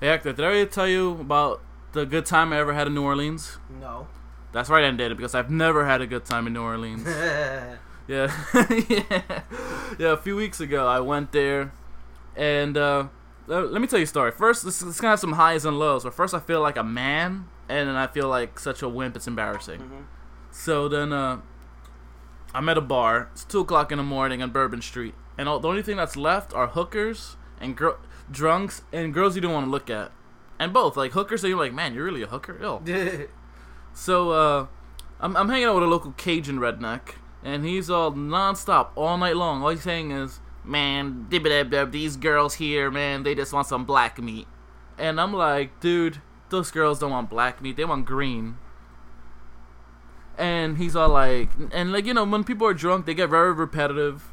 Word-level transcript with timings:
Hey 0.00 0.06
Hector, 0.06 0.32
did 0.32 0.44
I 0.44 0.58
ever 0.58 0.70
tell 0.70 0.86
you 0.86 1.20
about 1.20 1.60
the 1.90 2.06
good 2.06 2.24
time 2.24 2.52
I 2.52 2.60
ever 2.60 2.72
had 2.72 2.86
in 2.86 2.94
New 2.94 3.02
Orleans? 3.02 3.58
No. 3.80 4.06
That's 4.52 4.70
right, 4.70 4.84
I 4.84 4.90
did 4.92 5.16
because 5.16 5.34
I've 5.34 5.50
never 5.50 5.86
had 5.86 6.00
a 6.00 6.06
good 6.06 6.24
time 6.24 6.46
in 6.46 6.52
New 6.52 6.62
Orleans. 6.62 7.04
yeah. 7.06 7.76
yeah, 8.08 8.32
yeah. 9.98 10.12
A 10.12 10.16
few 10.16 10.36
weeks 10.36 10.60
ago, 10.60 10.86
I 10.86 11.00
went 11.00 11.32
there, 11.32 11.72
and 12.36 12.76
uh, 12.78 13.08
let, 13.48 13.80
me 13.80 13.88
tell 13.88 13.98
you 13.98 14.04
a 14.04 14.06
story. 14.06 14.30
First, 14.30 14.64
this 14.64 14.80
is 14.82 15.00
gonna 15.00 15.10
have 15.10 15.18
some 15.18 15.32
highs 15.32 15.64
and 15.64 15.80
lows. 15.80 16.04
But 16.04 16.14
first, 16.14 16.32
I 16.32 16.38
feel 16.38 16.60
like 16.60 16.76
a 16.76 16.84
man, 16.84 17.48
and 17.68 17.88
then 17.88 17.96
I 17.96 18.06
feel 18.06 18.28
like 18.28 18.60
such 18.60 18.82
a 18.82 18.88
wimp. 18.88 19.16
It's 19.16 19.26
embarrassing. 19.26 19.80
Mhm. 19.80 20.04
So 20.52 20.88
then, 20.88 21.12
uh, 21.12 21.40
I'm 22.54 22.68
at 22.68 22.78
a 22.78 22.82
bar. 22.82 23.30
It's 23.32 23.42
two 23.44 23.60
o'clock 23.60 23.90
in 23.90 23.98
the 23.98 24.04
morning 24.04 24.42
on 24.42 24.50
Bourbon 24.52 24.80
Street, 24.80 25.14
and 25.36 25.48
all, 25.48 25.58
the 25.58 25.68
only 25.68 25.82
thing 25.82 25.96
that's 25.96 26.16
left 26.16 26.54
are 26.54 26.68
hookers 26.68 27.36
and 27.60 27.76
gr- 27.76 27.98
drunks 28.30 28.82
and 28.92 29.12
girls 29.12 29.34
you 29.34 29.40
don't 29.40 29.52
want 29.52 29.66
to 29.66 29.70
look 29.70 29.90
at, 29.90 30.12
and 30.58 30.72
both 30.72 30.96
like 30.96 31.12
hookers. 31.12 31.40
So 31.40 31.46
you're 31.46 31.58
like, 31.58 31.72
man, 31.72 31.94
you're 31.94 32.04
really 32.04 32.22
a 32.22 32.26
hooker. 32.26 32.58
Yo. 32.86 33.26
So 33.92 34.30
uh, 34.30 34.66
I'm 35.20 35.36
I'm 35.36 35.48
hanging 35.48 35.64
out 35.64 35.74
with 35.74 35.84
a 35.84 35.88
local 35.88 36.12
Cajun 36.12 36.58
redneck, 36.58 37.16
and 37.42 37.64
he's 37.64 37.90
all 37.90 38.12
nonstop 38.12 38.90
all 38.94 39.16
night 39.18 39.36
long. 39.36 39.62
All 39.62 39.70
he's 39.70 39.82
saying 39.82 40.10
is, 40.12 40.40
"Man, 40.64 41.26
these 41.30 42.16
girls 42.16 42.54
here, 42.54 42.90
man, 42.90 43.22
they 43.22 43.34
just 43.34 43.52
want 43.52 43.66
some 43.66 43.84
black 43.84 44.20
meat." 44.20 44.46
And 44.96 45.20
I'm 45.20 45.32
like, 45.32 45.78
dude, 45.80 46.20
those 46.50 46.70
girls 46.70 46.98
don't 46.98 47.10
want 47.10 47.30
black 47.30 47.60
meat; 47.60 47.76
they 47.76 47.84
want 47.84 48.06
green. 48.06 48.58
And 50.36 50.78
he's 50.78 50.94
all 50.94 51.08
like, 51.08 51.50
and 51.72 51.92
like 51.92 52.06
you 52.06 52.14
know, 52.14 52.24
when 52.24 52.44
people 52.44 52.66
are 52.66 52.74
drunk, 52.74 53.06
they 53.06 53.14
get 53.14 53.28
very 53.30 53.52
repetitive. 53.52 54.30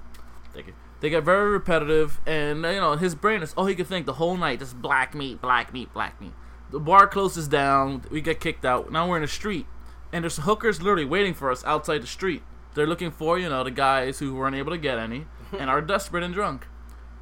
They 0.53 0.61
get, 0.61 0.75
they 1.05 1.11
get 1.11 1.23
very 1.23 1.51
repetitive, 1.51 2.19
and 2.25 2.63
you 2.63 2.81
know, 2.81 2.95
his 2.95 3.13
brain 3.13 3.43
is 3.43 3.53
all 3.53 3.67
he 3.67 3.75
could 3.75 3.85
think 3.85 4.07
the 4.07 4.13
whole 4.13 4.35
night, 4.35 4.57
just 4.57 4.81
black 4.81 5.13
meat, 5.13 5.39
black 5.39 5.71
meat, 5.71 5.93
black 5.93 6.19
meat. 6.19 6.33
The 6.71 6.79
bar 6.79 7.05
closes 7.05 7.47
down. 7.47 8.05
We 8.09 8.21
get 8.21 8.39
kicked 8.39 8.65
out. 8.65 8.91
Now 8.91 9.07
we're 9.07 9.17
in 9.17 9.21
the 9.21 9.27
street, 9.27 9.67
and 10.11 10.23
there's 10.23 10.37
hookers 10.37 10.81
literally 10.81 11.05
waiting 11.05 11.35
for 11.35 11.51
us 11.51 11.63
outside 11.63 12.01
the 12.01 12.07
street. 12.07 12.41
They're 12.73 12.87
looking 12.87 13.11
for 13.11 13.37
you 13.37 13.47
know 13.49 13.63
the 13.63 13.69
guys 13.69 14.17
who 14.17 14.33
weren't 14.33 14.55
able 14.55 14.71
to 14.71 14.79
get 14.79 14.97
any 14.97 15.27
and 15.59 15.69
are 15.69 15.79
desperate 15.79 16.23
and 16.23 16.33
drunk. 16.33 16.65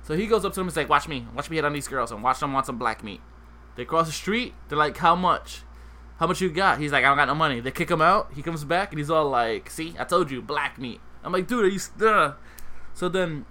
So 0.02 0.16
he 0.16 0.28
goes 0.28 0.46
up 0.46 0.54
to 0.54 0.62
them 0.62 0.68
and 0.68 0.74
says, 0.74 0.88
"Watch 0.88 1.10
me, 1.10 1.28
watch 1.36 1.50
me 1.50 1.58
hit 1.58 1.66
on 1.66 1.74
these 1.74 1.90
girls 1.90 2.10
and 2.10 2.24
watch 2.24 2.40
them 2.40 2.54
want 2.54 2.66
some 2.66 2.78
black 2.78 3.04
meat." 3.04 3.20
They 3.76 3.84
cross 3.84 4.08
the 4.08 4.14
street. 4.14 4.54
They're 4.70 4.78
like, 4.78 4.96
"How 4.96 5.14
much? 5.14 5.64
How 6.20 6.28
much 6.28 6.40
you 6.40 6.50
got?" 6.50 6.80
He's 6.80 6.94
like, 6.94 7.04
"I 7.04 7.10
don't 7.10 7.18
got 7.18 7.28
no 7.28 7.36
money." 7.36 7.60
They 7.60 7.72
kick 7.72 7.92
him 7.92 8.02
out. 8.02 8.32
He 8.34 8.42
comes 8.42 8.64
back 8.64 8.94
and 8.94 9.00
he's 9.00 9.10
all 9.10 9.30
like, 9.30 9.70
"See, 9.70 9.94
I 10.00 10.06
told 10.06 10.32
you, 10.32 10.42
black 10.42 10.80
meat." 10.80 11.02
I'm 11.22 11.34
like, 11.34 11.48
"Dude, 11.48 11.66
are 11.66 11.68
you?" 11.68 11.80
St-? 11.80 12.36
So 12.94 13.10
then, 13.10 13.46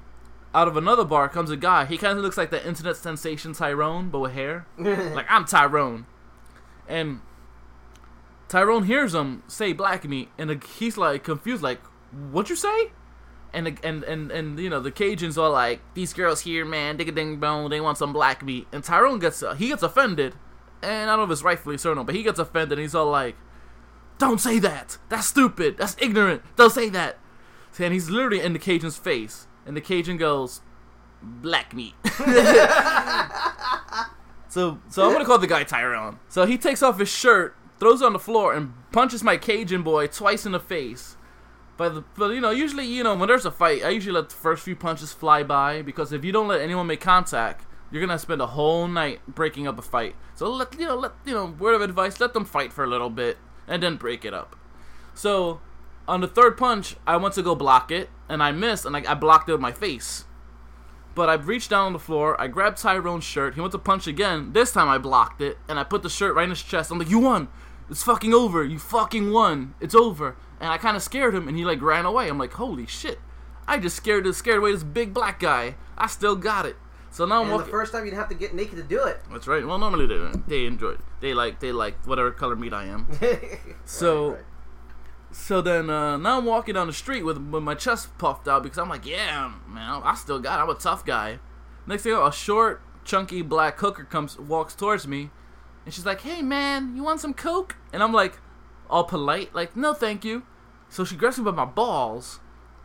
out 0.55 0.69
of 0.69 0.77
another 0.77 1.05
bar 1.05 1.29
comes 1.29 1.51
a 1.51 1.57
guy. 1.57 1.85
He 1.85 1.97
kind 1.97 2.19
of 2.19 2.25
looks 2.25 2.37
like 2.37 2.51
the 2.51 2.67
internet 2.67 2.97
sensation 2.97 3.53
Tyrone, 3.53 4.11
but 4.11 4.21
with 4.21 4.33
hair. 4.33 4.67
like 4.79 5.27
I'm 5.29 5.45
Tyrone, 5.45 6.07
and 6.89 7.21
Tyrone 8.49 8.85
hears 8.85 9.15
him 9.15 9.43
say 9.47 9.73
black 9.73 10.05
meat, 10.05 10.29
and 10.37 10.63
he's 10.79 10.99
like 10.99 11.25
confused, 11.25 11.63
like, 11.63 11.81
"What 12.31 12.51
you 12.51 12.57
say?" 12.57 12.93
And 13.55 13.79
and 13.83 14.05
and 14.05 14.31
and 14.31 14.59
you 14.59 14.69
know 14.69 14.81
the 14.81 14.93
Cajuns 14.93 15.39
are 15.39 15.49
like, 15.49 15.81
"These 15.95 16.13
girls 16.13 16.43
here, 16.43 16.65
man, 16.65 16.99
dig 16.99 17.09
a 17.09 17.13
ding 17.13 17.37
bone, 17.37 17.71
they 17.71 17.81
want 17.81 17.97
some 17.97 18.13
black 18.13 18.45
meat." 18.45 18.67
And 18.73 18.85
Tyrone 18.85 19.19
gets 19.19 19.43
uh, 19.43 19.55
he 19.55 19.69
gets 19.69 19.83
offended, 19.83 20.35
and 20.83 21.09
I 21.09 21.17
don't 21.17 21.21
know 21.21 21.25
if 21.25 21.31
it's 21.31 21.43
rightfully 21.43 21.79
so 21.79 21.93
or 21.93 21.95
not, 21.95 22.07
but 22.07 22.15
he 22.15 22.23
gets 22.23 22.39
offended, 22.39 22.73
and 22.73 22.83
he's 22.83 22.95
all 22.95 23.11
like, 23.11 23.37
"Don't 24.19 24.41
say 24.41 24.59
that. 24.59 24.99
That's 25.09 25.29
stupid. 25.29 25.79
That's 25.79 25.97
ignorant. 25.99 26.43
Don't 26.57 26.73
say 26.73 26.91
that." 26.91 27.19
And 27.79 27.95
he's 27.95 28.11
literally 28.11 28.43
in 28.43 28.53
the 28.53 28.59
Cajun's 28.59 28.99
face, 28.99 29.47
and 29.67 29.77
the 29.77 29.81
Cajun 29.81 30.17
goes, 30.17 30.61
"Black 31.23 31.75
meat." 31.75 31.95
So, 34.53 34.81
so 34.91 35.07
I'm 35.07 35.13
gonna 35.15 35.25
call 35.25 35.39
the 35.39 35.47
guy 35.47 35.65
Tyrone. 35.65 36.19
So 36.29 36.45
he 36.45 36.59
takes 36.59 36.83
off 36.83 36.99
his 36.99 37.09
shirt, 37.09 37.57
throws 37.81 38.03
it 38.03 38.05
on 38.05 38.13
the 38.13 38.19
floor, 38.19 38.53
and 38.53 38.75
punches 38.93 39.25
my 39.25 39.39
Cajun 39.39 39.83
boy 39.83 40.09
twice 40.09 40.45
in 40.45 40.53
the 40.53 40.61
face. 40.61 41.17
But, 41.79 41.95
the, 41.95 42.05
but 42.19 42.33
you 42.33 42.41
know, 42.43 42.51
usually, 42.51 42.85
you 42.85 43.03
know, 43.03 43.15
when 43.15 43.29
there's 43.29 43.47
a 43.47 43.51
fight, 43.51 43.83
I 43.83 43.89
usually 43.89 44.13
let 44.13 44.29
the 44.29 44.35
first 44.35 44.63
few 44.63 44.77
punches 44.77 45.11
fly 45.11 45.43
by 45.43 45.81
because 45.81 46.13
if 46.13 46.23
you 46.23 46.33
don't 46.33 46.49
let 46.49 46.61
anyone 46.61 46.87
make 46.87 47.01
contact, 47.01 47.65
you're 47.91 48.03
gonna 48.03 48.19
spend 48.19 48.43
a 48.43 48.49
whole 48.49 48.87
night 48.87 49.21
breaking 49.27 49.67
up 49.67 49.79
a 49.79 49.83
fight. 49.83 50.17
So 50.35 50.51
let 50.51 50.79
you 50.79 50.85
know, 50.85 50.97
let 50.97 51.13
you 51.25 51.33
know, 51.33 51.47
word 51.47 51.75
of 51.75 51.81
advice: 51.81 52.21
let 52.21 52.35
them 52.35 52.45
fight 52.45 52.75
for 52.75 52.85
a 52.85 52.87
little 52.87 53.09
bit 53.09 53.39
and 53.67 53.83
then 53.83 53.97
break 53.97 54.23
it 54.23 54.35
up. 54.35 54.55
So 55.15 55.63
on 56.07 56.21
the 56.21 56.29
third 56.29 56.59
punch, 56.59 56.97
I 57.07 57.17
want 57.17 57.33
to 57.37 57.43
go 57.43 57.55
block 57.55 57.91
it, 57.91 58.11
and 58.33 58.43
I 58.43 58.51
missed, 58.51 58.85
and 58.85 58.97
I, 58.97 59.05
I 59.07 59.15
blocked 59.15 59.49
it 59.49 59.53
with 59.53 59.61
my 59.61 59.73
face. 59.73 60.25
But 61.15 61.29
I 61.29 61.35
reached 61.35 61.69
down 61.71 61.87
on 61.87 61.93
the 61.93 61.99
floor, 61.99 62.41
I 62.41 62.49
grabbed 62.49 62.79
Tyrone's 62.79 63.25
shirt, 63.25 63.55
he 63.55 63.61
went 63.61 63.73
to 63.73 63.79
punch 63.79 64.07
again. 64.07 64.53
This 64.55 64.73
time 64.73 64.89
I 64.89 64.97
blocked 64.99 65.43
it, 65.43 65.59
and 65.69 65.79
I 65.79 65.85
put 65.85 66.03
the 66.03 66.09
shirt 66.09 66.35
right 66.35 66.45
in 66.45 66.51
his 66.51 66.63
chest. 66.63 66.91
I'm 66.91 66.99
like, 66.99 67.11
You 67.11 67.19
won! 67.21 67.49
It's 67.91 68.03
fucking 68.03 68.33
over. 68.33 68.65
You 68.65 68.79
fucking 68.79 69.31
won. 69.31 69.75
It's 69.79 69.95
over. 69.95 70.37
And 70.59 70.71
I 70.71 70.79
kind 70.79 70.97
of 70.97 71.03
scared 71.03 71.35
him, 71.35 71.47
and 71.49 71.57
he 71.59 71.65
like 71.65 71.83
ran 71.83 72.07
away. 72.07 72.29
I'm 72.29 72.39
like, 72.39 72.55
Holy 72.55 72.87
shit. 72.87 73.19
I 73.69 73.79
just 73.79 73.97
scared 73.97 74.25
this 74.25 74.39
scared 74.39 74.59
away 74.59 74.73
this 74.73 74.83
big 74.83 75.13
black 75.13 75.39
guy. 75.39 75.77
I 75.99 76.07
still 76.07 76.35
got 76.35 76.65
it. 76.67 76.77
So 77.11 77.27
now 77.27 77.43
I'm 77.45 77.51
And 77.51 77.61
the 77.61 77.65
first 77.67 77.93
time 77.93 78.07
you'd 78.07 78.15
have 78.15 78.31
to 78.31 78.35
get 78.35 78.55
naked 78.55 78.77
to 78.77 78.83
do 78.83 79.05
it. 79.05 79.21
That's 79.31 79.47
right. 79.47 79.67
Well, 79.67 79.79
normally 79.79 80.07
they. 80.07 80.31
They 80.49 80.65
enjoy 80.65 80.93
it. 80.93 81.01
They 81.21 81.35
like 81.35 81.61
they 81.61 81.71
like 81.71 82.03
whatever 82.07 82.31
color 82.31 82.57
meat 82.57 82.73
I 82.73 82.87
am. 82.87 83.07
So- 83.85 84.29
Right, 84.31 84.37
right. 84.37 84.45
So 85.33 85.63
then 85.63 85.89
uh, 85.89 86.19
now 86.19 86.39
I'm 86.39 86.45
walking 86.45 86.75
down 86.75 86.87
the 86.87 86.93
street 86.93 87.23
with, 87.23 87.39
with 87.39 87.63
my 87.63 87.75
chest 87.75 88.17
puffed 88.19 88.47
out 88.47 88.63
because 88.63 88.79
I'm 88.79 88.89
like, 88.89 89.07
yeah, 89.07 89.53
man, 89.67 90.03
I 90.05 90.15
still 90.15 90.39
got 90.39 90.61
it. 90.61 90.63
I'm 90.63 90.69
a 90.69 90.79
tough 90.79 91.05
guy. 91.05 91.39
Next 91.87 92.03
thing 92.03 92.13
you 92.13 92.19
know, 92.19 92.27
a 92.27 92.33
short, 92.33 92.83
chunky 93.05 93.43
black 93.43 93.79
hooker 93.81 94.05
comes 94.05 94.39
walks 94.39 94.75
towards 94.75 95.09
me, 95.09 95.31
and 95.85 95.93
she's 95.93 96.07
like, 96.07 96.21
hey 96.21 96.43
man, 96.43 96.95
you 96.95 97.03
want 97.03 97.21
some 97.21 97.35
coke? 97.35 97.77
And 97.93 98.03
I'm 98.03 98.13
like, 98.13 98.39
all 98.89 99.05
polite, 99.05 99.55
like, 99.55 99.75
no, 99.75 99.95
thank 99.95 100.25
you. 100.25 100.45
So 100.89 101.05
she 101.05 101.17
grabs 101.17 101.39
me 101.39 101.45
by 101.45 101.51
my 101.53 101.65
balls 101.65 102.41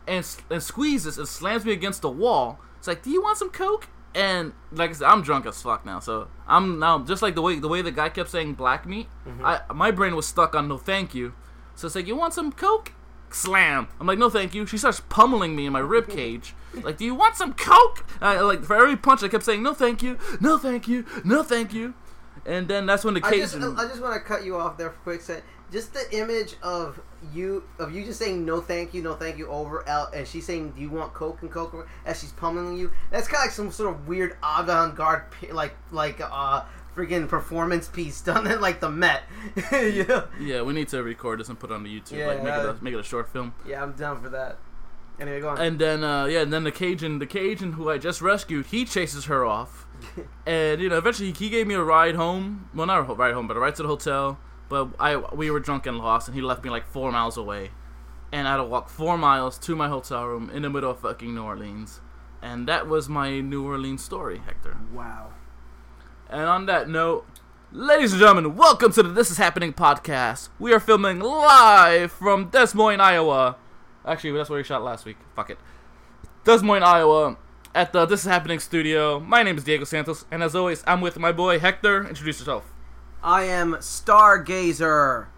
and 0.06 0.26
and 0.50 0.62
squeezes 0.62 1.18
and 1.18 1.28
slams 1.28 1.64
me 1.64 1.72
against 1.72 2.02
the 2.02 2.10
wall. 2.10 2.58
It's 2.78 2.88
like, 2.88 3.02
do 3.02 3.10
you 3.10 3.22
want 3.22 3.36
some 3.38 3.50
coke? 3.50 3.88
And 4.14 4.54
like 4.72 4.90
I 4.90 4.92
said, 4.94 5.06
I'm 5.06 5.22
drunk 5.22 5.44
as 5.44 5.60
fuck 5.60 5.84
now. 5.84 6.00
So 6.00 6.28
I'm 6.46 6.78
now 6.78 7.00
just 7.00 7.20
like 7.20 7.34
the 7.34 7.42
way 7.42 7.58
the 7.58 7.68
way 7.68 7.82
the 7.82 7.92
guy 7.92 8.08
kept 8.08 8.30
saying 8.30 8.54
black 8.54 8.86
meat. 8.86 9.06
I 9.44 9.60
my 9.74 9.90
brain 9.90 10.16
was 10.16 10.26
stuck 10.26 10.54
on 10.54 10.66
no 10.66 10.78
thank 10.78 11.14
you. 11.14 11.34
So 11.78 11.86
it's 11.86 11.94
like, 11.94 12.08
you 12.08 12.16
want 12.16 12.34
some 12.34 12.50
coke? 12.50 12.92
Slam. 13.30 13.86
I'm 14.00 14.06
like, 14.08 14.18
no, 14.18 14.28
thank 14.28 14.52
you. 14.52 14.66
She 14.66 14.76
starts 14.76 15.00
pummeling 15.08 15.54
me 15.54 15.64
in 15.64 15.72
my 15.72 15.78
rib 15.78 16.08
cage. 16.08 16.56
like, 16.82 16.96
do 16.96 17.04
you 17.04 17.14
want 17.14 17.36
some 17.36 17.52
coke? 17.52 18.04
I, 18.20 18.40
like 18.40 18.64
for 18.64 18.74
every 18.74 18.96
punch, 18.96 19.22
I 19.22 19.28
kept 19.28 19.44
saying, 19.44 19.62
no, 19.62 19.74
thank 19.74 20.02
you, 20.02 20.18
no, 20.40 20.58
thank 20.58 20.88
you, 20.88 21.04
no, 21.24 21.44
thank 21.44 21.72
you. 21.72 21.94
And 22.44 22.66
then 22.66 22.84
that's 22.86 23.04
when 23.04 23.14
the 23.14 23.20
I 23.24 23.30
just, 23.30 23.54
I 23.54 23.86
just 23.86 24.02
want 24.02 24.14
to 24.14 24.20
cut 24.20 24.44
you 24.44 24.56
off 24.56 24.76
there 24.76 24.90
for 24.90 24.96
a 24.96 25.02
quick 25.02 25.20
second. 25.20 25.44
Just 25.70 25.92
the 25.92 26.18
image 26.18 26.54
of 26.62 26.98
you, 27.32 27.62
of 27.78 27.94
you 27.94 28.04
just 28.04 28.18
saying 28.18 28.44
no, 28.44 28.60
thank 28.60 28.92
you, 28.92 29.02
no, 29.02 29.14
thank 29.14 29.38
you 29.38 29.46
over 29.48 29.86
out, 29.86 30.14
and 30.14 30.26
she's 30.26 30.46
saying, 30.46 30.70
"Do 30.70 30.80
you 30.80 30.88
want 30.88 31.12
Coke 31.12 31.42
and 31.42 31.50
Coke?" 31.50 31.86
as 32.06 32.20
she's 32.20 32.32
pummeling 32.32 32.78
you. 32.78 32.90
That's 33.10 33.28
kind 33.28 33.42
of 33.42 33.44
like 33.44 33.50
some 33.50 33.70
sort 33.70 33.94
of 33.94 34.08
weird 34.08 34.36
avant-garde, 34.42 35.24
like 35.52 35.76
like 35.90 36.22
uh 36.22 36.64
freaking 36.98 37.28
performance 37.28 37.86
piece 37.88 38.20
done 38.30 38.46
at 38.46 38.60
like 38.60 38.80
the 38.80 38.90
Met. 38.90 39.22
yeah, 39.72 40.24
yeah, 40.40 40.62
we 40.62 40.72
need 40.72 40.88
to 40.88 41.02
record 41.02 41.38
this 41.38 41.48
and 41.48 41.58
put 41.58 41.70
it 41.70 41.74
on 41.74 41.84
the 41.84 42.00
YouTube. 42.00 42.18
Yeah, 42.18 42.26
like 42.26 42.42
make 42.42 42.54
it 42.54 42.66
uh, 42.66 42.74
a, 42.74 42.82
make 42.82 42.94
it 42.94 43.00
a 43.00 43.04
short 43.04 43.28
film. 43.28 43.54
yeah, 43.66 43.82
I'm 43.82 43.92
down 43.92 44.20
for 44.20 44.28
that. 44.30 44.58
Anyway, 45.20 45.40
go 45.40 45.48
on. 45.48 45.60
And 45.60 45.78
then 45.78 46.02
uh, 46.02 46.26
yeah, 46.26 46.40
and 46.40 46.52
then 46.52 46.64
the 46.64 46.72
Cajun, 46.72 47.18
the 47.18 47.26
Cajun 47.26 47.72
who 47.72 47.90
I 47.90 47.98
just 47.98 48.20
rescued, 48.20 48.66
he 48.66 48.84
chases 48.84 49.26
her 49.26 49.44
off, 49.44 49.86
and 50.46 50.80
you 50.80 50.88
know 50.88 50.98
eventually 50.98 51.32
he 51.32 51.48
gave 51.48 51.66
me 51.66 51.74
a 51.74 51.82
ride 51.82 52.16
home. 52.16 52.68
Well, 52.74 52.86
not 52.86 52.98
a 52.98 53.14
ride 53.14 53.34
home, 53.34 53.46
but 53.46 53.56
a 53.56 53.60
ride 53.60 53.76
to 53.76 53.82
the 53.82 53.88
hotel. 53.88 54.38
But 54.68 54.90
I 54.98 55.16
we 55.16 55.50
were 55.50 55.60
drunk 55.60 55.86
and 55.86 55.98
lost, 55.98 56.28
and 56.28 56.34
he 56.34 56.40
left 56.40 56.64
me 56.64 56.70
like 56.70 56.86
four 56.86 57.10
miles 57.12 57.36
away, 57.36 57.70
and 58.32 58.46
I 58.46 58.52
had 58.52 58.56
to 58.58 58.64
walk 58.64 58.88
four 58.88 59.16
miles 59.16 59.58
to 59.60 59.74
my 59.74 59.88
hotel 59.88 60.26
room 60.26 60.50
in 60.50 60.62
the 60.62 60.70
middle 60.70 60.90
of 60.90 61.00
fucking 61.00 61.34
New 61.34 61.42
Orleans, 61.42 62.00
and 62.42 62.68
that 62.68 62.86
was 62.86 63.08
my 63.08 63.40
New 63.40 63.64
Orleans 63.66 64.04
story, 64.04 64.42
Hector. 64.44 64.76
wow. 64.92 65.32
And 66.30 66.42
on 66.42 66.66
that 66.66 66.90
note, 66.90 67.24
ladies 67.72 68.12
and 68.12 68.20
gentlemen, 68.20 68.54
welcome 68.54 68.92
to 68.92 69.02
the 69.02 69.08
This 69.08 69.30
Is 69.30 69.38
Happening 69.38 69.72
podcast. 69.72 70.50
We 70.58 70.74
are 70.74 70.80
filming 70.80 71.20
live 71.20 72.12
from 72.12 72.50
Des 72.50 72.66
Moines, 72.74 73.00
Iowa. 73.00 73.56
Actually, 74.04 74.32
that's 74.32 74.50
where 74.50 74.58
we 74.58 74.62
shot 74.62 74.84
last 74.84 75.06
week. 75.06 75.16
Fuck 75.34 75.48
it. 75.48 75.58
Des 76.44 76.58
Moines, 76.58 76.82
Iowa, 76.82 77.38
at 77.74 77.94
the 77.94 78.04
This 78.04 78.20
Is 78.20 78.26
Happening 78.26 78.58
studio. 78.58 79.18
My 79.18 79.42
name 79.42 79.56
is 79.56 79.64
Diego 79.64 79.84
Santos, 79.84 80.26
and 80.30 80.42
as 80.42 80.54
always, 80.54 80.84
I'm 80.86 81.00
with 81.00 81.18
my 81.18 81.32
boy 81.32 81.60
Hector. 81.60 82.06
Introduce 82.06 82.40
yourself. 82.40 82.70
I 83.22 83.44
am 83.44 83.76
Stargazer. 83.76 85.28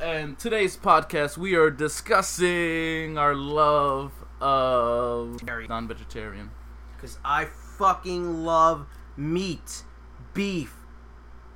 And 0.00 0.36
today's 0.36 0.76
podcast, 0.76 1.38
we 1.38 1.54
are 1.54 1.70
discussing 1.70 3.16
our 3.16 3.36
love 3.36 4.10
of 4.40 5.40
non-vegetarian. 5.44 6.50
Because 6.96 7.20
I 7.24 7.44
fucking 7.78 8.42
love 8.42 8.88
meat, 9.16 9.82
beef, 10.34 10.76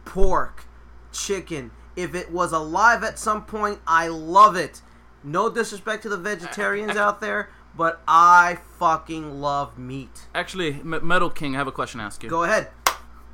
pork, 0.05 0.65
chicken. 1.13 1.71
If 1.97 2.15
it 2.15 2.31
was 2.31 2.53
alive 2.53 3.03
at 3.05 3.19
some 3.19 3.45
point, 3.45 3.81
I 3.87 4.09
love 4.09 4.57
it. 4.57 4.83
No 5.23 5.51
disrespect 5.51 6.03
to 6.05 6.09
the 6.09 6.17
vegetarians 6.17 6.97
out 6.97 7.21
there, 7.21 7.51
but 7.77 8.01
I 8.09 8.59
fucking 8.79 9.41
love 9.41 9.79
meat. 9.79 10.27
Actually, 10.35 10.75
M- 10.81 11.07
Metal 11.07 11.29
King, 11.31 11.55
I 11.55 11.59
have 11.59 11.67
a 11.67 11.73
question 11.73 11.99
to 11.99 12.05
ask 12.05 12.23
you. 12.23 12.31
Go 12.31 12.45
ahead. 12.45 12.69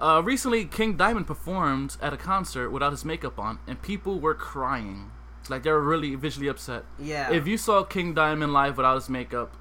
Uh, 0.00 0.20
recently, 0.24 0.64
King 0.64 0.96
Diamond 0.96 1.26
performed 1.26 1.96
at 2.02 2.12
a 2.12 2.16
concert 2.16 2.70
without 2.70 2.90
his 2.92 3.04
makeup 3.04 3.38
on, 3.38 3.60
and 3.66 3.80
people 3.80 4.20
were 4.20 4.34
crying. 4.34 5.10
Like 5.48 5.62
they 5.62 5.70
were 5.70 5.80
really 5.80 6.14
visually 6.16 6.48
upset. 6.48 6.84
Yeah. 6.98 7.30
If 7.30 7.46
you 7.46 7.56
saw 7.56 7.84
King 7.84 8.14
Diamond 8.14 8.52
live 8.52 8.76
without 8.76 8.96
his 8.96 9.08
makeup, 9.08 9.54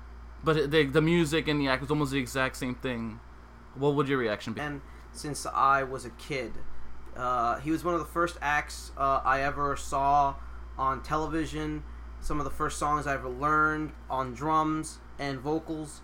but 0.43 0.71
the, 0.71 0.83
the 0.85 1.01
music 1.01 1.47
and 1.47 1.61
the 1.61 1.67
act 1.67 1.81
was 1.81 1.91
almost 1.91 2.11
the 2.11 2.19
exact 2.19 2.57
same 2.57 2.75
thing, 2.75 3.19
what 3.77 3.95
would 3.95 4.07
your 4.07 4.17
reaction 4.17 4.53
be? 4.53 4.61
and 4.61 4.81
since 5.11 5.45
I 5.45 5.83
was 5.83 6.05
a 6.05 6.09
kid, 6.11 6.53
uh, 7.15 7.59
he 7.59 7.71
was 7.71 7.83
one 7.83 7.93
of 7.93 7.99
the 8.01 8.05
first 8.05 8.37
acts 8.41 8.91
uh, 8.97 9.21
I 9.23 9.41
ever 9.41 9.75
saw 9.77 10.35
on 10.77 11.01
television. 11.03 11.83
Some 12.19 12.39
of 12.39 12.43
the 12.43 12.51
first 12.51 12.77
songs 12.77 13.07
I 13.07 13.13
ever 13.13 13.29
learned 13.29 13.93
on 14.09 14.33
drums 14.33 14.99
and 15.17 15.39
vocals, 15.39 16.01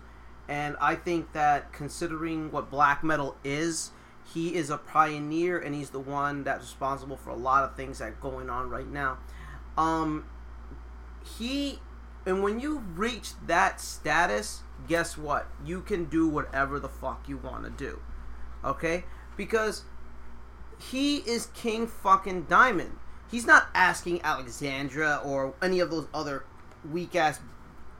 and 0.48 0.76
I 0.80 0.94
think 0.94 1.32
that 1.32 1.72
considering 1.72 2.50
what 2.50 2.70
black 2.70 3.04
metal 3.04 3.36
is, 3.44 3.90
he 4.32 4.54
is 4.54 4.70
a 4.70 4.78
pioneer 4.78 5.58
and 5.58 5.74
he's 5.74 5.90
the 5.90 6.00
one 6.00 6.44
that's 6.44 6.62
responsible 6.62 7.16
for 7.16 7.30
a 7.30 7.36
lot 7.36 7.64
of 7.64 7.76
things 7.76 7.98
that 7.98 8.04
are 8.04 8.18
going 8.20 8.48
on 8.48 8.70
right 8.70 8.88
now. 8.88 9.18
Um, 9.76 10.26
he 11.38 11.80
and 12.24 12.42
when 12.42 12.60
you 12.60 12.78
reach 12.94 13.32
that 13.46 13.80
status, 13.80 14.62
guess 14.88 15.18
what? 15.18 15.48
You 15.64 15.80
can 15.80 16.04
do 16.04 16.28
whatever 16.28 16.78
the 16.78 16.88
fuck 16.88 17.28
you 17.28 17.36
want 17.36 17.64
to 17.64 17.70
do. 17.70 18.00
Okay? 18.64 19.04
Because 19.36 19.84
he 20.78 21.18
is 21.18 21.46
King 21.54 21.86
fucking 21.86 22.44
Diamond. 22.44 22.98
He's 23.30 23.46
not 23.46 23.68
asking 23.74 24.22
Alexandra 24.22 25.20
or 25.24 25.54
any 25.62 25.80
of 25.80 25.90
those 25.90 26.06
other 26.12 26.44
weak 26.90 27.16
ass 27.16 27.40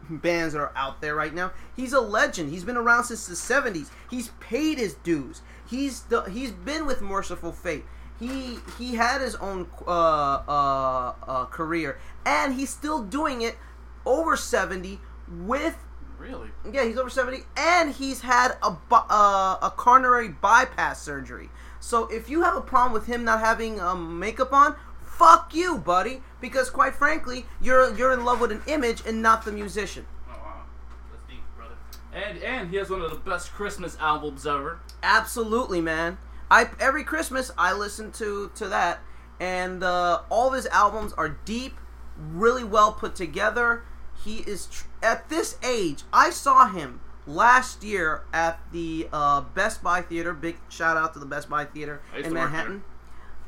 bands 0.08 0.52
that 0.54 0.60
are 0.60 0.72
out 0.76 1.00
there 1.00 1.14
right 1.14 1.32
now. 1.32 1.52
He's 1.74 1.92
a 1.92 2.00
legend. 2.00 2.50
He's 2.50 2.64
been 2.64 2.76
around 2.76 3.04
since 3.04 3.26
the 3.26 3.34
70s. 3.34 3.88
He's 4.10 4.28
paid 4.40 4.78
his 4.78 4.94
dues. 4.94 5.42
He's 5.66 6.02
the, 6.02 6.22
he's 6.22 6.50
been 6.50 6.86
with 6.86 7.00
Mercyful 7.00 7.52
Fate. 7.52 7.84
He 8.20 8.58
he 8.78 8.94
had 8.94 9.20
his 9.20 9.34
own 9.36 9.68
uh, 9.84 9.90
uh, 9.90 11.14
uh, 11.26 11.44
career, 11.46 11.98
and 12.24 12.54
he's 12.54 12.70
still 12.70 13.02
doing 13.02 13.42
it 13.42 13.56
over 14.04 14.36
70 14.36 15.00
with 15.28 15.76
Really? 16.18 16.50
yeah, 16.72 16.84
he's 16.84 16.96
over 16.98 17.10
70 17.10 17.38
and 17.56 17.92
he's 17.92 18.20
had 18.20 18.52
a 18.62 18.76
uh, 18.92 19.58
a 19.60 19.72
coronary 19.76 20.28
bypass 20.28 21.02
surgery. 21.02 21.48
So 21.80 22.06
if 22.06 22.30
you 22.30 22.42
have 22.42 22.54
a 22.54 22.60
problem 22.60 22.92
with 22.92 23.06
him 23.06 23.24
not 23.24 23.40
having 23.40 23.80
um, 23.80 24.20
makeup 24.20 24.52
on, 24.52 24.76
fuck 25.02 25.52
you, 25.52 25.78
buddy, 25.78 26.22
because 26.40 26.70
quite 26.70 26.94
frankly, 26.94 27.44
you're 27.60 27.92
you're 27.96 28.12
in 28.12 28.24
love 28.24 28.40
with 28.40 28.52
an 28.52 28.62
image 28.68 29.02
and 29.04 29.20
not 29.20 29.44
the 29.44 29.50
musician. 29.50 30.06
Oh 30.28 30.32
wow, 30.32 30.62
that's 31.10 31.24
deep, 31.28 31.42
brother. 31.56 31.74
And 32.14 32.38
and 32.38 32.70
he 32.70 32.76
has 32.76 32.88
one 32.88 33.00
of 33.00 33.10
the 33.10 33.16
best 33.16 33.52
Christmas 33.52 33.96
albums 33.98 34.46
ever. 34.46 34.78
Absolutely, 35.02 35.80
man. 35.80 36.18
I 36.52 36.68
every 36.78 37.02
Christmas 37.02 37.50
I 37.58 37.72
listen 37.72 38.12
to 38.12 38.52
to 38.54 38.68
that, 38.68 39.00
and 39.40 39.82
uh, 39.82 40.20
all 40.30 40.46
of 40.48 40.54
his 40.54 40.66
albums 40.66 41.12
are 41.14 41.30
deep, 41.44 41.74
really 42.16 42.62
well 42.62 42.92
put 42.92 43.16
together. 43.16 43.82
He 44.24 44.38
is 44.38 44.66
tr- 44.66 44.86
at 45.02 45.28
this 45.28 45.56
age. 45.62 46.02
I 46.12 46.30
saw 46.30 46.68
him 46.68 47.00
last 47.26 47.82
year 47.82 48.22
at 48.32 48.60
the 48.72 49.08
uh, 49.12 49.42
Best 49.42 49.82
Buy 49.82 50.02
Theater. 50.02 50.32
Big 50.32 50.56
shout 50.68 50.96
out 50.96 51.12
to 51.14 51.18
the 51.18 51.26
Best 51.26 51.48
Buy 51.48 51.64
Theater 51.64 52.02
in 52.16 52.32
Manhattan. 52.32 52.84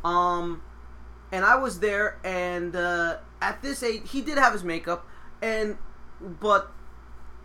Um, 0.04 0.62
and 1.32 1.44
I 1.44 1.56
was 1.56 1.80
there, 1.80 2.18
and 2.24 2.76
uh, 2.76 3.18
at 3.40 3.62
this 3.62 3.82
age, 3.82 4.02
he 4.10 4.20
did 4.20 4.38
have 4.38 4.52
his 4.52 4.64
makeup, 4.64 5.06
and 5.42 5.78
but 6.20 6.70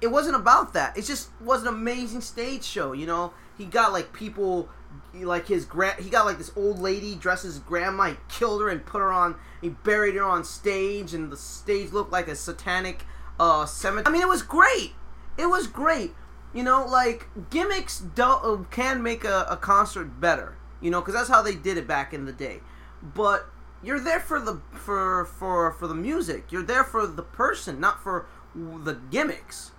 it 0.01 0.07
wasn't 0.07 0.35
about 0.35 0.73
that. 0.73 0.97
It 0.97 1.05
just 1.05 1.29
was 1.41 1.61
an 1.61 1.67
amazing 1.67 2.21
stage 2.21 2.63
show. 2.63 2.91
You 2.93 3.07
know, 3.07 3.33
he 3.57 3.65
got 3.65 3.91
like 3.91 4.13
people, 4.13 4.69
like 5.13 5.47
his 5.47 5.65
grand. 5.65 6.03
He 6.03 6.09
got 6.09 6.25
like 6.25 6.37
this 6.37 6.51
old 6.55 6.79
lady 6.79 7.15
dressed 7.15 7.45
as 7.45 7.59
grandma. 7.59 8.11
He 8.11 8.17
killed 8.27 8.61
her 8.61 8.69
and 8.69 8.85
put 8.85 8.99
her 8.99 9.11
on. 9.11 9.35
He 9.61 9.69
buried 9.69 10.15
her 10.15 10.23
on 10.23 10.43
stage, 10.43 11.13
and 11.13 11.31
the 11.31 11.37
stage 11.37 11.91
looked 11.91 12.11
like 12.11 12.27
a 12.27 12.35
satanic 12.35 13.05
uh 13.39 13.65
cemetery. 13.65 14.05
I 14.07 14.11
mean, 14.11 14.21
it 14.21 14.27
was 14.27 14.41
great. 14.41 14.93
It 15.37 15.47
was 15.47 15.67
great. 15.67 16.13
You 16.53 16.63
know, 16.63 16.85
like 16.85 17.27
gimmicks 17.49 17.99
don't 17.99 18.43
uh, 18.43 18.63
can 18.69 19.03
make 19.03 19.23
a, 19.23 19.45
a 19.49 19.57
concert 19.57 20.19
better. 20.19 20.57
You 20.81 20.91
know, 20.91 21.01
because 21.01 21.13
that's 21.13 21.29
how 21.29 21.41
they 21.41 21.55
did 21.55 21.77
it 21.77 21.87
back 21.87 22.13
in 22.13 22.25
the 22.25 22.33
day. 22.33 22.61
But 23.01 23.47
you're 23.83 23.99
there 23.99 24.19
for 24.19 24.39
the 24.39 24.61
for 24.71 25.25
for 25.25 25.71
for 25.71 25.87
the 25.87 25.95
music. 25.95 26.51
You're 26.51 26.63
there 26.63 26.83
for 26.83 27.05
the 27.05 27.23
person, 27.23 27.79
not 27.79 28.01
for 28.01 28.27
the 28.55 28.99
gimmicks. 29.11 29.71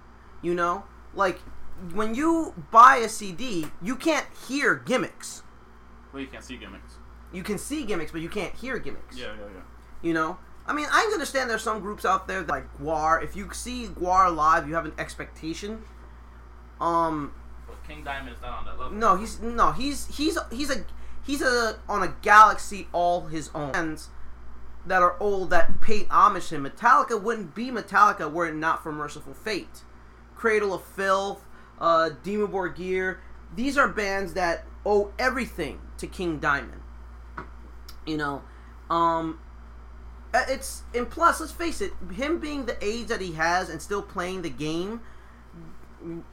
You 0.43 0.55
know, 0.55 0.85
like 1.15 1.41
when 1.93 2.15
you 2.15 2.55
buy 2.71 2.97
a 2.97 3.09
CD, 3.09 3.67
you 3.83 3.97
can't 3.97 4.27
hear 4.49 4.75
gimmicks. 4.75 5.43
Well, 6.13 6.23
you 6.23 6.29
can't 6.29 6.45
see 6.45 6.57
gimmicks. 6.57 6.95
You 7.33 7.43
can 7.43 7.59
see 7.59 7.85
gimmicks, 7.85 8.13
but 8.13 8.21
you 8.21 8.29
can't 8.29 8.55
hear 8.55 8.79
gimmicks. 8.79 9.17
Yeah, 9.17 9.27
yeah, 9.39 9.47
yeah. 9.55 9.61
You 10.03 10.15
know, 10.15 10.39
I 10.67 10.73
mean, 10.73 10.87
I 10.91 11.09
understand 11.13 11.51
there's 11.51 11.63
some 11.63 11.81
groups 11.81 12.05
out 12.05 12.29
there 12.29 12.43
that, 12.43 12.49
like 12.53 12.79
GWAR. 12.79 13.23
If 13.25 13.35
you 13.35 13.49
see 13.53 13.87
GWAR 13.87 14.35
live, 14.35 14.69
you 14.69 14.75
have 14.75 14.85
an 14.85 14.93
expectation. 14.99 15.83
Um, 16.81 17.33
But 17.67 17.83
King 17.87 18.05
Diamond 18.05 18.37
is 18.37 18.43
not 18.43 18.59
on 18.59 18.65
that 18.67 18.79
level. 18.79 18.97
no, 18.97 19.17
he's 19.17 19.41
no, 19.41 19.73
he's 19.73 20.07
he's 20.17 20.39
he's 20.51 20.71
a 20.71 20.85
he's 21.25 21.43
a 21.43 21.79
on 21.89 22.03
a 22.03 22.15
galaxy 22.23 22.89
all 22.93 23.27
his 23.27 23.51
own. 23.55 23.73
Fans 23.73 24.09
that 24.87 25.03
are 25.03 25.17
old 25.21 25.51
that 25.51 25.81
pay 25.81 26.07
homage 26.11 26.49
to 26.49 26.55
him. 26.57 26.65
Metallica 26.65 27.21
wouldn't 27.21 27.55
be 27.55 27.71
Metallica 27.71 28.31
were 28.33 28.47
it 28.47 28.55
not 28.55 28.83
for 28.83 28.91
Mercyful 28.93 29.35
Fate, 29.35 29.83
Cradle 30.35 30.73
of 30.73 30.83
Filth, 30.85 31.45
uh, 31.79 32.11
Dimmu 32.25 32.49
Borgir. 32.51 33.19
These 33.55 33.77
are 33.77 33.89
bands 33.89 34.33
that 34.35 34.65
owe 34.87 35.13
everything 35.19 35.81
to 35.99 36.07
King 36.07 36.39
Diamond. 36.39 36.81
You 38.07 38.17
know, 38.17 38.43
um, 38.89 39.39
Uh, 40.33 40.45
it's 40.49 40.83
and 40.95 41.11
plus, 41.11 41.41
let's 41.41 41.53
face 41.53 41.81
it, 41.81 41.93
him 42.15 42.39
being 42.39 42.67
the 42.67 42.77
age 42.85 43.09
that 43.09 43.21
he 43.21 43.33
has 43.33 43.69
and 43.69 43.83
still 43.83 44.03
playing 44.03 44.43
the 44.43 44.51
game 44.51 45.01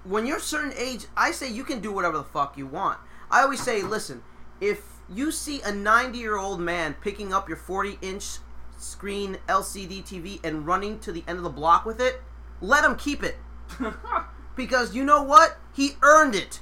when 0.04 0.26
you're 0.26 0.38
a 0.38 0.42
certain 0.42 0.74
age, 0.78 1.06
I 1.16 1.32
say 1.32 1.50
you 1.50 1.64
can 1.64 1.80
do 1.80 1.92
whatever 1.92 2.18
the 2.18 2.24
fuck 2.24 2.58
you 2.58 2.66
want. 2.66 3.00
I 3.30 3.42
always 3.42 3.62
say, 3.62 3.82
listen, 3.84 4.24
if 4.62 4.82
you 5.10 5.32
see 5.32 5.62
a 5.62 5.72
90 5.72 6.18
year 6.18 6.38
old 6.38 6.60
man 6.60 6.96
picking 7.02 7.34
up 7.34 7.48
your 7.48 7.58
40 7.58 7.98
inch 8.02 8.38
screen 8.78 9.38
LCD 9.48 10.04
TV 10.04 10.40
and 10.44 10.66
running 10.66 11.00
to 11.00 11.12
the 11.12 11.24
end 11.28 11.38
of 11.38 11.44
the 11.44 11.50
block 11.50 11.86
with 11.86 12.00
it, 12.00 12.22
let 12.62 12.84
him 12.84 12.96
keep 12.96 13.24
it. 13.24 13.36
because 14.56 14.96
you 14.96 15.04
know 15.04 15.22
what? 15.22 15.58
He 15.74 15.92
earned 16.02 16.36
it. 16.36 16.62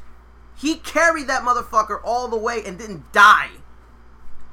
He 0.58 0.76
carried 0.76 1.28
that 1.28 1.44
motherfucker 1.44 2.00
all 2.04 2.28
the 2.28 2.38
way 2.38 2.64
and 2.66 2.78
didn't 2.78 3.12
die. 3.12 3.52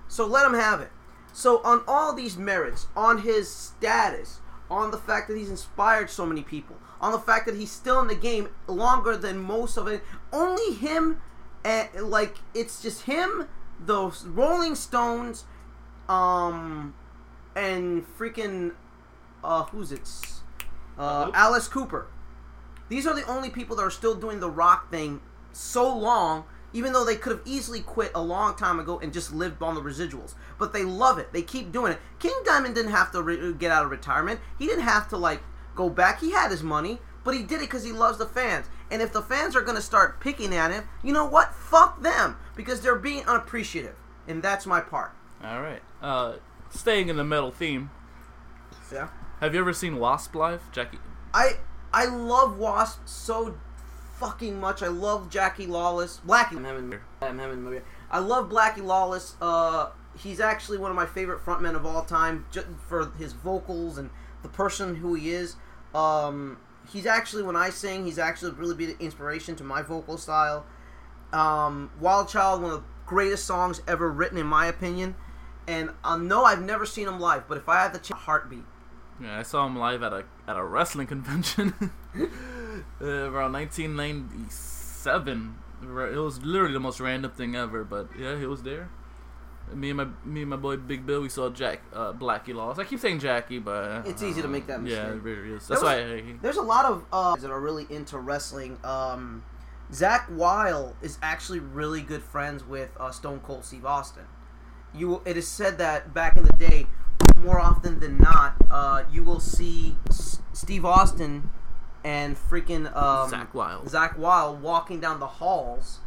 So 0.09 0.27
let 0.27 0.45
him 0.45 0.55
have 0.55 0.81
it. 0.81 0.91
So 1.33 1.63
on 1.63 1.83
all 1.89 2.15
these 2.15 2.37
merits, 2.37 2.87
on 2.95 3.23
his 3.23 3.51
status, 3.51 4.41
on 4.71 4.91
the 4.91 4.99
fact 4.99 5.29
that 5.29 5.37
he's 5.37 5.51
inspired 5.51 6.11
so 6.11 6.27
many 6.27 6.43
people, 6.43 6.77
on 7.01 7.13
the 7.13 7.19
fact 7.19 7.47
that 7.47 7.57
he's 7.57 7.71
still 7.71 8.01
in 8.01 8.07
the 8.07 8.15
game 8.15 8.49
longer 8.67 9.17
than 9.17 9.39
most 9.39 9.77
of 9.77 9.87
it, 9.87 10.03
only 10.33 10.75
him, 10.75 11.21
and 11.65 11.89
like 12.03 12.37
it's 12.55 12.83
just 12.83 13.03
him, 13.03 13.49
the 13.85 14.13
Rolling 14.25 14.75
Stones, 14.75 15.45
um, 16.09 16.95
and 17.57 18.07
freaking, 18.19 18.73
uh, 19.43 19.65
who's 19.65 19.93
it? 19.93 20.09
Uh, 20.99 21.27
who? 21.27 21.33
Alice 21.33 21.69
Cooper. 21.69 22.07
These 22.89 23.07
are 23.07 23.15
the 23.15 23.27
only 23.27 23.49
people 23.49 23.77
that 23.77 23.83
are 23.83 23.91
still 23.91 24.15
doing 24.15 24.41
the 24.41 24.51
rock 24.51 24.91
thing 24.91 25.21
so 25.53 25.97
long, 25.97 26.45
even 26.73 26.93
though 26.93 27.05
they 27.05 27.17
could 27.17 27.33
have 27.33 27.43
easily 27.45 27.81
quit 27.81 28.11
a 28.15 28.23
long 28.23 28.57
time 28.57 28.79
ago 28.79 28.99
and 29.01 29.13
just 29.13 29.33
lived 29.33 29.63
on 29.63 29.75
the 29.75 29.81
residuals. 29.81 30.35
But 30.59 30.73
they 30.73 30.85
love 30.85 31.19
it. 31.19 31.33
They 31.33 31.43
keep 31.43 31.73
doing 31.73 31.93
it. 31.93 32.01
King 32.19 32.35
Diamond 32.45 32.75
didn't 32.75 32.93
have 32.93 33.13
to 33.13 33.23
re- 33.23 33.53
get 33.55 33.71
out 33.71 33.85
of 33.85 33.91
retirement. 33.91 34.41
He 34.59 34.67
didn't 34.67 34.85
have 34.85 35.09
to 35.09 35.17
like 35.17 35.43
go 35.75 35.89
back. 35.89 36.21
He 36.21 36.33
had 36.33 36.51
his 36.51 36.63
money, 36.63 36.99
but 37.25 37.35
he 37.35 37.43
did 37.43 37.57
it 37.57 37.71
because 37.71 37.85
he 37.85 37.93
loves 37.93 38.19
the 38.19 38.27
fans. 38.27 38.67
And 38.91 39.01
if 39.01 39.13
the 39.13 39.23
fans 39.23 39.57
are 39.57 39.63
gonna 39.63 39.81
start 39.81 40.21
picking 40.21 40.55
at 40.55 40.71
him, 40.71 40.85
you 41.03 41.13
know 41.13 41.27
what? 41.27 41.55
Fuck 41.55 42.03
them 42.03 42.37
because 42.57 42.81
they're 42.81 42.97
being 42.97 43.25
unappreciative, 43.25 43.97
and 44.29 44.43
that's 44.43 44.67
my 44.67 44.81
part. 44.81 45.13
All 45.43 45.63
right. 45.63 45.83
Uh, 46.01 46.35
staying 46.71 47.09
in 47.09 47.17
the 47.17 47.25
metal 47.25 47.51
theme. 47.51 47.91
Yeah. 48.93 49.09
Have 49.41 49.55
you 49.55 49.61
ever 49.61 49.73
seen 49.73 49.97
Wasp 49.97 50.35
live, 50.35 50.71
Jackie? 50.73 50.99
I 51.35 51.57
I 51.93 52.07
love 52.07 52.59
Wasp 52.59 53.01
so 53.07 53.59
fucking 54.23 54.61
much. 54.61 54.83
I 54.83 54.89
love 54.89 55.31
Jackie 55.31 55.67
Lawless. 55.67 56.21
Blackie. 56.27 56.57
I'm 56.57 56.65
I'm 57.21 57.39
having, 57.39 57.83
I 58.11 58.21
love 58.21 58.49
Blackie 58.49 58.85
Lawless. 58.85 59.35
Uh, 59.41 59.91
he's 60.17 60.39
actually 60.39 60.79
one 60.79 60.91
of 60.91 60.97
my 60.97 61.07
favorite 61.07 61.45
frontmen 61.45 61.75
of 61.75 61.85
all 61.85 62.05
time, 62.05 62.47
just 62.53 62.69
for 62.87 63.11
his 63.19 63.33
vocals 63.33 63.99
and 63.99 64.11
the 64.43 64.49
person 64.49 64.97
who 64.97 65.15
he 65.15 65.31
is. 65.31 65.57
Um, 65.93 66.59
he's 66.93 67.05
actually 67.05 67.43
when 67.43 67.57
I 67.57 67.71
sing, 67.71 68.07
he's 68.07 68.19
actually 68.19 68.53
really 68.53 68.77
big 68.77 68.97
inspiration 69.01 69.57
to 69.57 69.65
my 69.65 69.83
vocal 69.83 70.17
style. 70.17 70.67
Um, 71.33 71.91
Wild 71.99 72.29
Child, 72.29 72.63
one 72.63 72.71
of 72.71 72.81
the 72.81 72.87
greatest 73.07 73.45
songs 73.45 73.83
ever 73.89 74.09
written, 74.09 74.39
in 74.39 74.47
my 74.47 74.67
opinion. 74.67 75.17
And 75.67 75.91
I 76.05 76.17
know 76.17 76.45
I've 76.45 76.63
never 76.63 76.87
seen 76.87 77.09
him 77.09 77.19
live, 77.19 77.49
but 77.49 77.59
if 77.59 77.69
I 77.69 77.83
had 77.83 77.93
the 77.93 77.99
chance, 77.99 78.23
heartbeat. 78.23 78.65
Yeah, 79.21 79.39
I 79.39 79.43
saw 79.43 79.67
him 79.67 79.77
live 79.77 80.03
at 80.03 80.13
a 80.13 80.25
at 80.47 80.57
a 80.57 80.65
wrestling 80.65 81.07
convention 81.07 81.93
uh, 83.01 83.31
around 83.31 83.53
1997. 83.53 85.55
It 85.83 86.17
was 86.17 86.43
literally 86.43 86.75
the 86.75 86.81
most 86.81 87.01
random 87.01 87.31
thing 87.33 87.57
ever, 87.57 87.85
but 87.85 88.09
yeah, 88.19 88.39
he 88.39 88.47
was 88.47 88.63
there. 88.63 88.89
Me 89.75 89.91
and 89.91 89.97
my 89.97 90.07
me 90.25 90.43
and 90.43 90.51
my 90.51 90.57
boy 90.57 90.77
Big 90.77 91.07
Bill, 91.07 91.23
we 91.23 91.29
saw 91.29 91.49
Jack 91.49 91.81
uh, 91.95 92.13
Blackie 92.13 92.55
Lost. 92.55 92.79
I 92.79 92.85
keep 92.85 93.01
saying 93.01 93.21
Jackie, 93.21 93.59
but 93.59 93.85
uh, 93.91 94.03
It's 94.05 94.23
easy 94.23 94.43
to 94.43 94.49
make 94.49 94.67
that 94.67 94.81
Yeah, 94.85 95.13
mistake. 95.13 95.17
it 95.17 95.23
really 95.23 95.53
is. 95.55 95.67
That's 95.69 95.81
There 95.81 95.91
why. 95.91 96.17
I, 96.17 96.23
There's 96.43 96.57
a 96.57 96.63
lot 96.63 96.85
of 96.85 97.05
uh, 97.13 97.37
that 97.37 97.51
are 97.51 97.61
really 97.61 97.87
into 97.89 98.19
wrestling. 98.19 98.79
Um, 98.85 99.45
Zakk 99.91 100.31
Wylde 100.31 100.95
is 101.03 101.19
actually 101.23 101.61
really 101.61 102.03
good 102.03 102.23
friends 102.23 102.65
with 102.67 102.91
uh, 102.99 103.11
Stone 103.11 103.41
Cold 103.41 103.65
Steve 103.65 103.87
Austin. 103.87 104.25
You, 104.95 105.23
it 105.25 105.37
is 105.37 105.49
said 105.49 105.79
that 105.79 106.13
back 106.13 106.37
in 106.37 106.45
the 106.45 106.53
day, 106.59 106.87
more 107.41 107.61
often 107.61 108.01
than 108.01 108.19
not, 108.19 108.55
uh, 108.71 109.05
you 109.11 109.23
will 109.23 109.41
see 109.41 109.97
S- 110.09 110.41
Steve 110.53 110.85
Austin 110.85 111.51
and 112.05 112.37
freaking 112.37 112.87
um, 112.97 113.31
Zakk 113.31 113.55
Wylde. 113.55 113.87
Zakk 113.87 114.17
Wylde 114.19 114.61
walking 114.63 115.01
down 115.01 115.21
the 115.21 115.27
halls 115.27 116.01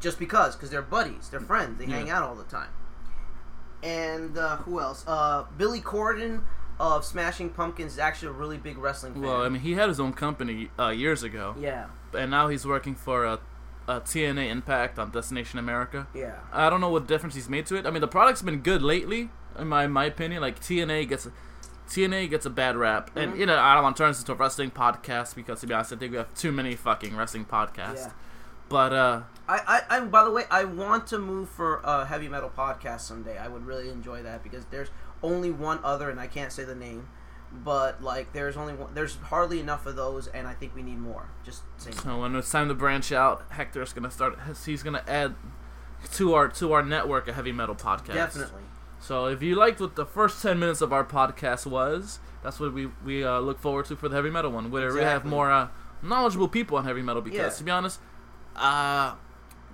just 0.00 0.18
because, 0.18 0.56
because 0.56 0.70
they're 0.70 0.82
buddies, 0.82 1.28
they're 1.30 1.40
friends, 1.40 1.78
they 1.78 1.86
hang 1.86 2.10
out 2.10 2.22
all 2.22 2.34
the 2.34 2.44
time. 2.44 2.70
And 3.82 4.36
uh, 4.36 4.56
who 4.58 4.80
else? 4.80 5.04
Uh, 5.06 5.44
Billy 5.56 5.80
Corgan 5.80 6.42
of 6.78 7.04
Smashing 7.04 7.50
Pumpkins 7.50 7.94
is 7.94 7.98
actually 7.98 8.28
a 8.28 8.32
really 8.32 8.56
big 8.58 8.78
wrestling 8.78 9.14
fan. 9.14 9.22
Well, 9.22 9.42
I 9.42 9.48
mean, 9.48 9.62
he 9.62 9.74
had 9.74 9.88
his 9.88 10.00
own 10.00 10.12
company 10.12 10.70
uh, 10.78 10.88
years 10.88 11.22
ago, 11.22 11.54
yeah, 11.58 11.86
and 12.16 12.30
now 12.30 12.48
he's 12.48 12.66
working 12.66 12.94
for 12.94 13.24
a, 13.24 13.40
a 13.88 14.00
TNA 14.00 14.50
Impact 14.50 14.98
on 14.98 15.10
Destination 15.10 15.58
America. 15.58 16.06
yeah, 16.14 16.38
I 16.52 16.70
don't 16.70 16.80
know 16.80 16.90
what 16.90 17.06
difference 17.06 17.34
he's 17.34 17.48
made 17.48 17.66
to 17.66 17.76
it. 17.76 17.86
I 17.86 17.90
mean, 17.90 18.00
the 18.00 18.08
product's 18.08 18.42
been 18.42 18.58
good 18.60 18.82
lately, 18.82 19.30
in 19.58 19.68
my 19.68 19.86
my 19.86 20.04
opinion. 20.04 20.42
Like 20.42 20.60
TNA 20.60 21.08
gets 21.08 21.28
TNA 21.94 22.30
gets 22.30 22.46
a 22.46 22.50
bad 22.50 22.76
rap, 22.76 23.10
and 23.16 23.34
Mhm. 23.34 23.38
you 23.38 23.46
know 23.46 23.58
I 23.58 23.74
don't 23.74 23.82
want 23.82 23.96
to 23.96 24.02
turn 24.02 24.10
this 24.10 24.20
into 24.20 24.32
a 24.32 24.34
wrestling 24.36 24.70
podcast 24.70 25.34
because 25.34 25.60
to 25.60 25.66
be 25.66 25.74
honest, 25.74 25.92
I 25.92 25.96
think 25.96 26.12
we 26.12 26.18
have 26.18 26.32
too 26.34 26.50
many 26.52 26.74
fucking 26.74 27.16
wrestling 27.16 27.44
podcasts. 27.44 27.96
yeah. 27.96 28.10
But 28.68 28.92
uh, 28.94 29.20
I, 29.46 29.82
I, 29.90 29.96
I, 29.96 30.00
by 30.00 30.24
the 30.24 30.30
way, 30.30 30.44
I 30.50 30.64
want 30.64 31.06
to 31.08 31.18
move 31.18 31.50
for 31.50 31.80
a 31.84 32.06
heavy 32.06 32.28
metal 32.28 32.50
podcast 32.56 33.00
someday. 33.00 33.36
I 33.36 33.48
would 33.48 33.66
really 33.66 33.90
enjoy 33.90 34.22
that 34.22 34.42
because 34.42 34.64
there's 34.70 34.88
only 35.22 35.50
one 35.50 35.78
other, 35.84 36.08
and 36.08 36.18
I 36.18 36.26
can't 36.26 36.50
say 36.50 36.64
the 36.64 36.74
name, 36.74 37.08
but 37.52 38.02
like 38.02 38.32
there's 38.32 38.56
only 38.56 38.72
one, 38.72 38.94
there's 38.94 39.16
hardly 39.24 39.60
enough 39.60 39.84
of 39.84 39.94
those, 39.96 40.26
and 40.28 40.46
I 40.48 40.54
think 40.54 40.74
we 40.74 40.82
need 40.82 40.98
more. 40.98 41.28
Just 41.44 41.62
saying. 41.76 41.96
so 41.96 42.20
when 42.20 42.34
it's 42.34 42.50
time 42.50 42.68
to 42.68 42.74
branch 42.74 43.12
out, 43.12 43.44
Hector's 43.50 43.92
gonna 43.92 44.10
start. 44.10 44.38
He's 44.64 44.82
gonna 44.82 45.04
add 45.06 45.34
to 46.14 46.32
our 46.34 46.48
to 46.48 46.72
our 46.72 46.82
network 46.82 47.28
a 47.28 47.34
heavy 47.34 47.52
metal 47.52 47.74
podcast. 47.74 48.14
Definitely. 48.14 48.62
So 49.02 49.26
if 49.26 49.42
you 49.42 49.56
liked 49.56 49.80
what 49.80 49.96
the 49.96 50.06
first 50.06 50.40
ten 50.40 50.58
minutes 50.60 50.80
of 50.80 50.92
our 50.92 51.04
podcast 51.04 51.66
was, 51.66 52.20
that's 52.42 52.60
what 52.60 52.72
we 52.72 52.86
we 53.04 53.24
uh, 53.24 53.40
look 53.40 53.58
forward 53.58 53.86
to 53.86 53.96
for 53.96 54.08
the 54.08 54.14
heavy 54.14 54.30
metal 54.30 54.52
one, 54.52 54.70
where 54.70 54.92
we 54.94 55.00
have 55.00 55.24
more 55.24 55.50
uh, 55.50 55.68
knowledgeable 56.02 56.46
people 56.48 56.78
on 56.78 56.84
heavy 56.84 57.02
metal. 57.02 57.20
Because 57.20 57.52
Yeah. 57.54 57.58
to 57.58 57.64
be 57.64 57.70
honest, 57.72 58.00
uh, 58.54 59.16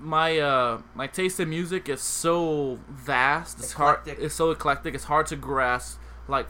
my 0.00 0.38
uh, 0.38 0.80
my 0.94 1.06
taste 1.06 1.38
in 1.40 1.50
music 1.50 1.88
is 1.90 2.00
so 2.00 2.78
vast. 2.88 3.58
It's 3.58 3.72
Eclectic. 3.72 4.14
hard. 4.14 4.24
It's 4.24 4.34
so 4.34 4.50
eclectic. 4.50 4.94
It's 4.94 5.04
hard 5.04 5.26
to 5.26 5.36
grasp. 5.36 5.98
Like, 6.26 6.46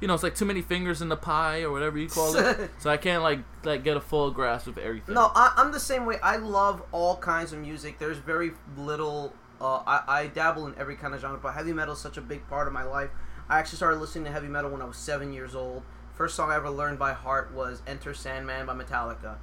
you 0.00 0.08
know, 0.08 0.14
it's 0.14 0.22
like 0.22 0.34
too 0.34 0.44
many 0.46 0.62
fingers 0.62 1.02
in 1.02 1.08
the 1.10 1.16
pie 1.16 1.62
or 1.62 1.70
whatever 1.70 1.98
you 1.98 2.08
call 2.08 2.34
it. 2.36 2.70
so 2.78 2.88
I 2.90 2.96
can't 2.96 3.22
like 3.22 3.40
like 3.62 3.84
get 3.84 3.96
a 3.98 4.00
full 4.00 4.30
grasp 4.30 4.66
of 4.68 4.78
everything. 4.78 5.14
No, 5.14 5.30
I, 5.34 5.52
I'm 5.56 5.70
the 5.70 5.80
same 5.80 6.06
way. 6.06 6.18
I 6.22 6.36
love 6.36 6.82
all 6.92 7.16
kinds 7.18 7.52
of 7.52 7.58
music. 7.58 7.98
There's 7.98 8.16
very 8.18 8.52
little. 8.76 9.34
Uh, 9.60 9.82
I, 9.86 10.02
I 10.06 10.26
dabble 10.28 10.66
in 10.66 10.74
every 10.78 10.96
kind 10.96 11.14
of 11.14 11.20
genre, 11.20 11.38
but 11.38 11.52
heavy 11.54 11.72
metal 11.72 11.94
is 11.94 12.00
such 12.00 12.16
a 12.16 12.22
big 12.22 12.46
part 12.48 12.66
of 12.66 12.72
my 12.72 12.82
life. 12.84 13.10
I 13.48 13.58
actually 13.58 13.76
started 13.76 14.00
listening 14.00 14.24
to 14.24 14.30
heavy 14.30 14.48
metal 14.48 14.70
when 14.70 14.80
I 14.80 14.84
was 14.86 14.96
seven 14.96 15.32
years 15.32 15.54
old. 15.54 15.82
First 16.14 16.34
song 16.36 16.50
I 16.50 16.56
ever 16.56 16.70
learned 16.70 16.98
by 16.98 17.12
heart 17.12 17.52
was 17.54 17.82
"Enter 17.86 18.14
Sandman" 18.14 18.66
by 18.66 18.74
Metallica. 18.74 19.36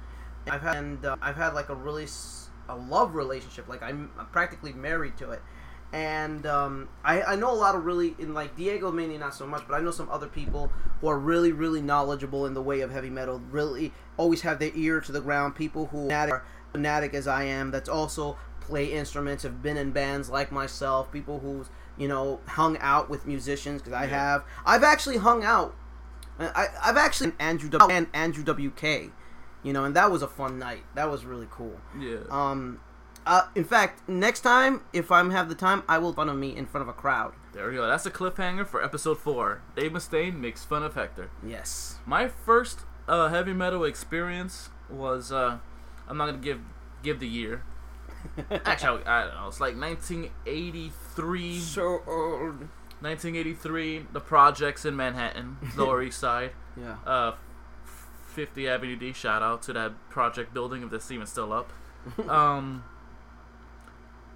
I've 0.50 0.62
had 0.62 0.76
and 0.76 1.04
uh, 1.04 1.16
I've 1.20 1.36
had 1.36 1.54
like 1.54 1.68
a 1.68 1.74
really 1.74 2.04
s- 2.04 2.48
a 2.68 2.76
love 2.76 3.14
relationship. 3.14 3.68
Like 3.68 3.82
I'm, 3.82 4.10
I'm 4.18 4.26
practically 4.26 4.72
married 4.72 5.16
to 5.18 5.30
it. 5.30 5.42
And 5.92 6.44
um, 6.46 6.88
I, 7.02 7.22
I 7.22 7.36
know 7.36 7.50
a 7.50 7.56
lot 7.56 7.74
of 7.74 7.84
really 7.86 8.14
in 8.18 8.34
like 8.34 8.54
Diego 8.56 8.92
mainly 8.92 9.18
not 9.18 9.34
so 9.34 9.46
much, 9.46 9.64
but 9.66 9.74
I 9.74 9.80
know 9.80 9.90
some 9.90 10.08
other 10.10 10.26
people 10.28 10.70
who 11.00 11.08
are 11.08 11.18
really 11.18 11.52
really 11.52 11.80
knowledgeable 11.80 12.46
in 12.46 12.54
the 12.54 12.62
way 12.62 12.80
of 12.80 12.90
heavy 12.90 13.10
metal. 13.10 13.40
Really 13.50 13.92
always 14.16 14.42
have 14.42 14.58
their 14.58 14.72
ear 14.74 15.00
to 15.00 15.12
the 15.12 15.20
ground. 15.20 15.54
People 15.54 15.86
who 15.86 16.08
are 16.32 16.44
fanatic 16.72 17.14
as 17.14 17.26
I 17.26 17.44
am. 17.44 17.70
That's 17.70 17.88
also 17.88 18.36
play 18.68 18.92
instruments. 18.92 19.42
Have 19.42 19.62
been 19.62 19.76
in 19.76 19.90
bands 19.92 20.28
like 20.30 20.52
myself. 20.52 21.10
People 21.10 21.40
who's 21.40 21.66
you 21.96 22.06
know 22.08 22.40
hung 22.46 22.76
out 22.78 23.08
with 23.10 23.26
musicians 23.26 23.80
because 23.82 23.94
I 23.94 24.04
Yeah. 24.04 24.10
have. 24.10 24.44
I've 24.64 24.84
actually 24.84 25.16
hung 25.18 25.42
out. 25.44 25.74
I, 26.38 26.66
I've 26.84 26.96
actually 26.96 27.32
Andrew 27.40 27.68
W 27.68 27.92
and 27.96 28.06
Andrew 28.14 28.44
WK, 28.44 29.10
you 29.64 29.72
know, 29.72 29.84
and 29.84 29.96
that 29.96 30.10
was 30.10 30.22
a 30.22 30.28
fun 30.28 30.58
night. 30.58 30.84
That 30.94 31.10
was 31.10 31.24
really 31.24 31.48
cool. 31.50 31.80
Yeah. 31.98 32.18
Um, 32.30 32.80
uh, 33.26 33.42
in 33.56 33.64
fact, 33.64 34.08
next 34.08 34.40
time 34.42 34.82
if 34.92 35.10
I 35.10 35.22
have 35.32 35.48
the 35.48 35.56
time, 35.56 35.82
I 35.88 35.98
will 35.98 36.12
fun 36.12 36.28
of 36.28 36.36
me 36.36 36.54
in 36.56 36.66
front 36.66 36.82
of 36.82 36.88
a 36.88 36.92
crowd. 36.92 37.32
there 37.52 37.68
we 37.68 37.74
go. 37.74 37.86
That's 37.88 38.06
a 38.06 38.10
cliffhanger 38.10 38.66
for 38.68 38.82
episode 38.84 39.18
four. 39.18 39.62
Dave 39.74 39.90
Mustaine 39.92 40.38
makes 40.38 40.64
fun 40.64 40.84
of 40.84 40.94
Hector. 40.94 41.28
Yes. 41.44 41.96
My 42.06 42.28
first 42.28 42.82
uh, 43.08 43.28
heavy 43.30 43.52
metal 43.52 43.82
experience 43.84 44.68
was 44.88 45.32
uh, 45.32 45.58
I'm 46.06 46.16
not 46.16 46.26
gonna 46.26 46.38
give 46.38 46.60
give 47.02 47.18
the 47.18 47.26
year. 47.28 47.64
Actually, 48.64 49.04
I 49.04 49.24
don't 49.24 49.34
know. 49.34 49.48
It's 49.48 49.60
like 49.60 49.76
1983. 49.76 51.58
so 51.60 52.02
old. 52.06 52.68
1983. 53.00 54.06
The 54.12 54.20
projects 54.20 54.84
in 54.84 54.96
Manhattan, 54.96 55.56
Lower 55.76 56.02
East 56.02 56.18
Side. 56.18 56.52
Yeah. 56.76 56.96
Uh, 57.06 57.32
50 58.28 58.68
Avenue 58.68 58.96
D. 58.96 59.12
Shout 59.12 59.42
out 59.42 59.62
to 59.62 59.72
that 59.72 59.92
project 60.10 60.52
building 60.54 60.82
if 60.82 60.90
that's 60.90 61.10
even 61.10 61.26
still 61.26 61.52
up. 61.52 61.72
Um, 62.28 62.84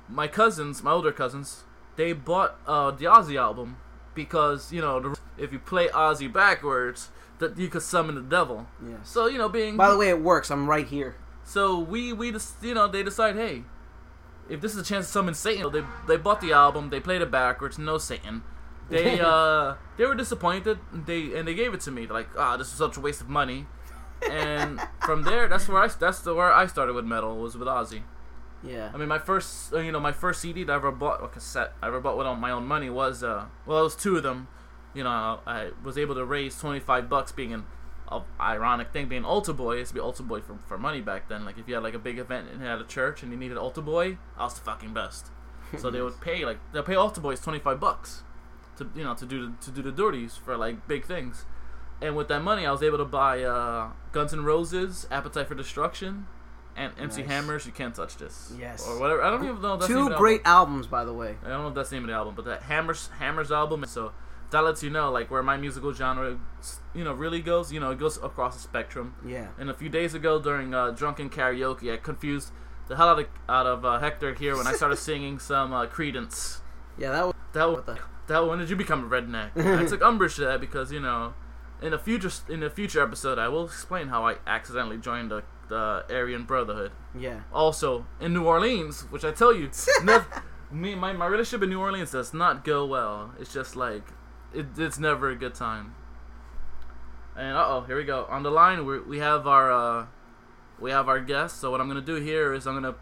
my 0.09 0.27
cousins, 0.27 0.83
my 0.83 0.91
older 0.91 1.13
cousins, 1.13 1.65
they 1.97 2.13
bought 2.13 2.59
uh, 2.67 2.91
the 2.91 3.07
Ozzy 3.07 3.41
album 3.41 3.79
because 4.15 4.73
you 4.73 4.81
know 4.81 5.01
the, 5.01 5.19
if 5.39 5.53
you 5.53 5.59
play 5.59 5.89
Ozzy 5.89 6.31
backwards, 6.31 7.11
that 7.39 7.57
you 7.57 7.69
could 7.69 7.83
summon 7.83 8.15
the 8.15 8.21
devil. 8.21 8.67
Yes. 8.87 9.09
So 9.09 9.27
you 9.27 9.39
know, 9.39 9.49
being 9.49 9.77
By 9.77 9.91
the 9.91 9.97
way, 9.97 10.09
it 10.09 10.21
works. 10.21 10.51
I'm 10.51 10.69
right 10.69 10.87
here. 10.87 11.17
So 11.45 11.79
we 11.79 12.13
we 12.13 12.33
just 12.33 12.63
you 12.63 12.75
know 12.75 12.89
they 12.89 13.03
decide, 13.03 13.37
hey, 13.37 13.65
if 14.49 14.61
this 14.61 14.73
is 14.75 14.79
a 14.79 14.85
chance 14.85 15.07
to 15.07 15.13
summon 15.13 15.35
Satan, 15.35 15.73
they 15.73 15.83
they 16.07 16.17
bought 16.17 16.41
the 16.41 16.53
album, 16.53 16.91
they 16.91 17.01
played 17.01 17.23
it 17.23 17.31
backwards, 17.31 17.79
no 17.79 17.99
Satan. 17.99 18.43
They 18.89 19.21
uh 19.21 19.75
they 19.97 20.05
were 20.05 20.15
disappointed. 20.15 20.79
They 20.93 21.35
and 21.35 21.47
they 21.47 21.55
gave 21.55 21.75
it 21.75 21.81
to 21.83 21.91
me. 21.91 22.07
They're 22.07 22.15
like, 22.15 22.29
ah, 22.37 22.57
this 22.57 22.69
is 22.69 22.75
such 22.75 22.97
a 22.97 23.01
waste 23.01 23.21
of 23.21 23.29
money. 23.29 23.67
And 24.31 24.81
from 25.01 25.23
there, 25.23 25.49
that's 25.49 25.69
where 25.69 25.83
I 25.83 25.89
that's 25.89 26.21
the 26.21 26.35
where 26.35 26.53
I 26.53 26.67
started 26.67 26.95
with 26.95 27.05
metal 27.05 27.39
was 27.39 27.57
with 27.57 27.69
Ozzy. 27.69 28.03
Yeah. 28.63 28.91
I 28.95 28.97
mean, 28.97 29.09
my 29.09 29.19
first 29.19 29.73
uh, 29.73 29.79
you 29.79 29.93
know 29.93 30.01
my 30.01 30.13
first 30.13 30.41
CD 30.41 30.65
that 30.65 30.73
I 30.73 30.77
ever 30.77 30.93
bought, 30.93 31.23
a 31.23 31.29
cassette 31.29 31.73
I 31.83 31.89
ever 31.89 32.01
bought 32.01 32.17
with 32.17 32.27
my 32.39 32.51
own 32.51 32.67
money 32.67 32.91
was 32.91 33.23
uh 33.25 33.47
well 33.67 33.81
it 33.81 33.83
was 33.85 33.97
two 33.97 34.17
of 34.17 34.23
them. 34.23 34.49
You 34.95 35.05
know, 35.05 35.41
I 35.47 35.71
was 35.83 35.97
able 35.97 36.15
to 36.17 36.25
raise 36.25 36.59
twenty 36.59 36.81
five 36.81 37.09
bucks 37.09 37.33
being 37.33 37.53
an 37.53 37.61
a 37.61 37.65
ironic 38.41 38.93
thing 38.93 39.09
being 39.09 39.25
Ultra 39.25 39.55
Boy. 39.55 39.77
It 39.77 39.79
used 39.81 39.91
to 39.91 39.95
be 39.95 40.01
Ultra 40.01 40.25
Boy 40.25 40.41
for, 40.41 40.59
for 40.67 40.79
money 40.79 41.01
back 41.01 41.29
then. 41.29 41.45
Like 41.45 41.59
if 41.59 41.69
you 41.69 41.75
had 41.75 41.83
like 41.83 41.95
a 41.95 41.99
big 41.99 42.19
event 42.19 42.49
and 42.51 42.63
had 42.63 42.81
a 42.81 42.85
church 42.85 43.23
and 43.23 43.33
you 43.33 43.39
needed 43.39 43.57
Ultra 43.57 43.83
Boy, 43.83 44.19
I 44.37 44.45
was 44.45 44.55
the 44.55 44.61
fucking 44.61 44.93
best. 44.95 45.29
So 45.79 45.91
they 45.91 46.01
would 46.01 46.21
pay 46.21 46.45
like 46.45 46.59
they'll 46.73 46.83
pay 46.83 46.95
Ultra 46.97 47.23
Boys 47.23 47.41
twenty 47.41 47.59
five 47.59 47.81
bucks 47.81 48.23
to 48.77 48.91
you 48.95 49.05
know 49.05 49.15
to 49.15 49.27
do 49.27 49.47
the, 49.47 49.65
to 49.65 49.71
do 49.71 49.83
the 49.83 49.93
dirties 49.93 50.37
for 50.37 50.57
like 50.57 50.87
big 50.89 51.05
things. 51.05 51.45
And 52.01 52.17
with 52.17 52.29
that 52.29 52.43
money, 52.43 52.67
I 52.67 52.73
was 52.73 52.83
able 52.83 52.99
to 52.99 53.05
buy 53.05 53.43
uh, 53.45 53.91
Guns 54.11 54.33
N' 54.33 54.45
Roses, 54.45 55.07
Appetite 55.09 55.47
for 55.47 55.55
Destruction, 55.55 56.27
and 56.77 56.93
MC 56.99 57.23
Nice. 57.23 57.31
Hammer's 57.31 57.67
"You 57.67 57.71
Can't 57.73 57.95
Touch 57.95 58.17
This." 58.17 58.53
Yes. 58.59 58.87
or 58.89 58.99
whatever. 58.99 59.23
I 59.23 59.31
don't 59.31 59.45
even 59.45 59.63
know. 59.63 59.77
That's 59.77 59.87
Two 59.87 60.11
great 60.11 60.41
albums, 60.45 60.89
by 60.89 61.05
the 61.05 61.13
way. 61.13 61.37
I 61.45 61.49
don't 61.49 61.63
know 61.63 61.69
if 61.69 61.75
that's 61.75 61.91
the 61.91 61.97
name 61.97 62.05
of 62.05 62.09
the 62.09 62.17
album, 62.17 62.35
but 62.35 62.45
that 62.47 62.63
Hammers 62.63 63.09
Hammers 63.19 63.53
album. 63.53 63.85
So 63.87 64.13
that 64.53 64.61
lets 64.61 64.83
you 64.83 64.91
know 64.91 65.11
like 65.11 65.31
where 65.31 65.43
my 65.43 65.57
musical 65.57 65.93
genre, 65.93 66.39
you 66.95 67.03
know, 67.05 67.13
really 67.13 67.41
goes. 67.41 67.73
You 67.73 67.81
know, 67.81 67.91
it 67.91 67.99
goes 67.99 68.17
across 68.19 68.55
the 68.55 68.63
spectrum. 68.63 69.15
Yeah. 69.27 69.49
And 69.59 69.69
a 69.69 69.75
few 69.75 69.89
days 69.89 70.15
ago 70.15 70.41
during 70.41 70.73
uh, 70.75 70.91
drunken 70.91 71.29
karaoke, 71.31 71.93
I 71.93 71.97
confused 71.97 72.53
the 72.89 72.97
hell 72.97 73.09
out 73.09 73.19
of 73.19 73.27
out 73.49 73.67
of 73.67 73.85
uh, 73.85 73.99
Hector 73.99 74.35
here 74.35 74.57
when 74.57 74.67
I 74.67 74.73
started 74.75 74.97
singing 75.11 75.39
some 75.39 75.73
uh, 75.73 75.87
Creedence. 75.87 76.61
Yeah, 76.97 77.11
that 77.11 77.27
was. 77.27 77.35
That 77.53 77.71
What 77.71 77.87
the? 77.87 77.99
that 78.29 78.47
when 78.47 78.59
did 78.59 78.71
you 78.71 78.77
become 78.77 79.05
a 79.05 79.09
redneck? 79.09 79.51
I 79.57 79.85
took 79.85 80.03
umbrage 80.03 80.37
to 80.37 80.43
that 80.43 80.61
because 80.61 80.93
you 80.93 81.01
know, 81.01 81.35
in 81.81 81.93
a 81.93 81.99
future 81.99 82.31
in 82.49 82.63
a 82.63 82.71
future 82.71 83.03
episode, 83.03 83.39
I 83.39 83.49
will 83.49 83.65
explain 83.65 84.09
how 84.09 84.27
I 84.27 84.37
accidentally 84.47 84.99
joined 84.99 85.31
the 85.31 85.43
the 85.69 86.05
Aryan 86.11 86.45
Brotherhood. 86.45 86.93
Yeah. 87.19 87.41
Also 87.53 88.07
in 88.21 88.35
New 88.35 88.45
Orleans, 88.45 89.03
which 89.11 89.25
I 89.25 89.33
tell 89.33 89.55
you, 89.55 89.71
me 90.71 90.95
my 90.95 91.13
my 91.13 91.27
relationship 91.27 91.63
in 91.63 91.71
New 91.71 91.81
Orleans 91.81 92.13
does 92.13 92.35
not 92.35 92.65
go 92.65 92.85
well. 92.85 93.33
It's 93.41 93.53
just 93.53 93.77
like 93.77 94.05
it, 94.55 94.67
it's 94.77 94.99
never 94.99 95.31
a 95.31 95.37
good 95.37 95.55
time. 95.55 95.95
And 97.37 97.57
uh 97.57 97.65
oh, 97.67 97.81
here 97.83 97.97
we 97.97 98.05
go. 98.05 98.27
On 98.29 98.43
the 98.43 98.51
line, 98.51 98.85
we 98.85 99.01
we 99.01 99.19
have 99.19 99.47
our 99.47 99.73
uh, 99.73 100.07
we 100.79 100.91
have 100.91 101.09
our 101.09 101.21
guest. 101.21 101.61
So 101.61 101.71
what 101.71 101.81
I'm 101.81 101.89
gonna 101.89 102.01
do 102.01 102.17
here 102.17 102.53
is 102.53 102.67
I'm 102.67 102.75
gonna 102.75 102.97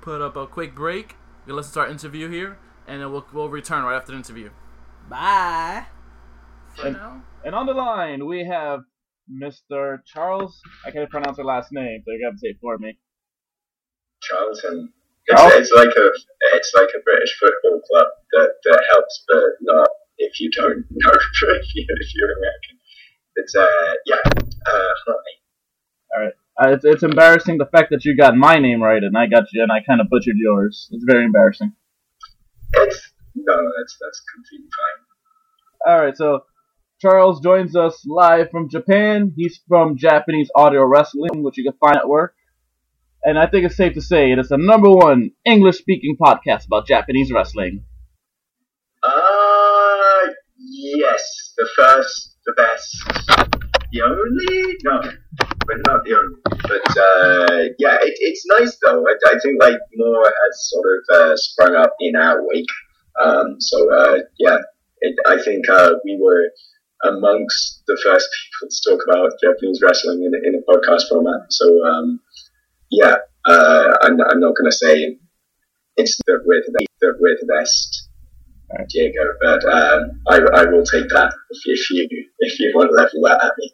put 0.00 0.22
up 0.22 0.36
a 0.36 0.46
quick 0.46 0.74
break. 0.74 1.16
We're 1.40 1.48
gonna 1.48 1.56
listen 1.58 1.74
to 1.74 1.80
our 1.80 1.88
interview 1.88 2.30
here, 2.30 2.58
and 2.86 3.02
then 3.02 3.12
we'll 3.12 3.26
we'll 3.32 3.50
return 3.50 3.84
right 3.84 3.96
after 3.96 4.12
the 4.12 4.18
interview. 4.18 4.50
Bye. 5.08 5.86
For 6.76 6.90
now. 6.90 7.22
And 7.44 7.54
on 7.54 7.66
the 7.66 7.74
line, 7.74 8.26
we 8.26 8.44
have 8.44 8.80
Mr. 9.30 9.98
Charles. 10.06 10.60
I 10.86 10.90
can't 10.90 11.10
pronounce 11.10 11.38
her 11.38 11.44
last 11.44 11.72
name, 11.72 12.02
so 12.04 12.12
you 12.12 12.24
gotta 12.24 12.38
say 12.38 12.48
it 12.48 12.58
for 12.60 12.78
me. 12.78 12.98
Charlton. 14.22 14.92
It's, 15.26 15.40
oh. 15.40 15.58
it's 15.58 15.72
like 15.72 15.88
a 15.88 16.10
it's 16.56 16.72
like 16.74 16.88
a 16.88 17.02
British 17.04 17.38
football 17.38 17.80
club 17.86 18.06
that, 18.32 18.48
that 18.64 18.82
helps, 18.92 19.24
but 19.28 19.44
not 19.60 19.88
if 20.18 20.40
you 20.40 20.50
don't 20.50 20.84
know 20.90 21.12
if, 21.60 21.74
you, 21.74 21.86
if 21.88 22.14
you're 22.14 22.32
American. 22.38 22.78
It's 23.36 23.54
uh 23.54 23.94
yeah 24.06 24.16
uh 24.66 25.12
All 26.14 26.22
right. 26.24 26.32
Uh, 26.60 26.72
it's, 26.72 26.84
it's 26.84 27.02
embarrassing 27.04 27.56
the 27.58 27.66
fact 27.66 27.90
that 27.90 28.04
you 28.04 28.16
got 28.16 28.36
my 28.36 28.58
name 28.58 28.82
right 28.82 29.02
and 29.02 29.16
I 29.16 29.26
got 29.26 29.44
you 29.52 29.62
and 29.62 29.70
I 29.70 29.78
kind 29.86 30.00
of 30.00 30.08
butchered 30.10 30.36
yours. 30.36 30.88
It's 30.90 31.04
very 31.06 31.24
embarrassing. 31.24 31.72
It's 32.74 33.12
no, 33.34 33.54
that's 33.78 33.96
that's 34.00 34.22
completely 34.34 34.68
fine. 34.78 35.92
All 35.94 36.04
right, 36.04 36.16
so 36.16 36.44
Charles 37.00 37.40
joins 37.40 37.76
us 37.76 38.04
live 38.06 38.50
from 38.50 38.68
Japan. 38.68 39.32
He's 39.36 39.60
from 39.68 39.96
Japanese 39.96 40.50
Audio 40.56 40.84
Wrestling, 40.84 41.44
which 41.44 41.56
you 41.56 41.62
can 41.64 41.78
find 41.78 41.96
at 41.96 42.08
work. 42.08 42.34
And 43.22 43.38
I 43.38 43.46
think 43.46 43.66
it's 43.66 43.76
safe 43.76 43.94
to 43.94 44.00
say 44.00 44.32
it 44.32 44.38
is 44.38 44.48
the 44.48 44.58
number 44.58 44.90
one 44.90 45.30
English 45.44 45.78
speaking 45.78 46.16
podcast 46.20 46.66
about 46.66 46.86
Japanese 46.86 47.32
wrestling. 47.32 47.84
Uh, 49.02 50.28
yes. 50.56 51.47
The 51.58 51.68
first, 51.76 52.36
the 52.46 52.54
best, 52.56 52.88
the 53.92 54.02
only? 54.02 54.76
No, 54.84 55.00
but 55.66 55.76
not 55.86 56.04
the 56.04 56.14
only. 56.14 56.40
But 56.44 56.86
uh, 56.96 57.74
yeah, 57.78 57.98
it, 58.00 58.14
it's 58.20 58.44
nice 58.58 58.78
though. 58.84 59.04
I, 59.04 59.14
I, 59.26 59.38
think 59.40 59.60
like 59.60 59.78
more 59.96 60.24
has 60.24 60.70
sort 60.70 60.86
of 60.86 61.16
uh, 61.16 61.36
sprung 61.36 61.74
up 61.74 61.94
in 62.00 62.16
our 62.16 62.40
wake. 62.46 62.66
Um, 63.22 63.56
so 63.58 63.92
uh, 63.92 64.18
yeah, 64.38 64.58
it, 65.00 65.16
I 65.26 65.42
think 65.42 65.68
uh, 65.68 65.94
we 66.04 66.18
were 66.20 66.50
amongst 67.04 67.82
the 67.86 67.98
first 68.04 68.28
people 68.30 68.68
to 68.70 68.90
talk 68.90 69.00
about 69.08 69.32
Japanese 69.42 69.80
wrestling 69.82 70.22
in, 70.22 70.32
in 70.44 70.60
a 70.60 70.70
podcast 70.70 71.08
format. 71.08 71.50
So 71.50 71.66
um, 71.86 72.20
yeah, 72.90 73.16
uh, 73.46 73.94
I'm, 74.02 74.20
I'm, 74.20 74.40
not 74.40 74.54
going 74.56 74.70
to 74.70 74.72
say 74.72 75.16
it's 75.96 76.18
the 76.26 76.40
we're 76.44 76.62
the, 76.66 76.86
the, 77.00 77.14
we're 77.20 77.36
the 77.40 77.46
best. 77.58 78.07
Diego, 78.90 79.24
but 79.40 79.64
um, 79.64 80.20
I, 80.28 80.40
I 80.54 80.64
will 80.66 80.84
take 80.84 81.08
that 81.08 81.32
if, 81.50 81.60
if 81.64 81.90
you 81.90 82.26
if 82.40 82.60
you 82.60 82.72
want 82.74 82.90
to 82.90 82.94
level 82.94 83.20
that 83.24 83.44
at 83.44 83.52
me. 83.58 83.72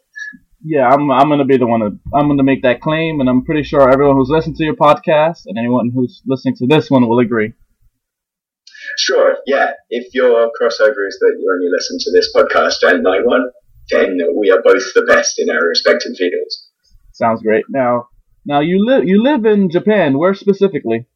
Yeah, 0.63 0.87
I'm 0.87 1.11
I'm 1.11 1.29
gonna 1.29 1.45
be 1.45 1.57
the 1.57 1.67
one 1.67 1.81
to 1.81 1.99
I'm 2.13 2.27
gonna 2.27 2.43
make 2.43 2.63
that 2.63 2.81
claim, 2.81 3.19
and 3.19 3.29
I'm 3.29 3.43
pretty 3.43 3.63
sure 3.63 3.91
everyone 3.91 4.15
who's 4.15 4.29
listening 4.29 4.55
to 4.55 4.63
your 4.63 4.75
podcast 4.75 5.43
and 5.45 5.57
anyone 5.57 5.91
who's 5.93 6.21
listening 6.25 6.55
to 6.57 6.67
this 6.67 6.89
one 6.89 7.07
will 7.07 7.19
agree. 7.19 7.53
Sure, 8.97 9.35
yeah. 9.45 9.71
If 9.89 10.13
your 10.13 10.51
crossover 10.59 11.07
is 11.07 11.17
that 11.19 11.35
you 11.39 11.51
only 11.53 11.69
listen 11.71 11.97
to 11.99 12.11
this 12.11 12.33
podcast 12.33 12.89
and 12.89 13.03
my 13.03 13.19
one, 13.21 13.49
then 13.91 14.17
we 14.37 14.49
are 14.51 14.61
both 14.61 14.93
the 14.93 15.03
best 15.03 15.39
in 15.39 15.49
our 15.49 15.67
respective 15.67 16.15
fields. 16.17 16.69
Sounds 17.11 17.41
great. 17.41 17.65
Now, 17.69 18.09
now 18.45 18.61
you 18.61 18.85
live 18.85 19.05
you 19.05 19.21
live 19.21 19.45
in 19.45 19.69
Japan. 19.69 20.17
Where 20.17 20.33
specifically? 20.33 21.07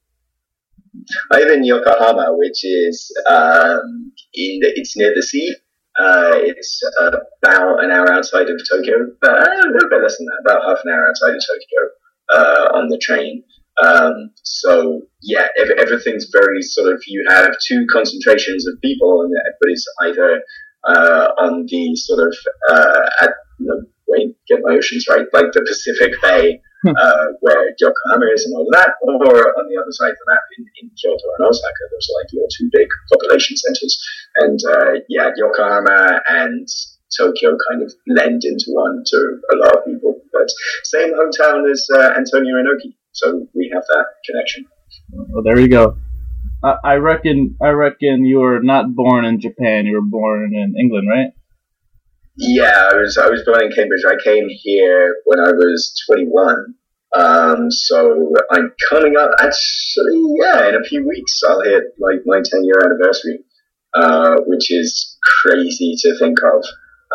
I 1.32 1.40
live 1.40 1.52
in 1.52 1.64
Yokohama, 1.64 2.36
which 2.38 2.64
is 2.64 3.12
um, 3.30 4.12
in 4.34 4.60
the, 4.62 4.72
it's 4.76 4.96
near 4.98 5.14
the 5.16 5.24
sea. 5.24 5.56
Uh, 6.00 6.32
it's 6.34 6.82
about 7.42 7.84
an 7.84 7.92
hour 7.92 8.12
outside 8.12 8.50
of 8.50 8.62
Tokyo, 8.70 9.08
but 9.22 9.32
uh, 9.32 9.68
a 9.68 9.72
little 9.72 9.90
bit 9.90 10.02
less 10.02 10.18
than 10.18 10.28
that, 10.28 10.44
about 10.46 10.64
half 10.64 10.86
an 10.86 10.92
hour 10.92 11.10
outside 11.10 11.36
of 11.36 11.42
Tokyo 11.42 11.90
uh, 12.34 12.78
on 12.78 12.88
the 12.88 12.98
train. 12.98 13.44
Um, 13.84 14.32
so 14.44 15.02
yeah, 15.22 15.48
everything's 15.78 16.30
very 16.32 16.62
sort 16.62 16.94
of 16.94 17.02
you 17.08 17.26
have 17.30 17.52
two 17.66 17.86
concentrations 17.92 18.68
of 18.68 18.80
people, 18.82 19.22
and 19.22 19.34
everybody's 19.48 19.86
either 20.04 20.42
uh, 20.88 21.32
on 21.38 21.66
the 21.68 21.96
sort 21.96 22.28
of 22.28 22.36
uh, 22.70 23.10
at 23.22 23.32
the 23.60 23.86
wait, 24.08 24.36
get 24.48 24.60
my 24.64 24.76
oceans 24.76 25.08
right, 25.10 25.28
like 25.34 25.52
the 25.54 25.62
Pacific 25.62 26.14
Bay. 26.22 26.62
Uh, 26.88 27.26
where 27.42 27.76
Yokohama 27.80 28.26
is 28.34 28.46
and 28.46 28.56
all 28.56 28.68
of 28.68 28.74
that, 28.74 28.96
or 29.02 29.60
on 29.60 29.66
the 29.68 29.78
other 29.82 29.92
side 29.92 30.12
of 30.12 30.20
the 30.20 30.28
map 30.32 30.44
in, 30.58 30.66
in 30.82 30.92
Kyoto 30.96 31.28
and 31.38 31.48
Osaka, 31.48 31.84
those 31.92 32.08
are 32.10 32.18
like 32.22 32.32
your 32.32 32.48
two 32.56 32.70
big 32.72 32.88
population 33.12 33.58
centers. 33.58 34.00
And 34.38 34.60
uh, 34.64 34.92
yeah, 35.10 35.32
Yokohama 35.36 36.22
and 36.28 36.68
Tokyo 37.16 37.58
kind 37.70 37.84
of 37.84 37.94
blend 38.08 38.44
into 38.46 38.72
one 38.72 39.04
to 39.06 39.18
a 39.52 39.56
lot 39.58 39.78
of 39.78 39.86
people. 39.86 40.22
But 40.32 40.50
same 40.84 41.14
hometown 41.14 41.70
as 41.70 41.86
uh, 41.94 42.14
Antonio 42.16 42.56
Inoki. 42.56 42.96
So 43.12 43.48
we 43.56 43.72
have 43.74 43.84
that 43.90 44.06
connection. 44.26 44.66
Well, 45.12 45.44
there 45.44 45.60
you 45.60 45.68
go. 45.68 45.98
I, 46.64 46.76
I 46.84 46.94
reckon. 46.96 47.58
I 47.62 47.70
reckon 47.70 48.26
you 48.26 48.40
were 48.40 48.62
not 48.62 48.96
born 48.96 49.26
in 49.26 49.42
Japan. 49.42 49.86
You 49.86 49.96
were 49.96 50.10
born 50.10 50.54
in 50.54 50.76
England, 50.80 51.10
right? 51.10 51.32
Yeah, 52.40 52.90
I 52.92 52.96
was. 52.96 53.18
I 53.18 53.30
was 53.30 53.44
born 53.44 53.64
in 53.64 53.72
Cambridge. 53.72 54.04
I 54.08 54.16
came 54.24 54.48
here 54.50 55.16
when 55.26 55.40
I 55.40 55.52
was 55.52 55.94
21. 56.10 56.74
Um, 57.16 57.70
so 57.70 58.32
I'm 58.52 58.72
coming 58.90 59.16
up. 59.18 59.32
Actually, 59.40 60.24
yeah, 60.40 60.70
in 60.70 60.76
a 60.76 60.84
few 60.84 61.08
weeks 61.08 61.42
I'll 61.48 61.62
hit 61.62 61.84
like 62.00 62.20
my 62.26 62.42
10 62.44 62.64
year 62.64 62.80
anniversary, 62.86 63.40
uh, 63.94 64.36
which 64.46 64.72
is 64.72 65.18
crazy 65.44 65.96
to 66.00 66.18
think 66.20 66.38
of. 66.44 66.64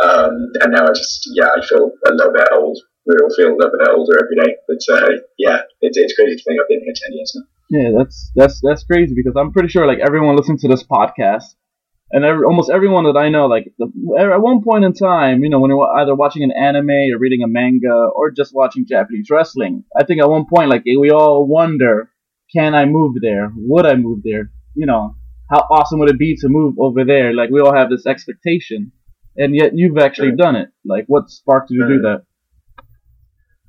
Um, 0.03 0.51
and 0.61 0.73
now 0.73 0.85
I 0.85 0.93
just, 0.93 1.31
yeah, 1.33 1.49
I 1.57 1.65
feel 1.65 1.93
a 2.07 2.13
little 2.13 2.33
bit 2.33 2.49
old 2.53 2.79
we 3.07 3.15
all 3.23 3.35
feel 3.35 3.53
a 3.53 3.57
little 3.57 3.73
bit 3.79 3.89
older 3.89 4.17
every 4.17 4.37
day. 4.37 4.57
But 4.67 4.81
uh, 4.93 5.11
yeah, 5.39 5.63
it's, 5.81 5.97
it's 5.97 6.15
crazy 6.15 6.37
to 6.37 6.43
think 6.43 6.61
I've 6.61 6.69
been 6.69 6.81
here 6.85 6.95
ten 6.97 7.13
years 7.13 7.33
now. 7.37 7.45
Yeah, 7.71 7.91
that's 7.97 8.33
that's 8.35 8.61
that's 8.63 8.85
crazy 8.85 9.15
because 9.15 9.35
I'm 9.37 9.53
pretty 9.53 9.69
sure 9.69 9.87
like 9.87 10.01
everyone 10.01 10.37
listening 10.37 10.59
to 10.59 10.69
this 10.69 10.83
podcast, 10.83 11.55
and 12.14 12.24
every, 12.24 12.44
almost 12.44 12.70
everyone 12.70 13.05
that 13.05 13.18
I 13.18 13.29
know, 13.29 13.46
like 13.46 13.74
the, 13.77 13.90
er, 14.16 14.33
at 14.33 14.40
one 14.40 14.62
point 14.62 14.85
in 14.85 14.92
time, 14.92 15.42
you 15.42 15.50
know, 15.50 15.59
when 15.59 15.70
you're 15.70 15.98
either 15.98 16.14
watching 16.14 16.44
an 16.44 16.53
anime 16.53 17.12
or 17.12 17.18
reading 17.18 17.42
a 17.42 17.48
manga 17.48 17.92
or 18.14 18.31
just 18.31 18.55
watching 18.55 18.87
Japanese 18.87 19.27
wrestling, 19.31 19.83
I 19.98 20.05
think 20.05 20.22
at 20.22 20.31
one 20.31 20.46
point 20.46 20.70
like 20.70 20.85
we 20.85 21.11
all 21.11 21.44
wonder, 21.44 22.12
can 22.55 22.72
I 22.72 22.85
move 22.85 23.16
there? 23.20 23.50
Would 23.57 23.85
I 23.85 23.96
move 23.96 24.20
there? 24.22 24.53
You 24.77 24.87
know, 24.87 25.16
how 25.50 25.66
awesome 25.72 25.98
would 25.98 26.09
it 26.09 26.18
be 26.18 26.37
to 26.37 26.48
move 26.48 26.77
over 26.79 27.05
there? 27.05 27.35
Like 27.35 27.50
we 27.50 27.61
all 27.61 27.74
have 27.74 27.90
this 27.90 28.07
expectation, 28.07 28.92
and 29.37 29.53
yet 29.53 29.72
you've 29.74 29.98
actually 29.98 30.37
done 30.37 30.55
it. 30.55 30.68
Like 30.85 31.07
what 31.09 31.31
sparked 31.31 31.72
you 31.72 31.83
to 31.83 31.88
do 31.88 32.00
that? 32.03 32.22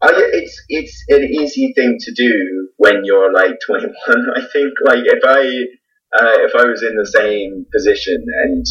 I, 0.04 0.12
it's 0.14 0.64
it's 0.70 1.04
an 1.10 1.24
easy 1.24 1.74
thing 1.74 1.98
to 2.00 2.14
do 2.14 2.70
when 2.78 3.06
you're 3.06 3.34
like 3.34 3.58
21. 3.66 3.90
I 4.36 4.42
think 4.54 4.74
like 4.86 5.04
if 5.04 5.24
I 5.26 5.66
uh, 6.20 6.38
if 6.48 6.56
I 6.56 6.66
was 6.66 6.84
in 6.84 6.96
the 6.96 7.06
same 7.06 7.66
position 7.74 8.24
and 8.44 8.66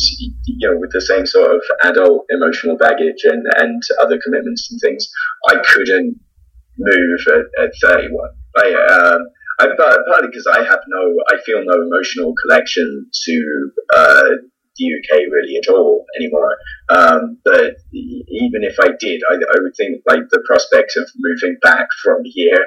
you 0.47 0.69
know 0.69 0.79
with 0.79 0.93
the 0.93 1.01
same 1.01 1.27
sort 1.27 1.55
of 1.55 1.63
adult 1.83 2.27
emotional 2.31 2.77
baggage 2.77 3.25
and 3.25 3.45
and 3.57 3.83
other 4.01 4.19
commitments 4.25 4.71
and 4.71 4.81
things, 4.81 5.09
I 5.49 5.57
couldn't 5.59 6.19
move 6.79 7.21
at, 7.29 7.65
at 7.65 7.73
31. 7.81 8.31
I, 8.57 8.67
um, 8.73 9.27
I, 9.61 9.67
partly 9.77 10.29
because 10.29 10.47
I 10.47 10.65
have 10.65 10.81
no, 10.89 11.15
I 11.31 11.41
feel 11.45 11.63
no 11.65 11.83
emotional 11.83 12.35
connection 12.43 13.07
to 13.25 13.71
uh, 13.95 14.31
the 14.77 14.85
UK 14.85 15.19
really 15.31 15.57
at 15.57 15.69
all 15.69 16.05
anymore. 16.19 16.57
Um, 16.89 17.39
but 17.45 17.77
even 17.93 18.65
if 18.65 18.77
I 18.81 18.89
did, 18.99 19.23
I, 19.31 19.35
I, 19.35 19.61
would 19.61 19.77
think 19.77 20.03
like 20.07 20.29
the 20.31 20.43
prospect 20.47 20.95
of 20.97 21.09
moving 21.17 21.57
back 21.63 21.89
from 22.03 22.23
here 22.25 22.67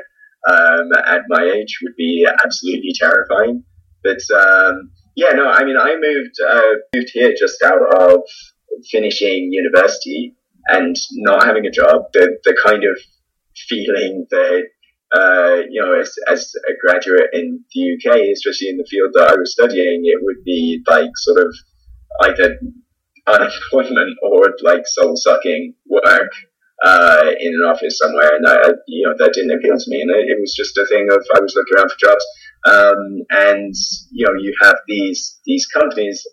um, 0.49 0.89
at 1.05 1.23
my 1.27 1.43
age 1.43 1.79
would 1.83 1.95
be 1.97 2.25
absolutely 2.45 2.93
terrifying. 2.97 3.63
But 4.07 4.23
um, 4.39 4.91
yeah, 5.15 5.33
no, 5.33 5.49
I 5.49 5.65
mean, 5.65 5.77
I 5.77 5.95
moved 5.99 6.35
uh, 6.47 6.73
moved 6.95 7.11
here 7.13 7.33
just 7.37 7.61
out 7.63 7.81
of 7.99 8.21
finishing 8.89 9.49
university 9.51 10.35
and 10.67 10.95
not 11.13 11.45
having 11.45 11.65
a 11.65 11.71
job. 11.71 12.03
The 12.13 12.37
the 12.43 12.57
kind 12.63 12.83
of 12.83 12.97
feeling 13.67 14.27
that 14.29 14.63
uh, 15.15 15.63
you 15.69 15.81
know, 15.81 15.99
as, 15.99 16.13
as 16.29 16.51
a 16.69 16.73
graduate 16.85 17.29
in 17.33 17.63
the 17.73 17.93
UK, 17.95 18.27
especially 18.33 18.69
in 18.69 18.77
the 18.77 18.87
field 18.89 19.11
that 19.13 19.31
I 19.31 19.35
was 19.35 19.53
studying, 19.53 20.01
it 20.03 20.19
would 20.21 20.43
be 20.43 20.83
like 20.87 21.11
sort 21.15 21.39
of 21.39 21.55
either 22.23 22.59
unemployment 23.25 24.17
or 24.21 24.55
like 24.63 24.85
soul 24.85 25.15
sucking 25.15 25.75
work 25.87 26.31
uh, 26.83 27.31
in 27.39 27.53
an 27.55 27.63
office 27.65 27.97
somewhere, 27.97 28.35
and 28.35 28.47
I, 28.47 28.69
you 28.87 29.07
know 29.07 29.15
that 29.17 29.33
didn't 29.33 29.57
appeal 29.57 29.77
to 29.77 29.89
me, 29.89 30.01
and 30.01 30.11
it, 30.11 30.29
it, 30.29 30.37
was 30.39 30.53
just 30.53 30.77
a 30.77 30.85
thing 30.85 31.07
of 31.09 31.25
I 31.35 31.39
was 31.39 31.55
looking 31.55 31.73
around 31.75 31.89
for 31.89 31.97
jobs, 31.99 32.25
um, 32.67 33.21
and 33.29 33.73
you 34.11 34.25
know 34.25 34.33
you 34.39 34.53
have 34.61 34.77
these 34.87 35.39
these 35.45 35.65
companies. 35.65 36.25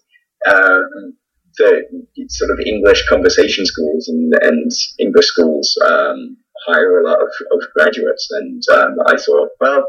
Um, 0.47 1.17
the 1.57 1.85
sort 2.31 2.51
of 2.51 2.59
English 2.67 3.07
conversation 3.09 3.65
schools 3.65 4.09
and, 4.09 4.35
and 4.43 4.71
English 4.99 5.27
schools 5.27 5.79
um, 5.87 6.37
hire 6.67 6.99
a 6.99 7.07
lot 7.07 7.23
of, 7.23 7.29
of 7.53 7.61
graduates, 7.77 8.29
and 8.33 8.61
um, 8.73 8.97
I 9.07 9.17
thought, 9.17 9.51
well, 9.61 9.89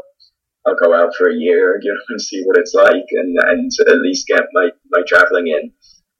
I'll 0.66 0.76
go 0.76 0.94
out 0.94 1.14
for 1.16 1.28
a 1.28 1.34
year, 1.34 1.78
you 1.82 1.90
know, 1.90 2.00
and 2.08 2.20
see 2.20 2.42
what 2.44 2.58
it's 2.58 2.74
like, 2.74 3.06
and 3.10 3.36
and 3.42 3.70
at 3.88 4.00
least 4.00 4.26
get 4.26 4.42
my 4.52 4.70
my 4.90 5.02
traveling 5.06 5.48
in. 5.48 5.72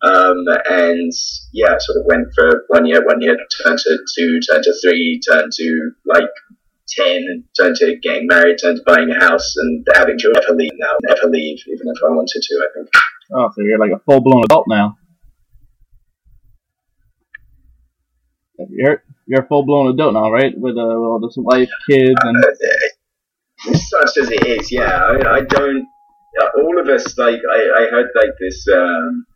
Um, 0.03 0.45
and 0.69 1.13
yeah, 1.53 1.75
sort 1.79 1.99
of 1.99 2.07
went 2.07 2.29
for 2.35 2.65
one 2.69 2.87
year, 2.87 3.05
one 3.05 3.23
year, 3.23 3.37
turned 3.65 3.79
to 3.79 3.99
two, 4.15 4.41
turned 4.41 4.65
to 4.65 4.75
three, 4.83 5.21
turned 5.29 5.53
to 5.53 5.91
like 6.05 6.31
10, 6.89 7.07
and 7.07 7.45
turned 7.59 7.77
to 7.77 7.97
getting 8.03 8.27
married, 8.27 8.59
turned 8.61 8.79
to 8.79 8.83
buying 8.87 9.11
a 9.11 9.19
house 9.19 9.55
and 9.57 9.87
having 9.95 10.19
children. 10.19 10.43
Never 10.43 10.57
leave 10.57 10.73
now, 10.79 10.93
never 11.03 11.29
leave, 11.31 11.59
even 11.67 11.89
if 11.89 12.03
I 12.05 12.11
wanted 12.11 12.43
to, 12.43 12.55
I 12.55 12.69
think. 12.75 12.89
Oh, 13.35 13.51
so 13.55 13.63
you're 13.63 13.79
like 13.79 13.93
a 13.93 14.03
full 14.05 14.21
blown 14.21 14.45
adult 14.45 14.67
now. 14.69 14.97
You're, 18.71 19.03
you're 19.27 19.43
a 19.43 19.49
full 19.49 19.65
blown 19.65 19.93
adult 19.93 20.15
now, 20.15 20.31
right? 20.31 20.53
With, 20.57 20.77
uh, 20.77 20.87
with 20.87 20.97
all 20.97 21.21
this 21.21 21.37
wife, 21.37 21.71
kids, 21.89 22.15
and. 22.23 22.45
Uh, 22.45 23.75
such 23.75 24.19
as 24.19 24.31
it 24.31 24.47
is, 24.47 24.71
yeah. 24.71 25.01
I, 25.01 25.37
I 25.37 25.41
don't. 25.41 25.87
All 26.59 26.79
of 26.79 26.89
us, 26.89 27.17
like 27.17 27.41
I, 27.51 27.85
I 27.85 27.87
heard 27.91 28.09
like 28.15 28.31
this. 28.39 28.67
Um, 28.69 29.27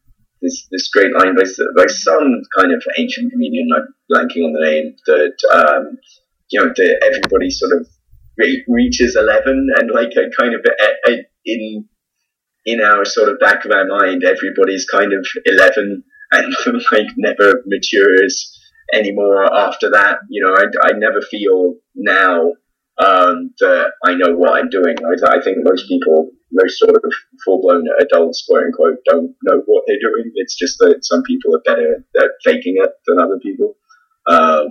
this 0.43 0.67
this 0.71 0.89
great 0.89 1.13
line 1.13 1.35
by, 1.37 1.43
by 1.77 1.87
some 1.87 2.43
kind 2.57 2.73
of 2.73 2.83
ancient 2.99 3.33
comedian, 3.33 3.69
I'm 3.77 3.95
blanking 4.11 4.45
on 4.45 4.53
the 4.53 4.61
name, 4.61 4.97
that 5.07 5.37
um, 5.53 5.99
you 6.51 6.61
know 6.61 6.73
that 6.75 7.01
everybody 7.03 7.51
sort 7.51 7.73
of 7.81 7.87
re- 8.37 8.65
reaches 8.69 9.17
eleven, 9.17 9.69
and 9.77 9.91
like 9.91 10.13
a 10.13 10.31
kind 10.39 10.55
of 10.55 10.61
a, 10.67 11.11
a, 11.11 11.17
in 11.45 11.89
in 12.67 12.81
our 12.81 13.05
sort 13.05 13.29
of 13.29 13.39
back 13.39 13.65
of 13.65 13.73
our 13.73 13.87
mind, 13.87 14.23
everybody's 14.25 14.87
kind 14.87 15.13
of 15.13 15.27
eleven 15.47 16.05
and 16.33 16.55
like 16.93 17.07
never 17.17 17.63
matures 17.67 18.59
anymore 18.93 19.53
after 19.53 19.91
that. 19.91 20.19
You 20.29 20.45
know, 20.45 20.55
I, 20.55 20.89
I 20.89 20.93
never 20.93 21.21
feel 21.21 21.77
now 21.95 22.53
um, 22.99 23.55
that 23.61 23.93
I 24.05 24.15
know 24.15 24.35
what 24.37 24.59
I'm 24.59 24.69
doing. 24.69 24.97
I, 25.05 25.39
I 25.39 25.43
think 25.43 25.59
most 25.63 25.89
people 25.89 26.31
most 26.53 26.79
sort 26.79 26.97
of 26.97 27.13
full 27.45 27.61
blown 27.63 27.85
adults, 28.01 28.45
quote 28.49 28.65
unquote, 28.65 28.99
don't 29.07 29.35
know 29.45 29.63
what 29.67 29.85
they're 29.87 30.01
doing. 30.01 30.33
It's 30.35 30.57
just 30.57 30.79
that 30.79 30.99
some 31.03 31.23
people 31.23 31.55
are 31.55 31.63
better 31.65 32.05
at 32.19 32.31
faking 32.45 32.77
it 32.83 32.91
than 33.07 33.21
other 33.21 33.39
people. 33.41 33.77
Um, 34.27 34.67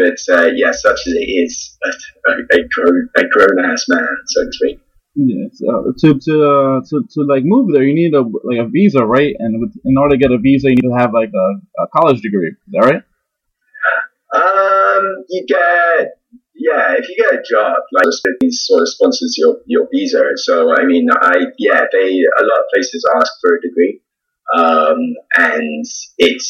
but 0.00 0.34
uh, 0.34 0.50
yeah, 0.54 0.72
such 0.72 1.00
as 1.06 1.12
it 1.14 1.28
is, 1.44 1.76
a, 1.84 2.30
a, 2.30 2.58
grown, 2.74 3.08
a 3.16 3.22
grown 3.28 3.64
ass 3.64 3.84
man, 3.88 4.06
so 4.26 4.44
to 4.44 4.52
speak. 4.52 4.80
Yeah, 5.16 5.48
so 5.52 5.92
to 5.98 6.18
to 6.20 6.44
uh, 6.44 6.80
to 6.88 7.04
to 7.14 7.20
like 7.28 7.42
move 7.44 7.72
there, 7.72 7.82
you 7.82 7.94
need 7.94 8.14
a 8.14 8.22
like 8.22 8.64
a 8.64 8.68
visa, 8.68 9.04
right? 9.04 9.34
And 9.38 9.60
with, 9.60 9.74
in 9.84 9.96
order 9.98 10.14
to 10.14 10.18
get 10.18 10.30
a 10.30 10.38
visa, 10.38 10.68
you 10.68 10.76
need 10.76 10.88
to 10.88 10.96
have 10.96 11.12
like 11.12 11.32
a, 11.34 11.82
a 11.82 11.86
college 11.88 12.20
degree. 12.22 12.50
Is 12.50 12.72
that 12.72 12.86
right? 12.86 13.02
Um, 14.32 15.24
you 15.28 15.44
get 15.46 16.20
yeah, 16.54 16.94
if 16.96 17.08
you 17.08 17.16
get 17.16 17.34
a 17.34 17.42
job, 17.42 17.78
like 17.92 18.04
these 18.40 18.64
sort 18.66 18.82
of 18.82 18.88
sponsors 18.88 19.34
your, 19.36 19.56
your 19.66 19.88
visa. 19.90 20.22
So 20.36 20.74
I 20.76 20.84
mean, 20.84 21.08
I 21.10 21.46
yeah, 21.58 21.84
they 21.90 22.20
a 22.38 22.44
lot 22.44 22.60
of 22.60 22.66
places 22.72 23.04
ask 23.16 23.32
for 23.40 23.56
a 23.56 23.60
degree, 23.60 24.00
um, 24.56 24.98
and 25.36 25.84
it 26.18 26.42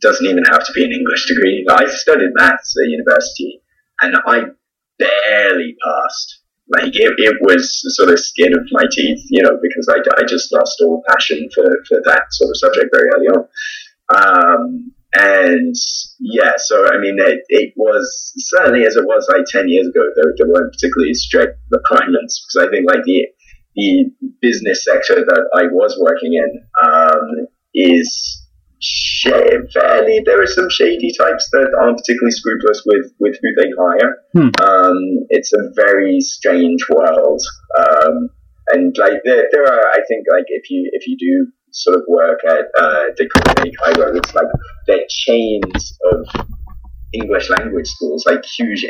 doesn't 0.00 0.26
even 0.26 0.44
have 0.50 0.64
to 0.66 0.72
be 0.72 0.84
an 0.84 0.92
English 0.92 1.26
degree. 1.26 1.64
I 1.70 1.86
studied 1.86 2.30
maths 2.34 2.74
at 2.82 2.90
university, 2.90 3.62
and 4.02 4.16
I 4.26 4.42
barely 4.98 5.76
passed. 5.84 6.42
Like 6.68 6.96
it, 6.96 7.14
it 7.18 7.36
was 7.42 7.82
sort 7.94 8.10
of 8.10 8.18
skin 8.18 8.52
of 8.52 8.66
my 8.72 8.84
teeth, 8.90 9.20
you 9.30 9.42
know, 9.42 9.58
because 9.62 9.88
I, 9.88 9.98
I 10.20 10.26
just 10.26 10.52
lost 10.52 10.80
all 10.82 11.02
passion 11.08 11.48
for, 11.54 11.64
for 11.88 12.02
that 12.04 12.24
sort 12.30 12.50
of 12.50 12.56
subject 12.56 12.90
very 12.92 13.08
early 13.14 13.28
on. 13.28 13.48
Um, 14.14 14.92
and 15.14 15.74
yeah, 16.18 16.52
so 16.56 16.86
I 16.86 16.98
mean, 16.98 17.16
it, 17.18 17.40
it, 17.48 17.72
was 17.76 18.32
certainly 18.38 18.84
as 18.84 18.96
it 18.96 19.04
was 19.04 19.28
like 19.32 19.46
10 19.46 19.68
years 19.68 19.86
ago, 19.86 20.02
there, 20.16 20.34
there 20.36 20.48
weren't 20.48 20.72
particularly 20.72 21.14
strict 21.14 21.58
requirements 21.70 22.44
because 22.44 22.66
I 22.66 22.70
think 22.70 22.86
like 22.86 23.04
the, 23.04 23.26
the 23.76 24.10
business 24.42 24.84
sector 24.84 25.24
that 25.24 25.50
I 25.54 25.66
was 25.72 25.96
working 26.00 26.34
in 26.34 26.66
um, 26.84 27.46
is 27.74 28.45
fairly, 29.72 30.22
there 30.24 30.42
are 30.42 30.46
some 30.46 30.68
shady 30.70 31.12
types 31.16 31.48
that 31.52 31.74
aren't 31.78 31.98
particularly 31.98 32.32
scrupulous 32.32 32.82
with, 32.86 33.12
with 33.18 33.36
who 33.40 33.48
they 33.56 33.70
hire. 33.78 34.22
Hmm. 34.32 34.50
Um, 34.62 35.26
it's 35.30 35.52
a 35.52 35.72
very 35.74 36.20
strange 36.20 36.84
world. 36.88 37.42
Um, 37.78 38.30
and 38.68 38.96
like 38.98 39.22
there, 39.24 39.48
there 39.52 39.64
are, 39.64 39.86
I 39.92 40.00
think 40.08 40.26
like 40.30 40.46
if 40.48 40.70
you, 40.70 40.90
if 40.92 41.06
you 41.06 41.16
do 41.16 41.52
sort 41.70 41.96
of 41.96 42.02
work 42.08 42.40
at 42.48 42.66
uh, 42.78 43.04
the 43.16 43.28
company 43.34 43.72
Cairo, 43.72 44.16
it's 44.16 44.34
like 44.34 44.48
the 44.86 45.04
chains 45.08 45.98
of 46.12 46.46
English 47.12 47.48
language 47.50 47.86
schools, 47.86 48.24
like 48.26 48.44
huge. 48.44 48.84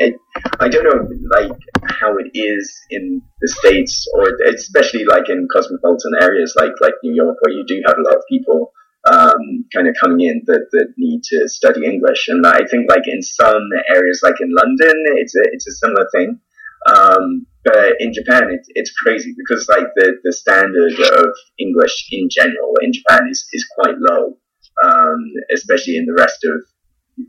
I 0.60 0.68
don't 0.68 0.84
know, 0.84 1.08
like 1.30 1.52
how 2.00 2.16
it 2.16 2.30
is 2.34 2.74
in 2.90 3.22
the 3.40 3.48
states, 3.48 4.06
or 4.14 4.32
especially 4.48 5.04
like 5.04 5.28
in 5.28 5.46
cosmopolitan 5.52 6.12
areas 6.20 6.54
like 6.56 6.72
like 6.80 6.94
New 7.02 7.14
York, 7.14 7.36
where 7.40 7.54
you 7.54 7.64
do 7.66 7.80
have 7.86 7.96
a 7.98 8.02
lot 8.02 8.16
of 8.16 8.22
people 8.28 8.72
um, 9.12 9.64
kind 9.74 9.88
of 9.88 9.94
coming 10.00 10.20
in 10.26 10.42
that, 10.46 10.66
that 10.72 10.94
need 10.96 11.22
to 11.24 11.48
study 11.48 11.84
English. 11.84 12.28
And 12.28 12.46
I 12.46 12.64
think 12.70 12.88
like 12.88 13.06
in 13.06 13.22
some 13.22 13.68
areas, 13.94 14.20
like 14.22 14.40
in 14.40 14.50
London, 14.52 14.96
it's 15.16 15.34
a 15.34 15.44
it's 15.52 15.66
a 15.66 15.72
similar 15.72 16.06
thing. 16.14 16.40
Um, 16.86 17.46
but 17.64 17.94
in 17.98 18.12
Japan, 18.12 18.44
it's, 18.50 18.68
it's 18.74 18.92
crazy 18.92 19.34
because 19.36 19.68
like 19.68 19.88
the, 19.96 20.18
the 20.22 20.32
standard 20.32 20.92
of 20.92 21.34
English 21.58 22.06
in 22.12 22.28
general 22.30 22.74
in 22.80 22.92
Japan 22.92 23.26
is, 23.28 23.44
is 23.52 23.66
quite 23.76 23.96
low, 23.98 24.38
um, 24.84 25.20
especially 25.52 25.96
in 25.96 26.06
the 26.06 26.14
rest 26.16 26.44
of, 26.44 26.62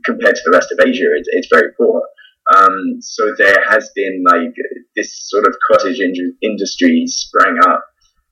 compared 0.04 0.36
to 0.36 0.42
the 0.44 0.52
rest 0.52 0.70
of 0.70 0.86
Asia, 0.86 1.06
it's, 1.16 1.28
it's 1.32 1.48
very 1.50 1.72
poor. 1.76 2.02
Um, 2.54 2.98
so 3.00 3.34
there 3.36 3.64
has 3.68 3.90
been 3.96 4.22
like 4.24 4.54
this 4.94 5.28
sort 5.28 5.44
of 5.44 5.54
cottage 5.70 5.98
in- 5.98 6.36
industry 6.40 7.04
sprang 7.06 7.58
up 7.66 7.84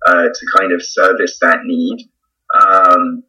uh, 0.06 0.28
to 0.32 0.46
kind 0.58 0.72
of 0.72 0.84
service 0.84 1.38
that 1.40 1.58
need. 1.64 2.08
Um, 2.54 3.24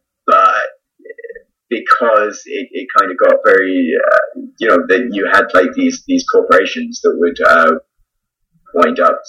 because 1.70 2.42
it, 2.46 2.70
it 2.72 2.88
kind 2.98 3.12
of 3.12 3.18
got 3.18 3.40
very, 3.46 3.92
uh, 3.94 4.42
you 4.60 4.68
know, 4.68 4.78
that 4.88 5.10
you 5.12 5.30
had 5.32 5.46
like 5.54 5.74
these 5.74 6.04
these 6.08 6.26
corporations 6.32 7.02
that 7.02 7.14
would 7.18 7.38
uh, 7.46 7.74
wind 8.74 9.00
up 9.00 9.20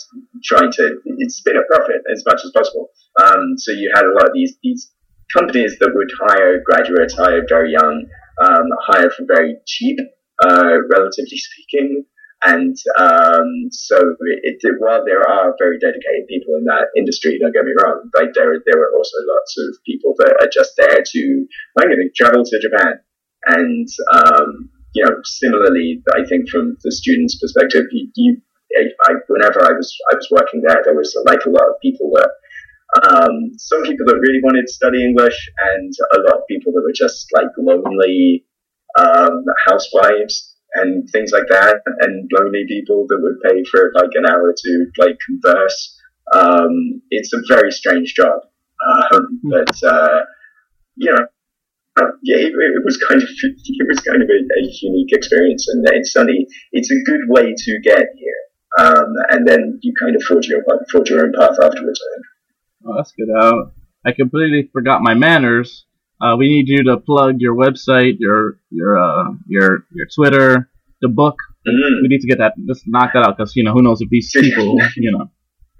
trying 0.45 0.71
to 0.73 1.01
spin 1.29 1.57
a 1.57 1.67
profit 1.67 2.03
as 2.13 2.23
much 2.27 2.41
as 2.45 2.53
possible. 2.55 2.91
Um, 3.21 3.55
so 3.57 3.73
you 3.73 3.91
had 3.95 4.05
a 4.05 4.13
lot 4.13 4.29
of 4.29 4.35
these 4.35 4.57
these 4.63 4.93
companies 5.37 5.77
that 5.81 5.91
would 5.95 6.11
hire 6.21 6.63
graduates, 6.65 7.15
hire 7.15 7.45
very 7.49 7.73
young, 7.73 8.07
um, 8.41 8.67
hire 8.81 9.11
for 9.11 9.25
very 9.27 9.57
cheap, 9.67 9.99
uh, 10.43 10.77
relatively 10.91 11.37
speaking. 11.37 12.05
And 12.45 12.77
um, 13.01 13.51
so, 13.71 13.97
it, 13.99 14.59
it, 14.63 14.75
while 14.79 15.05
there 15.05 15.29
are 15.29 15.57
very 15.59 15.79
dedicated 15.79 16.29
people 16.29 16.55
in 16.55 16.65
that 16.65 16.95
industry, 16.97 17.39
don't 17.39 17.53
get 17.53 17.65
me 17.65 17.73
wrong, 17.83 18.09
like 18.15 18.31
there, 18.35 18.55
there 18.65 18.81
are 18.83 18.95
also 18.95 19.17
lots 19.27 19.59
of 19.59 19.83
people 19.85 20.15
that 20.19 20.39
are 20.41 20.51
just 20.53 20.75
there 20.77 21.03
to, 21.03 21.47
I'm 21.79 21.89
going 21.89 21.99
to 21.99 22.11
travel 22.15 22.45
to 22.45 22.61
Japan. 22.61 23.01
And, 23.47 23.89
um, 24.15 24.71
you 24.95 25.05
know, 25.05 25.17
similarly, 25.25 26.03
I 26.15 26.25
think 26.29 26.49
from 26.49 26.77
the 26.83 26.93
student's 26.93 27.39
perspective, 27.39 27.87
you, 27.91 28.11
you 28.15 28.41
I, 28.77 29.13
whenever 29.29 29.65
I 29.65 29.73
was 29.73 29.97
I 30.13 30.17
was 30.17 30.29
working 30.31 30.63
there, 30.67 30.83
there 30.85 30.95
was 30.95 31.17
like 31.25 31.45
a 31.47 31.51
lot 31.51 31.69
of 31.69 31.81
people 31.81 32.11
that 32.15 32.31
um, 33.09 33.53
some 33.57 33.83
people 33.83 34.07
that 34.07 34.21
really 34.21 34.41
wanted 34.43 34.67
to 34.67 34.73
study 34.73 35.05
English, 35.05 35.51
and 35.73 35.93
a 36.15 36.19
lot 36.21 36.41
of 36.41 36.47
people 36.49 36.73
that 36.73 36.83
were 36.85 36.93
just 36.93 37.29
like 37.35 37.49
lonely 37.57 38.45
um, 38.99 39.45
housewives 39.67 40.57
and 40.75 41.09
things 41.11 41.33
like 41.33 41.49
that, 41.49 41.83
and 42.01 42.31
lonely 42.37 42.65
people 42.69 43.07
that 43.09 43.19
would 43.21 43.41
pay 43.51 43.65
for 43.71 43.93
like 43.95 44.11
an 44.15 44.27
hour 44.31 44.55
to 44.57 44.87
like 44.99 45.17
converse. 45.25 46.01
Um, 46.35 47.03
it's 47.11 47.33
a 47.33 47.41
very 47.49 47.73
strange 47.73 48.15
job, 48.15 48.41
um, 48.87 49.41
hmm. 49.43 49.51
but 49.51 49.83
uh, 49.83 50.21
you 50.97 51.11
know, 51.13 51.27
yeah, 52.23 52.37
it, 52.37 52.53
it, 52.53 52.85
was 52.85 52.99
kind 53.09 53.23
of 53.23 53.29
it 53.43 53.89
was 53.89 54.01
kind 54.01 54.23
of 54.23 54.29
a, 54.29 54.61
a 54.61 54.63
unique 54.83 55.13
experience, 55.13 55.69
and 55.69 55.87
it's 55.89 56.13
sunny. 56.13 56.47
It's 56.73 56.91
a 56.91 57.03
good 57.05 57.23
way 57.29 57.55
to 57.57 57.81
get 57.83 58.07
here 58.17 58.43
um, 58.79 59.15
and 59.31 59.47
then 59.47 59.79
you 59.83 59.93
kind 59.99 60.15
of 60.15 60.23
forge 60.23 60.47
your 60.47 60.63
forge 60.91 61.11
your 61.11 61.27
own 61.27 61.33
path 61.39 61.57
afterwards. 61.63 62.01
Oh, 62.85 62.95
that's 62.97 63.13
good. 63.13 63.29
Uh, 63.31 63.71
I 64.05 64.13
completely 64.13 64.71
forgot 64.73 65.03
my 65.03 65.15
manners. 65.15 65.85
Uh, 66.21 66.37
we 66.37 66.49
need 66.49 66.69
you 66.69 66.83
to 66.85 66.99
plug 66.99 67.37
your 67.39 67.55
website, 67.55 68.17
your 68.19 68.59
your 68.71 68.99
uh, 68.99 69.31
your 69.47 69.87
your 69.93 70.07
Twitter, 70.15 70.71
the 71.01 71.09
book. 71.09 71.37
Mm-hmm. 71.67 72.03
We 72.03 72.09
need 72.09 72.21
to 72.21 72.29
get 72.29 72.39
that. 72.39 72.55
Let's 72.67 72.83
knock 72.87 73.13
that 73.15 73.27
out 73.27 73.37
because 73.37 73.55
you 73.55 73.65
know 73.65 73.73
who 73.73 73.83
knows 73.83 74.01
if 74.01 74.09
these 74.11 74.31
people, 74.35 74.79
you 74.97 75.13
know. 75.13 75.31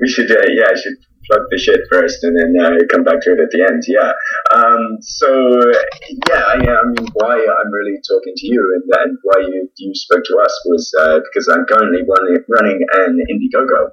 We 0.01 0.09
should, 0.09 0.31
uh, 0.31 0.47
yeah, 0.47 0.71
I 0.71 0.79
should 0.79 0.95
plug 1.27 1.43
the 1.51 1.59
shit 1.59 1.81
first 1.91 2.23
and 2.23 2.39
then 2.39 2.55
uh, 2.55 2.79
come 2.89 3.03
back 3.03 3.21
to 3.23 3.35
it 3.35 3.41
at 3.43 3.51
the 3.51 3.67
end. 3.67 3.83
Yeah. 3.91 4.15
Um, 4.55 5.03
so 5.03 5.29
yeah, 6.31 6.43
I, 6.49 6.57
I, 6.63 6.83
mean, 6.87 7.07
why 7.13 7.35
I'm 7.35 7.71
really 7.75 7.99
talking 8.07 8.33
to 8.35 8.47
you 8.47 8.63
and, 8.79 8.85
and 9.03 9.19
why 9.23 9.43
you, 9.43 9.69
you 9.77 9.93
spoke 9.95 10.23
to 10.25 10.35
us 10.39 10.55
was 10.67 10.95
uh, 10.99 11.19
because 11.19 11.51
I'm 11.51 11.67
currently 11.67 12.07
running, 12.07 12.39
running 12.49 12.79
an 12.95 13.19
Indiegogo 13.27 13.91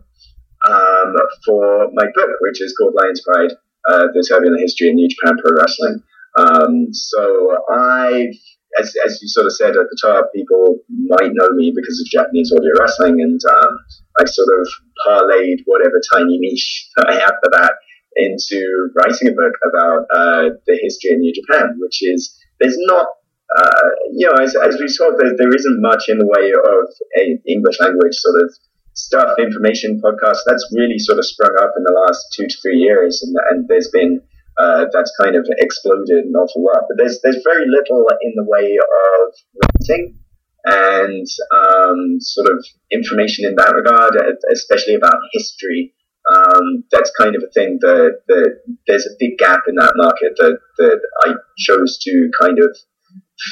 um, 0.70 1.14
for 1.46 1.90
my 1.94 2.06
book, 2.14 2.32
which 2.42 2.62
is 2.62 2.74
called 2.78 2.94
Lions 2.96 3.22
Pride: 3.22 3.52
uh, 3.90 4.08
The 4.14 4.24
Turbulent 4.30 4.62
History 4.62 4.90
of 4.90 4.96
New 4.96 5.10
Japan 5.10 5.38
Pro 5.42 5.58
Wrestling. 5.58 6.02
Um, 6.38 6.88
so 6.92 7.58
I've 7.72 8.36
as, 8.80 8.94
as 9.06 9.20
you 9.22 9.28
sort 9.28 9.46
of 9.46 9.54
said 9.54 9.70
at 9.70 9.88
the 9.90 10.00
top, 10.02 10.32
people 10.34 10.80
might 10.90 11.32
know 11.34 11.50
me 11.54 11.72
because 11.76 12.00
of 12.00 12.12
Japanese 12.12 12.52
audio 12.52 12.72
wrestling, 12.80 13.22
and 13.22 13.40
um, 13.50 13.74
I 14.20 14.26
sort 14.26 14.50
of 14.60 14.68
parlayed 15.08 15.64
whatever 15.66 16.02
tiny 16.14 16.38
niche 16.40 16.90
that 16.98 17.08
I 17.10 17.14
have 17.16 17.36
for 17.44 17.52
that 17.52 17.74
into 18.18 18.90
writing 18.96 19.28
a 19.28 19.32
book 19.32 19.54
about 19.68 20.06
uh, 20.14 20.56
the 20.68 20.80
history 20.82 21.12
of 21.12 21.20
New 21.20 21.34
Japan, 21.34 21.76
which 21.80 22.00
is 22.02 22.38
there's 22.60 22.78
not. 22.80 23.08
Uh, 23.56 23.90
you 24.12 24.28
know, 24.28 24.44
as, 24.44 24.56
as 24.56 24.82
we 24.82 24.88
saw, 24.88 25.12
there, 25.16 25.38
there 25.38 25.54
isn't 25.54 25.80
much 25.80 26.06
in 26.10 26.18
the 26.18 26.26
way 26.26 26.50
of 26.50 26.90
a 27.22 27.40
English 27.48 27.80
language 27.80 28.16
sort 28.16 28.42
of 28.42 28.52
stuff, 28.96 29.38
information 29.38 30.02
podcast. 30.04 30.40
That's 30.48 30.68
really 30.76 30.98
sort 30.98 31.20
of 31.20 31.26
sprung 31.26 31.54
up 31.62 31.74
in 31.78 31.84
the 31.84 31.94
last 31.94 32.26
two 32.34 32.48
to 32.48 32.58
three 32.62 32.78
years, 32.78 33.22
and, 33.22 33.36
and 33.52 33.68
there's 33.70 33.90
been 33.94 34.20
uh, 34.58 34.86
that's 34.92 35.12
kind 35.20 35.36
of 35.36 35.46
exploded 35.58 36.26
an 36.26 36.34
awful 36.34 36.64
lot. 36.64 36.84
But 36.88 36.98
there's 36.98 37.20
there's 37.24 37.42
very 37.44 37.66
little 37.68 38.08
in 38.22 38.34
the 38.36 38.46
way 38.46 38.78
of 38.78 39.34
writing 39.62 40.20
and 40.66 41.28
um, 41.54 42.18
sort 42.20 42.50
of 42.50 42.66
information 42.92 43.46
in 43.46 43.56
that 43.56 43.76
regard, 43.76 44.16
especially 44.52 44.96
about 44.96 45.22
history. 45.32 45.94
Um, 46.26 46.84
that's 46.92 47.12
kind 47.20 47.36
of 47.36 47.44
a 47.46 47.52
thing 47.54 47.78
that, 47.82 48.22
that 48.28 48.52
there's 48.88 49.06
a 49.06 49.14
big 49.20 49.38
gap 49.38 49.62
in 49.70 49.76
that 49.76 49.94
market 49.96 50.34
that, 50.38 50.58
that 50.80 51.00
I 51.22 51.34
chose 51.60 52.00
to 52.02 52.32
kind 52.42 52.58
of 52.58 52.76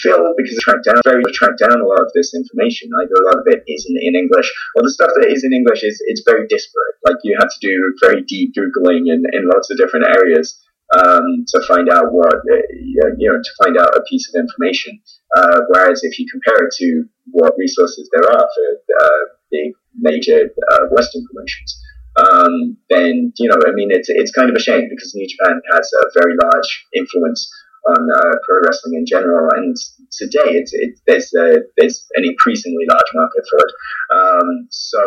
fill 0.01 0.33
because 0.37 0.57
I 0.57 0.61
tracked 0.63 0.85
down 0.85 1.01
very 1.05 1.21
tracked 1.33 1.59
down 1.59 1.77
a 1.77 1.85
lot 1.85 2.01
of 2.01 2.09
this 2.15 2.33
information. 2.33 2.89
Either 2.97 3.13
a 3.13 3.25
lot 3.29 3.45
of 3.45 3.47
it 3.53 3.61
isn't 3.67 3.99
in 4.01 4.15
English, 4.15 4.49
or 4.73 4.81
the 4.81 4.89
stuff 4.89 5.11
that 5.13 5.29
is 5.29 5.43
in 5.43 5.53
English 5.53 5.83
is 5.83 6.01
it's 6.07 6.23
very 6.25 6.47
disparate. 6.47 6.97
Like 7.05 7.21
you 7.23 7.37
have 7.37 7.49
to 7.53 7.61
do 7.61 7.77
very 8.01 8.23
deep 8.23 8.55
googling 8.57 9.05
in, 9.05 9.21
in 9.21 9.51
lots 9.53 9.69
of 9.69 9.77
different 9.77 10.07
areas 10.09 10.57
um, 10.93 11.45
to 11.47 11.61
find 11.67 11.89
out 11.89 12.11
what 12.11 12.35
uh, 12.35 12.61
you 12.83 13.29
know 13.29 13.37
to 13.37 13.63
find 13.63 13.77
out 13.77 13.95
a 13.95 14.03
piece 14.09 14.29
of 14.29 14.39
information. 14.39 14.99
Uh, 15.35 15.61
whereas 15.69 16.03
if 16.03 16.19
you 16.19 16.25
compare 16.31 16.65
it 16.65 16.73
to 16.77 17.05
what 17.31 17.53
resources 17.57 18.09
there 18.13 18.29
are 18.29 18.47
for 18.55 18.67
uh, 19.01 19.23
big 19.51 19.73
major 19.99 20.49
uh, 20.71 20.85
Western 20.91 21.25
promotions, 21.27 21.79
um, 22.17 22.77
then 22.89 23.33
you 23.37 23.49
know 23.49 23.57
I 23.65 23.71
mean 23.73 23.89
it's 23.91 24.09
it's 24.09 24.31
kind 24.31 24.49
of 24.49 24.55
a 24.55 24.59
shame 24.59 24.87
because 24.89 25.13
New 25.15 25.27
Japan 25.27 25.61
has 25.73 25.89
a 26.01 26.19
very 26.19 26.35
large 26.41 26.85
influence 26.95 27.49
on 27.85 28.07
uh, 28.15 28.35
pro 28.47 28.61
wrestling 28.63 28.95
in 28.95 29.05
general, 29.05 29.49
and 29.55 29.75
today 30.11 30.55
it's 30.55 30.71
it, 30.73 30.99
there's 31.05 31.33
a, 31.33 31.67
there's 31.77 32.07
an 32.15 32.23
increasingly 32.23 32.85
large 32.89 33.11
market 33.13 33.43
for 33.49 33.59
it. 33.59 33.71
Um, 34.13 34.67
so 34.69 35.01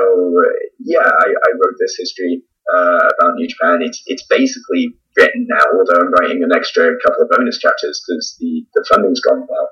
yeah, 0.81 1.09
I, 1.09 1.27
I, 1.31 1.51
wrote 1.57 1.77
this 1.79 1.97
history 1.99 2.43
uh, 2.73 3.09
about 3.19 3.35
New 3.37 3.49
Japan. 3.49 3.79
It's 3.83 4.03
it's 4.07 4.25
basically 4.29 4.97
written 5.17 5.47
now, 5.49 5.65
although 5.73 6.01
I'm 6.01 6.13
writing 6.13 6.43
an 6.43 6.53
extra 6.55 6.93
couple 7.05 7.23
of 7.23 7.31
bonus 7.31 7.59
chapters 7.59 8.03
because 8.07 8.37
the, 8.39 8.67
the 8.75 8.85
funding's 8.89 9.21
gone 9.21 9.47
well. 9.49 9.71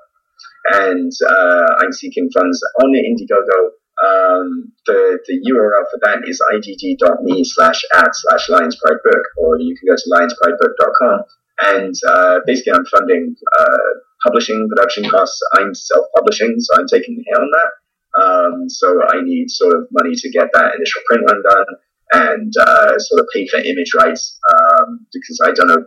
And 0.73 1.11
uh, 1.29 1.67
I'm 1.81 1.93
seeking 1.93 2.29
funds 2.33 2.59
on 2.81 2.93
Indiegogo. 2.93 3.77
Um, 3.95 4.73
the, 4.85 5.19
the 5.25 5.39
URL 5.39 5.85
for 5.87 5.99
that 6.03 6.27
is 6.27 6.41
igg.me 6.51 7.43
slash 7.45 7.81
ad 7.93 8.09
slash 8.11 8.49
Lions 8.49 8.77
Pride 8.83 8.99
Book, 9.03 9.23
or 9.37 9.59
you 9.59 9.75
can 9.77 9.87
go 9.87 9.95
to 9.95 10.09
lionspridebook.com. 10.09 11.23
And 11.61 11.95
uh, 12.09 12.39
basically, 12.45 12.73
I'm 12.73 12.85
funding 12.85 13.35
uh, 13.57 13.77
publishing, 14.25 14.67
production 14.67 15.09
costs. 15.09 15.39
I'm 15.53 15.73
self 15.73 16.07
publishing, 16.15 16.55
so 16.59 16.75
I'm 16.77 16.87
taking 16.87 17.15
the 17.15 17.23
hit 17.25 17.37
on 17.37 17.51
that. 17.51 17.71
Um, 18.21 18.69
so 18.69 18.99
I 19.07 19.21
need 19.21 19.49
sort 19.49 19.75
of 19.75 19.87
money 19.91 20.15
to 20.15 20.29
get 20.31 20.47
that 20.53 20.75
initial 20.75 21.01
print 21.07 21.23
run 21.29 21.43
done 21.43 21.65
and 22.13 22.53
uh, 22.59 22.97
sort 22.97 23.21
of 23.21 23.27
pay 23.33 23.47
for 23.47 23.57
image 23.59 23.91
rights 23.97 24.37
um, 24.53 25.05
because 25.13 25.39
I 25.43 25.51
don't 25.51 25.67
know 25.67 25.85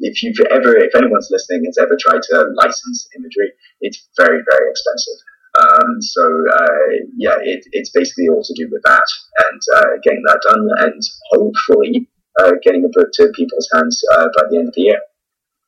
if 0.00 0.22
you've 0.22 0.38
ever, 0.50 0.76
if 0.76 0.94
anyone's 0.94 1.28
listening 1.30 1.64
has 1.66 1.78
ever 1.78 1.96
tried 2.00 2.22
to 2.22 2.48
license 2.54 3.08
imagery, 3.16 3.52
it's 3.80 4.08
very, 4.16 4.42
very 4.50 4.70
expensive. 4.70 5.18
Um, 5.58 6.02
so 6.02 6.22
uh, 6.22 7.06
yeah, 7.16 7.36
it, 7.42 7.64
it's 7.72 7.90
basically 7.90 8.28
all 8.28 8.42
to 8.42 8.54
do 8.54 8.68
with 8.70 8.82
that 8.84 9.04
and 9.48 9.60
uh, 9.74 9.96
getting 10.02 10.22
that 10.26 10.40
done 10.46 10.68
and 10.86 11.02
hopefully 11.32 12.08
uh, 12.38 12.52
getting 12.62 12.82
the 12.82 12.92
book 12.92 13.08
to 13.14 13.32
people's 13.34 13.68
hands 13.72 14.02
uh, 14.12 14.28
by 14.36 14.44
the 14.50 14.58
end 14.58 14.68
of 14.68 14.74
the 14.74 14.82
year. 14.82 15.00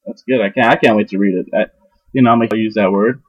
That's 0.07 0.23
good. 0.23 0.41
I 0.41 0.51
can't. 0.51 0.73
I 0.73 0.77
can't 0.77 0.97
wait 0.97 1.09
to 1.09 1.19
read 1.19 1.35
it. 1.35 1.47
I, 1.55 1.67
you 2.13 2.23
know, 2.23 2.31
I'm 2.31 2.39
gonna 2.39 2.61
use 2.61 2.75
that 2.75 2.93
word. 2.93 3.23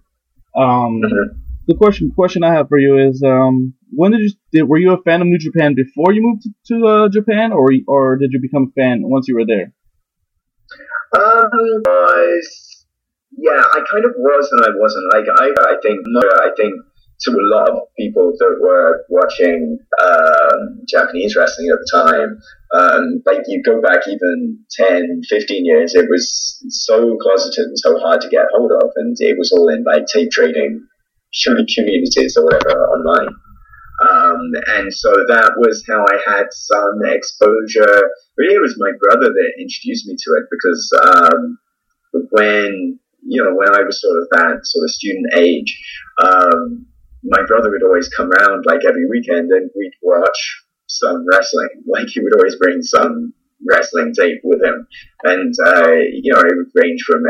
Um, 0.56 1.02
mm-hmm. 1.02 1.49
The 1.70 1.76
question 1.76 2.10
question 2.16 2.44
I 2.44 2.52
have 2.56 2.68
for 2.68 2.80
you 2.80 2.98
is, 2.98 3.22
um, 3.22 3.76
when 3.92 4.12
did 4.12 4.22
you 4.22 4.32
did, 4.52 4.64
were 4.68 4.80
you 4.80 4.92
a 4.92 5.04
fan 5.04 5.22
of 5.22 5.28
New 5.28 5.38
Japan 5.38 5.76
before 5.76 6.12
you 6.14 6.22
moved 6.24 6.42
to, 6.42 6.50
to 6.70 6.88
uh, 6.88 7.10
Japan, 7.10 7.52
or 7.52 7.70
or 7.88 8.18
did 8.18 8.32
you 8.34 8.42
become 8.42 8.72
a 8.72 8.74
fan 8.74 9.04
once 9.04 9.28
you 9.28 9.36
were 9.36 9.46
there? 9.46 9.72
Um, 11.14 11.52
was 11.86 12.86
yeah, 13.38 13.62
I 13.62 13.86
kind 13.86 14.04
of 14.04 14.14
was 14.18 14.50
and 14.52 14.66
I 14.66 14.72
wasn't. 14.74 15.14
Like 15.14 15.30
I, 15.30 15.46
I 15.70 15.76
think 15.84 16.00
I 16.42 16.50
think 16.58 16.74
to 17.22 17.32
a 17.38 17.46
lot 17.54 17.70
of 17.70 17.78
people 18.00 18.34
that 18.40 18.58
were 18.60 19.06
watching 19.10 19.78
um, 20.02 20.82
Japanese 20.88 21.36
wrestling 21.36 21.70
at 21.70 21.78
the 21.78 21.90
time, 21.94 22.40
um, 22.74 23.22
like 23.28 23.46
you 23.46 23.62
go 23.62 23.80
back 23.80 24.08
even 24.08 24.58
10, 24.72 25.22
15 25.30 25.66
years, 25.66 25.94
it 25.94 26.08
was 26.10 26.66
so 26.70 27.16
closeted 27.22 27.66
and 27.66 27.78
so 27.78 28.00
hard 28.00 28.22
to 28.22 28.30
get 28.30 28.46
hold 28.56 28.72
of, 28.72 28.90
and 28.96 29.16
it 29.20 29.38
was 29.38 29.52
all 29.52 29.70
in 29.70 29.84
like 29.84 30.08
tape 30.08 30.32
trading 30.32 30.89
communities 31.76 32.38
or 32.38 32.46
whatever 32.46 32.80
online. 32.90 33.36
Um, 34.00 34.52
and 34.80 34.94
so 34.94 35.12
that 35.28 35.54
was 35.58 35.84
how 35.88 36.06
I 36.08 36.18
had 36.26 36.48
some 36.52 37.00
exposure. 37.04 38.10
Really, 38.38 38.56
it 38.56 38.62
was 38.62 38.80
my 38.80 38.92
brother 39.02 39.28
that 39.28 39.60
introduced 39.60 40.08
me 40.08 40.16
to 40.16 40.30
it 40.40 40.46
because 40.50 40.92
um, 41.04 41.60
when 42.32 43.00
you 43.22 43.44
know 43.44 43.54
when 43.54 43.76
I 43.76 43.84
was 43.84 44.02
sort 44.02 44.22
of 44.22 44.30
that 44.32 44.62
sort 44.64 44.84
of 44.86 44.92
student 44.92 45.34
age, 45.36 45.78
um, 46.24 46.86
my 47.24 47.44
brother 47.46 47.70
would 47.70 47.84
always 47.84 48.08
come 48.10 48.32
around 48.32 48.66
like 48.66 48.86
every 48.88 49.06
weekend 49.10 49.52
and 49.52 49.70
we'd 49.76 50.00
watch 50.02 50.64
some 50.88 51.26
wrestling. 51.30 51.84
Like 51.88 52.08
he 52.08 52.22
would 52.22 52.36
always 52.36 52.56
bring 52.56 52.82
some 52.82 53.34
wrestling 53.68 54.14
tape 54.14 54.40
with 54.46 54.64
him, 54.64 54.88
and 55.24 55.54
uh, 55.66 55.92
you 56.08 56.32
know 56.32 56.40
it 56.40 56.56
would 56.56 56.72
range 56.74 57.04
from 57.04 57.24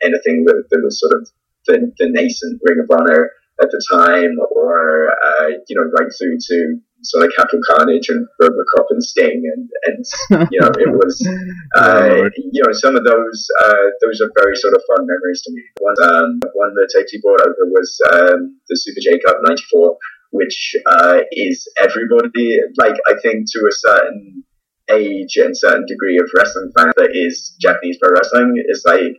anything 0.00 0.44
that, 0.46 0.64
that 0.70 0.80
was 0.82 0.98
sort 0.98 1.20
of 1.20 1.28
the, 1.66 1.92
the 1.98 2.08
nascent 2.08 2.60
Ring 2.64 2.80
of 2.80 2.90
Honor 2.90 3.30
at 3.62 3.70
the 3.70 3.80
time, 3.92 4.36
or 4.50 5.10
uh, 5.10 5.48
you 5.68 5.76
know 5.76 5.90
right 5.98 6.10
through 6.18 6.38
to 6.38 6.80
sort 7.02 7.24
of 7.24 7.32
Capital 7.36 7.60
Carnage 7.68 8.08
and 8.08 8.26
Robocop 8.40 8.86
and 8.90 9.02
Sting, 9.02 9.42
and, 9.44 9.68
and 9.84 10.48
you 10.52 10.60
know 10.60 10.70
it 10.74 10.90
was 10.90 11.28
uh, 11.76 12.28
you 12.36 12.62
know 12.62 12.72
some 12.72 12.96
of 12.96 13.04
those 13.04 13.48
uh, 13.62 13.84
those 14.00 14.20
are 14.20 14.30
very 14.36 14.56
sort 14.56 14.74
of 14.74 14.82
fun 14.88 15.06
memories 15.06 15.42
to 15.42 15.52
me. 15.52 15.62
One 15.80 15.96
um, 16.02 16.40
one 16.54 16.74
that 16.74 16.90
Tasty 16.94 17.20
brought 17.22 17.40
over 17.40 17.70
was 17.70 17.98
um, 18.12 18.58
the 18.68 18.76
Super 18.76 19.00
J 19.00 19.20
Cup 19.20 19.38
'94, 19.44 19.96
which 20.30 20.74
uh, 20.86 21.20
is 21.32 21.68
everybody 21.80 22.58
like 22.78 22.96
I 23.06 23.14
think 23.22 23.46
to 23.52 23.58
a 23.68 23.72
certain 23.72 24.44
age 24.90 25.36
and 25.36 25.56
certain 25.56 25.86
degree 25.86 26.18
of 26.18 26.28
wrestling 26.36 26.70
fan 26.76 26.92
that 26.96 27.10
is 27.12 27.56
Japanese 27.60 27.96
pro 28.00 28.12
wrestling 28.12 28.62
is 28.68 28.82
like 28.86 29.16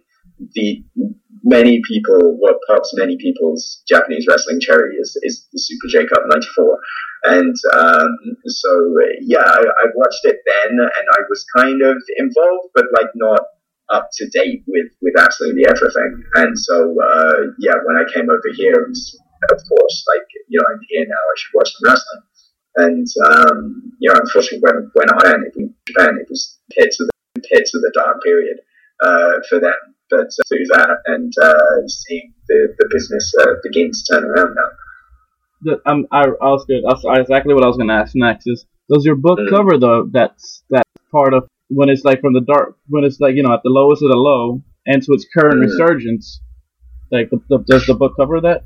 the 0.53 0.83
many 1.45 1.79
people, 1.87 2.35
what 2.39 2.57
pops 2.67 2.91
many 2.97 3.17
people's 3.17 3.83
Japanese 3.87 4.25
wrestling 4.27 4.59
cherry 4.59 4.95
is, 4.95 5.17
is 5.21 5.47
the 5.53 5.59
Super 5.59 5.87
J 5.87 6.07
Cup 6.07 6.23
94. 6.27 6.79
And 7.25 7.55
um, 7.73 8.09
so, 8.47 8.95
yeah, 9.21 9.45
I, 9.45 9.61
I, 9.61 9.85
watched 9.95 10.25
it 10.25 10.37
then 10.45 10.71
and 10.71 11.05
I 11.13 11.21
was 11.29 11.45
kind 11.55 11.81
of 11.81 11.97
involved, 12.17 12.69
but 12.73 12.85
like 12.93 13.09
not 13.15 13.41
up 13.89 14.09
to 14.13 14.29
date 14.29 14.63
with, 14.67 14.91
with 15.01 15.13
absolutely 15.19 15.65
everything. 15.67 16.23
And 16.35 16.57
so, 16.57 16.95
uh, 17.01 17.53
yeah, 17.59 17.77
when 17.85 17.97
I 17.97 18.11
came 18.11 18.29
over 18.29 18.49
here, 18.55 18.73
it 18.73 18.89
was, 18.89 19.19
of 19.51 19.61
course, 19.69 20.03
like, 20.13 20.27
you 20.49 20.59
know, 20.59 20.65
I'm 20.69 20.81
here 20.89 21.05
now, 21.07 21.15
I 21.15 21.35
should 21.37 21.53
watch 21.53 21.71
some 21.73 21.89
wrestling. 21.89 22.23
And, 22.77 23.07
um, 23.29 23.93
you 23.99 24.11
know, 24.11 24.19
unfortunately, 24.19 24.61
when, 24.61 24.91
when 24.93 25.09
I 25.13 25.31
went 25.31 25.55
in 25.55 25.73
Japan, 25.87 26.17
it 26.19 26.27
was 26.29 26.59
pits 26.71 26.99
of 26.99 27.07
the, 27.07 27.41
pits 27.41 27.73
of 27.75 27.81
the 27.81 27.91
dark 27.93 28.21
period 28.23 28.57
uh, 29.01 29.39
for 29.47 29.59
them. 29.59 29.94
But 30.15 30.31
uh, 30.31 30.77
that 30.79 30.97
and 31.11 31.33
uh, 31.43 31.87
seeing 31.87 32.33
the, 32.47 32.73
the 32.79 32.87
business 32.95 33.33
uh, 33.41 33.59
begin 33.63 33.91
to 33.91 34.01
turn 34.09 34.23
around 34.23 34.55
now 34.55 34.71
the, 35.65 35.81
um, 35.85 36.07
I, 36.11 36.23
I 36.23 36.49
was 36.53 36.65
good. 36.65 36.83
That's 36.87 37.03
exactly 37.03 37.53
what 37.53 37.63
I 37.63 37.67
was 37.67 37.77
going 37.77 37.89
to 37.89 37.95
ask 37.95 38.13
next. 38.15 38.47
Is 38.47 38.65
does 38.89 39.03
your 39.03 39.15
book 39.15 39.39
mm. 39.39 39.49
cover 39.49 39.77
the 39.77 40.09
that's 40.13 40.63
that 40.69 40.85
part 41.11 41.33
of 41.33 41.47
when 41.69 41.89
it's 41.89 42.03
like 42.05 42.21
from 42.21 42.33
the 42.33 42.41
dark 42.41 42.77
when 42.87 43.03
it's 43.03 43.19
like 43.19 43.35
you 43.35 43.43
know 43.43 43.53
at 43.53 43.61
the 43.63 43.73
lowest 43.73 44.03
of 44.03 44.09
the 44.09 44.17
low 44.17 44.61
and 44.85 45.01
to 45.03 45.13
its 45.13 45.25
current 45.33 45.59
mm. 45.59 45.65
resurgence? 45.65 46.39
Like, 47.11 47.29
the, 47.29 47.37
the, 47.49 47.59
does 47.69 47.85
the 47.85 47.93
book 47.93 48.13
cover 48.17 48.41
that? 48.41 48.63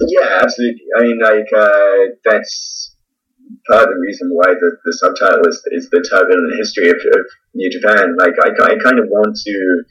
Yeah, 0.00 0.40
absolutely. 0.42 0.84
I 0.96 1.02
mean, 1.02 1.18
like 1.18 1.48
uh, 1.56 2.16
that's 2.24 2.94
part 3.68 3.88
of 3.88 3.94
the 3.94 4.00
reason 4.00 4.28
why 4.30 4.52
the, 4.52 4.76
the 4.84 4.92
subtitle 4.92 5.48
is, 5.48 5.62
is 5.72 5.88
the 5.88 6.04
turbulent 6.04 6.52
history 6.58 6.90
of, 6.90 6.96
of 6.96 7.24
New 7.54 7.70
Japan. 7.70 8.16
Like, 8.18 8.34
I, 8.44 8.50
I 8.50 8.76
kind 8.82 8.98
of 8.98 9.06
want 9.08 9.36
to 9.36 9.84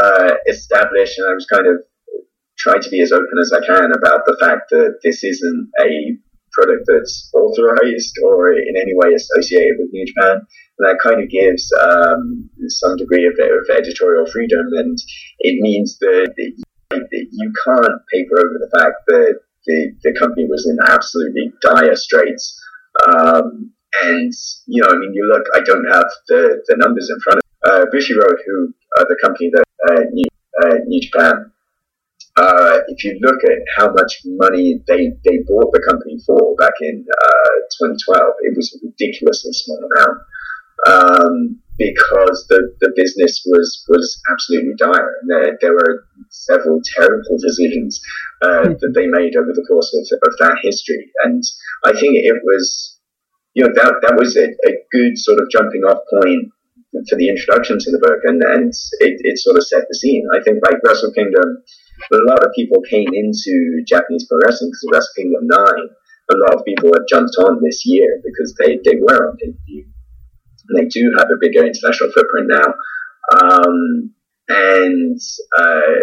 uh, 0.00 0.34
establish, 0.48 1.18
and 1.18 1.28
I 1.28 1.34
was 1.34 1.46
kind 1.46 1.66
of 1.66 1.82
trying 2.58 2.82
to 2.82 2.90
be 2.90 3.00
as 3.00 3.12
open 3.12 3.38
as 3.40 3.52
I 3.52 3.64
can 3.64 3.92
about 3.92 4.24
the 4.26 4.36
fact 4.38 4.70
that 4.70 5.00
this 5.02 5.24
isn't 5.24 5.70
a 5.80 6.16
product 6.52 6.84
that's 6.86 7.30
authorized 7.34 8.14
or 8.22 8.52
in 8.52 8.76
any 8.76 8.92
way 8.94 9.14
associated 9.14 9.76
with 9.78 9.88
New 9.92 10.06
Japan. 10.06 10.44
And 10.78 10.84
that 10.84 11.00
kind 11.02 11.22
of 11.22 11.28
gives 11.28 11.72
um, 11.80 12.50
some 12.68 12.96
degree 12.96 13.26
of, 13.26 13.34
of, 13.34 13.76
editorial 13.76 14.26
freedom, 14.26 14.66
and 14.76 14.98
it 15.40 15.60
means 15.60 15.98
that, 16.00 16.32
that 16.36 17.26
you 17.30 17.52
can't 17.64 18.00
paper 18.12 18.38
over 18.38 18.58
the 18.60 18.70
fact 18.78 18.96
that 19.08 19.40
the, 19.66 19.92
the 20.02 20.14
company 20.18 20.46
was 20.48 20.66
in 20.68 20.78
absolutely 20.92 21.52
dire 21.62 21.96
straits. 21.96 22.58
Um, 23.08 23.72
and, 24.02 24.32
you 24.66 24.82
know, 24.82 24.88
I 24.88 24.96
mean, 24.96 25.12
you 25.14 25.28
look, 25.32 25.44
I 25.54 25.60
don't 25.60 25.86
have 25.90 26.08
the, 26.28 26.62
the 26.68 26.76
numbers 26.76 27.10
in 27.10 27.20
front 27.20 27.40
of 27.40 27.70
uh, 27.70 27.84
Bushiroad, 27.94 28.36
who 28.46 28.74
the 28.96 29.16
company 29.22 29.50
that 29.52 29.64
uh, 29.88 30.00
New, 30.12 30.26
uh, 30.62 30.76
New 30.86 31.00
Japan 31.00 31.52
uh, 32.36 32.78
if 32.88 33.04
you 33.04 33.18
look 33.20 33.44
at 33.44 33.58
how 33.76 33.92
much 33.92 34.22
money 34.24 34.80
they, 34.86 35.12
they 35.24 35.38
bought 35.46 35.70
the 35.72 35.84
company 35.86 36.18
for 36.26 36.56
back 36.56 36.72
in 36.80 37.04
uh, 37.04 37.54
2012, 37.78 38.34
it 38.40 38.56
was 38.56 38.72
a 38.72 38.86
ridiculously 38.86 39.52
small 39.52 39.80
amount. 39.84 40.18
Um, 40.84 41.58
because 41.78 42.46
the, 42.48 42.74
the 42.80 42.92
business 42.96 43.42
was, 43.46 43.84
was 43.88 44.20
absolutely 44.32 44.74
dire. 44.78 45.14
And 45.20 45.30
there, 45.30 45.58
there 45.60 45.72
were 45.72 46.06
several 46.28 46.80
terrible 46.96 47.38
decisions 47.40 48.00
uh, 48.42 48.66
hmm. 48.66 48.72
that 48.80 48.92
they 48.94 49.06
made 49.06 49.36
over 49.36 49.52
the 49.54 49.64
course 49.68 49.92
of, 49.94 50.18
of 50.26 50.38
that 50.38 50.58
history. 50.62 51.10
And 51.24 51.42
I 51.84 51.92
think 51.92 52.16
it 52.16 52.40
was, 52.44 52.98
you 53.54 53.64
know, 53.64 53.72
that, 53.74 53.94
that 54.02 54.16
was 54.16 54.36
a, 54.36 54.48
a 54.48 54.72
good 54.90 55.18
sort 55.18 55.38
of 55.38 55.50
jumping 55.50 55.82
off 55.82 56.02
point 56.10 56.52
for 57.08 57.16
the 57.16 57.28
introduction 57.28 57.78
to 57.78 57.90
the 57.90 57.98
book, 57.98 58.20
and, 58.24 58.42
and 58.42 58.72
it, 59.00 59.16
it 59.24 59.38
sort 59.38 59.56
of 59.56 59.66
set 59.66 59.84
the 59.88 59.96
scene. 59.96 60.24
I 60.36 60.42
think 60.44 60.58
like 60.62 60.82
Wrestle 60.84 61.12
Kingdom, 61.12 61.64
a 62.12 62.24
lot 62.28 62.44
of 62.44 62.52
people 62.54 62.82
came 62.88 63.08
into 63.12 63.82
Japanese 63.86 64.26
pro 64.28 64.38
wrestling 64.44 64.70
because 64.70 64.84
of 64.84 64.92
Wrestle 64.92 65.16
Kingdom 65.16 65.44
9. 65.48 65.58
A 65.58 66.36
lot 66.48 66.54
of 66.54 66.64
people 66.64 66.90
have 66.94 67.08
jumped 67.08 67.36
on 67.40 67.60
this 67.62 67.82
year 67.84 68.20
because 68.22 68.54
they, 68.60 68.78
they 68.84 69.00
were 69.00 69.30
on 69.30 69.36
view 69.66 69.86
and 70.68 70.78
they 70.78 70.88
do 70.88 71.12
have 71.18 71.28
a 71.28 71.40
bigger 71.40 71.64
international 71.66 72.12
footprint 72.12 72.48
now. 72.48 72.74
Um, 73.34 74.12
and 74.48 75.18
uh, 75.56 75.98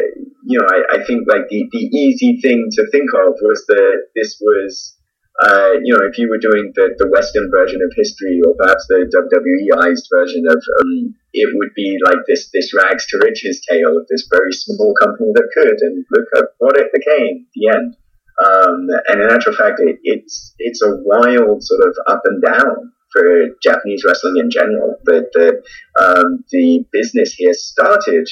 you 0.46 0.58
know, 0.60 0.68
I, 0.68 0.98
I, 0.98 1.04
think 1.04 1.28
like 1.28 1.48
the, 1.50 1.68
the 1.72 1.78
easy 1.78 2.40
thing 2.42 2.68
to 2.72 2.88
think 2.92 3.10
of 3.14 3.34
was 3.42 3.66
that 3.68 4.08
this 4.16 4.38
was, 4.42 4.96
uh, 5.40 5.72
you 5.84 5.96
know, 5.96 6.04
if 6.04 6.18
you 6.18 6.28
were 6.28 6.38
doing 6.38 6.72
the, 6.76 6.96
the 6.98 7.08
Western 7.08 7.50
version 7.50 7.80
of 7.82 7.92
history 7.96 8.42
or 8.46 8.54
perhaps 8.60 8.86
the 8.88 9.08
WWEized 9.08 10.12
version 10.12 10.44
of, 10.48 10.60
um, 10.82 11.16
it 11.34 11.48
would 11.56 11.74
be 11.76 11.98
like 12.04 12.20
this 12.28 12.50
this 12.54 12.74
rags 12.74 13.08
to 13.08 13.22
riches 13.24 13.64
tale 13.70 13.98
of 13.98 14.06
this 14.10 14.28
very 14.30 14.52
small 14.52 14.94
company 15.02 15.32
that 15.34 15.48
could, 15.54 15.80
and 15.80 16.06
look 16.12 16.28
at 16.36 16.46
what 16.58 16.76
it 16.76 16.92
became. 16.92 17.48
The 17.56 17.72
end. 17.72 17.96
Um, 18.44 18.88
and 19.08 19.22
in 19.22 19.32
actual 19.32 19.56
fact, 19.56 19.80
it, 19.80 20.00
it's 20.04 20.54
it's 20.60 20.82
a 20.82 20.96
wild 21.04 21.64
sort 21.64 21.88
of 21.88 21.96
up 22.08 22.22
and 22.26 22.42
down 22.42 22.92
for 23.12 23.48
Japanese 23.64 24.04
wrestling 24.06 24.38
in 24.38 24.52
general. 24.52 25.00
The 25.06 25.24
the, 25.34 25.64
um, 26.04 26.44
the 26.52 26.86
business 26.92 27.34
here 27.34 27.54
started 27.54 28.28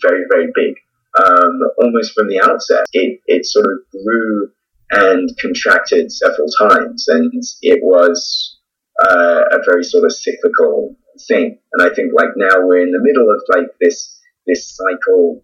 very 0.00 0.24
very 0.30 0.46
big, 0.54 0.74
um, 1.18 1.58
almost 1.82 2.14
from 2.14 2.28
the 2.28 2.40
outset. 2.40 2.86
It 2.92 3.20
it 3.26 3.46
sort 3.46 3.66
of 3.66 3.78
grew 3.90 4.52
and 4.92 5.30
contracted 5.40 6.12
several 6.12 6.48
times, 6.60 7.08
and 7.08 7.42
it 7.62 7.80
was 7.82 8.58
uh, 9.02 9.42
a 9.50 9.58
very 9.64 9.82
sort 9.82 10.04
of 10.04 10.12
cyclical 10.12 10.96
thing. 11.26 11.58
And 11.72 11.90
I 11.90 11.94
think 11.94 12.12
like 12.14 12.30
now 12.36 12.60
we're 12.60 12.82
in 12.82 12.92
the 12.92 13.02
middle 13.02 13.30
of 13.30 13.42
like 13.48 13.68
this 13.80 14.20
this 14.46 14.76
cycle. 14.76 15.42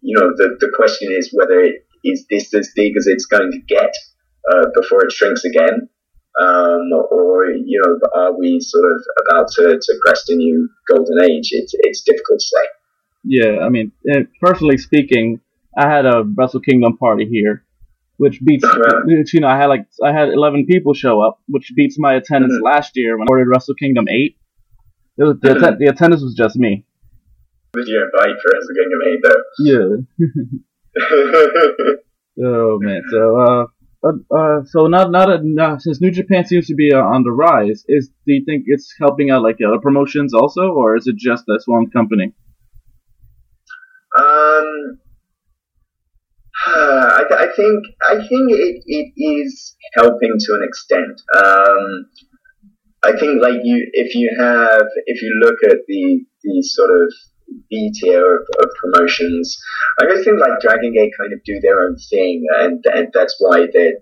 You 0.00 0.18
know, 0.18 0.30
the 0.36 0.56
the 0.60 0.72
question 0.74 1.08
is 1.12 1.30
whether 1.32 1.60
it, 1.60 1.86
is 2.04 2.26
this 2.30 2.54
as 2.54 2.70
big 2.74 2.96
as 2.96 3.06
it's 3.06 3.26
going 3.26 3.50
to 3.50 3.58
get 3.58 3.94
uh, 4.50 4.66
before 4.74 5.04
it 5.04 5.12
shrinks 5.12 5.44
again, 5.44 5.88
um, 6.40 6.90
or 7.10 7.46
you 7.46 7.80
know, 7.82 7.98
are 8.14 8.36
we 8.38 8.60
sort 8.60 8.92
of 8.92 9.00
about 9.26 9.48
to, 9.52 9.78
to 9.80 9.94
crest 10.04 10.30
a 10.30 10.36
new 10.36 10.68
golden 10.88 11.22
age? 11.24 11.50
It's 11.52 11.74
it's 11.78 12.02
difficult 12.02 12.40
to 12.40 12.46
say. 12.46 12.66
Yeah, 13.24 13.64
I 13.64 13.70
mean, 13.70 13.92
eh, 14.10 14.24
personally 14.40 14.76
speaking, 14.76 15.40
I 15.76 15.88
had 15.88 16.04
a 16.04 16.24
Wrestle 16.36 16.60
Kingdom 16.60 16.98
party 16.98 17.26
here, 17.26 17.64
which 18.16 18.40
beats 18.44 18.64
which, 19.04 19.34
you 19.34 19.40
know 19.40 19.48
I 19.48 19.56
had 19.56 19.66
like 19.66 19.86
I 20.02 20.12
had 20.12 20.28
eleven 20.28 20.66
people 20.66 20.94
show 20.94 21.20
up, 21.20 21.40
which 21.48 21.72
beats 21.74 21.96
my 21.98 22.14
attendance 22.14 22.54
mm-hmm. 22.54 22.64
last 22.64 22.92
year 22.94 23.18
when 23.18 23.26
I 23.28 23.30
ordered 23.30 23.48
Wrestle 23.48 23.74
Kingdom 23.74 24.06
eight. 24.08 24.38
It 25.16 25.22
was, 25.22 25.36
the, 25.40 25.48
mm-hmm. 25.50 25.78
the 25.78 25.90
attendance 25.90 26.22
was 26.22 26.34
just 26.34 26.56
me. 26.56 26.84
Did 27.74 27.88
you 27.88 28.04
invite 28.04 28.36
for 28.42 28.50
Wrestle 28.52 28.74
Kingdom 28.78 29.00
eight 29.08 29.22
though? 29.24 29.42
Yeah. 29.58 29.88
oh 32.46 32.78
man, 32.80 33.02
so 33.10 33.40
uh, 33.40 33.66
uh, 34.04 34.36
uh, 34.36 34.64
so 34.66 34.86
not 34.86 35.10
not, 35.10 35.40
not 35.42 35.82
since 35.82 36.00
New 36.00 36.10
Japan 36.10 36.44
seems 36.44 36.66
to 36.66 36.74
be 36.74 36.92
uh, 36.92 36.98
on 36.98 37.22
the 37.22 37.32
rise, 37.32 37.84
is 37.88 38.10
do 38.26 38.34
you 38.34 38.44
think 38.44 38.64
it's 38.66 38.94
helping 39.00 39.30
out 39.30 39.42
like 39.42 39.56
other 39.66 39.80
promotions 39.80 40.34
also, 40.34 40.68
or 40.68 40.96
is 40.96 41.06
it 41.06 41.16
just 41.16 41.44
this 41.46 41.64
one 41.66 41.90
company? 41.90 42.32
Um, 44.16 44.98
I, 46.66 47.24
I 47.30 47.46
think 47.54 47.84
I 48.08 48.16
think 48.16 48.50
it, 48.50 48.82
it 48.86 49.12
is 49.16 49.76
helping 49.94 50.34
to 50.38 50.52
an 50.54 50.62
extent. 50.66 51.20
Um, 51.36 52.06
I 53.02 53.18
think 53.18 53.42
like 53.42 53.60
you, 53.62 53.88
if 53.92 54.14
you 54.14 54.34
have, 54.38 54.86
if 55.06 55.22
you 55.22 55.40
look 55.44 55.58
at 55.64 55.78
the 55.86 56.24
the 56.42 56.62
sort 56.62 56.90
of 56.90 57.12
B 57.70 57.92
tier 58.00 58.36
of, 58.36 58.46
of, 58.60 58.70
promotions. 58.80 59.56
I 60.00 60.06
just 60.06 60.24
think 60.24 60.40
like 60.40 60.60
Dragon 60.60 60.92
Gate 60.92 61.12
kind 61.18 61.32
of 61.32 61.44
do 61.44 61.60
their 61.60 61.82
own 61.82 61.96
thing, 62.10 62.44
and 62.58 62.84
and 62.86 63.08
that's 63.12 63.36
why 63.38 63.66
they 63.72 63.92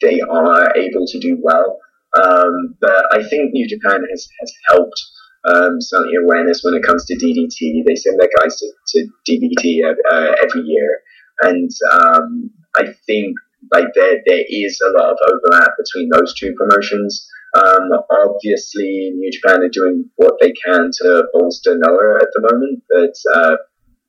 they 0.00 0.20
are 0.20 0.76
able 0.76 1.06
to 1.06 1.20
do 1.20 1.38
well. 1.40 1.78
Um, 2.18 2.76
but 2.80 3.06
I 3.12 3.22
think 3.22 3.52
New 3.52 3.68
Japan 3.68 4.02
has 4.10 4.28
has 4.40 4.52
helped 4.68 5.00
um, 5.48 5.80
certainly 5.80 6.14
awareness 6.22 6.62
when 6.62 6.74
it 6.74 6.82
comes 6.82 7.04
to 7.06 7.14
DDT. 7.16 7.84
They 7.86 7.96
send 7.96 8.20
their 8.20 8.30
guys 8.40 8.56
to, 8.56 8.72
to 8.88 9.08
DDT 9.28 9.82
uh, 9.84 10.34
every 10.44 10.62
year, 10.62 11.01
and 11.42 11.70
um, 11.92 12.50
I 12.76 12.94
think 13.06 13.36
like 13.72 13.88
there 13.94 14.20
there 14.26 14.44
is 14.48 14.80
a 14.80 14.98
lot 14.98 15.12
of 15.12 15.18
overlap 15.28 15.70
between 15.78 16.08
those 16.10 16.34
two 16.34 16.54
promotions. 16.54 17.28
Um, 17.54 17.90
obviously, 18.10 19.12
New 19.14 19.30
Japan 19.30 19.62
are 19.62 19.68
doing 19.68 20.08
what 20.16 20.34
they 20.40 20.52
can 20.52 20.90
to 21.00 21.24
bolster 21.32 21.76
Noah 21.76 22.18
at 22.22 22.28
the 22.32 22.48
moment, 22.50 22.82
but 22.88 23.14
uh, 23.34 23.56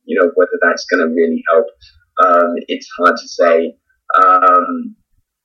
you 0.06 0.20
know 0.20 0.32
whether 0.36 0.58
that's 0.62 0.86
going 0.86 1.08
to 1.08 1.14
really 1.14 1.44
help, 1.52 1.68
um, 2.26 2.56
it's 2.68 2.90
hard 2.98 3.18
to 3.18 3.28
say. 3.28 3.76
Um, 4.22 4.96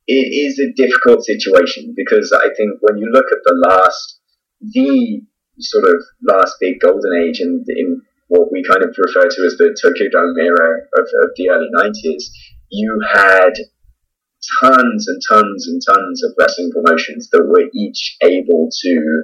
it 0.07 0.33
is 0.33 0.59
a 0.59 0.73
difficult 0.73 1.23
situation 1.25 1.93
because 1.95 2.33
I 2.33 2.49
think 2.57 2.79
when 2.81 2.97
you 2.97 3.11
look 3.13 3.27
at 3.31 3.45
the 3.45 3.55
last, 3.69 4.21
the 4.63 5.21
sort 5.61 5.85
of 5.85 5.97
last 6.27 6.57
big 6.61 6.81
golden 6.81 7.15
age 7.15 7.41
in, 7.41 7.65
in 7.69 8.01
what 8.29 8.53
we 8.53 8.63
kind 8.63 8.85
of 8.85 8.95
refer 8.97 9.29
to 9.29 9.43
as 9.45 9.57
the 9.57 9.77
Tokyo 9.81 10.09
Dome 10.13 10.37
era 10.39 10.81
of, 10.99 11.07
of 11.25 11.31
the 11.37 11.51
early 11.51 11.69
90s, 11.75 12.25
you 12.71 13.01
had 13.13 13.53
tons 14.61 15.09
and 15.09 15.21
tons 15.29 15.67
and 15.67 15.81
tons 15.85 16.23
of 16.25 16.33
wrestling 16.39 16.71
promotions 16.73 17.29
that 17.31 17.45
were 17.45 17.69
each 17.75 18.17
able 18.23 18.69
to 18.83 19.23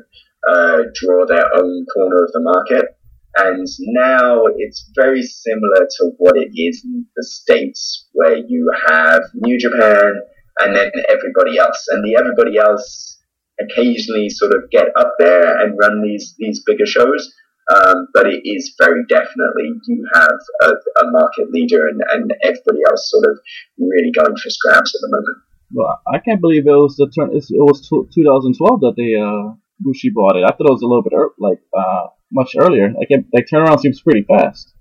uh, 0.48 0.78
draw 0.94 1.26
their 1.26 1.54
own 1.54 1.86
corner 1.94 2.24
of 2.24 2.32
the 2.32 2.40
market. 2.40 2.96
And 3.36 3.66
now 3.80 4.44
it's 4.56 4.90
very 4.94 5.22
similar 5.22 5.88
to 5.98 6.12
what 6.18 6.36
it 6.36 6.50
is 6.54 6.82
in 6.84 7.04
the 7.16 7.24
States, 7.24 8.08
where 8.12 8.36
you 8.36 8.70
have 8.88 9.22
New 9.34 9.58
Japan 9.58 10.14
and 10.60 10.76
then 10.76 10.90
everybody 11.08 11.58
else. 11.58 11.86
And 11.90 12.04
the 12.04 12.16
everybody 12.16 12.58
else 12.58 13.18
occasionally 13.60 14.28
sort 14.28 14.54
of 14.54 14.70
get 14.70 14.88
up 14.96 15.14
there 15.18 15.60
and 15.60 15.78
run 15.78 16.02
these, 16.02 16.34
these 16.38 16.62
bigger 16.64 16.86
shows. 16.86 17.32
Um, 17.72 18.08
but 18.12 18.26
it 18.26 18.42
is 18.44 18.74
very 18.78 19.04
definitely 19.08 19.72
you 19.86 20.04
have 20.14 20.38
a, 20.62 20.68
a 21.00 21.10
market 21.10 21.50
leader 21.50 21.88
and, 21.88 22.00
and 22.12 22.32
everybody 22.42 22.80
else 22.90 23.10
sort 23.10 23.24
of 23.24 23.38
really 23.78 24.12
going 24.12 24.36
for 24.36 24.50
scraps 24.50 24.94
at 24.94 25.00
the 25.00 25.08
moment. 25.08 25.38
Well, 25.72 26.00
I 26.12 26.18
can't 26.18 26.40
believe 26.40 26.66
it 26.66 26.70
was 26.70 26.96
the 26.96 27.08
turn. 27.08 27.30
It 27.32 27.44
was 27.50 27.88
2012 27.88 28.80
that 28.80 28.94
they 28.96 29.16
uh, 29.16 29.56
Bushi 29.80 30.10
bought 30.10 30.36
it. 30.36 30.44
I 30.44 30.48
thought 30.48 30.68
it 30.68 30.76
was 30.76 30.82
a 30.82 30.86
little 30.86 31.02
bit 31.02 31.14
er- 31.16 31.34
like 31.38 31.60
uh, 31.76 32.08
much 32.30 32.54
earlier. 32.58 32.92
Like 32.92 33.08
like 33.32 33.46
turnaround 33.52 33.80
seems 33.80 34.00
pretty 34.02 34.22
fast. 34.22 34.72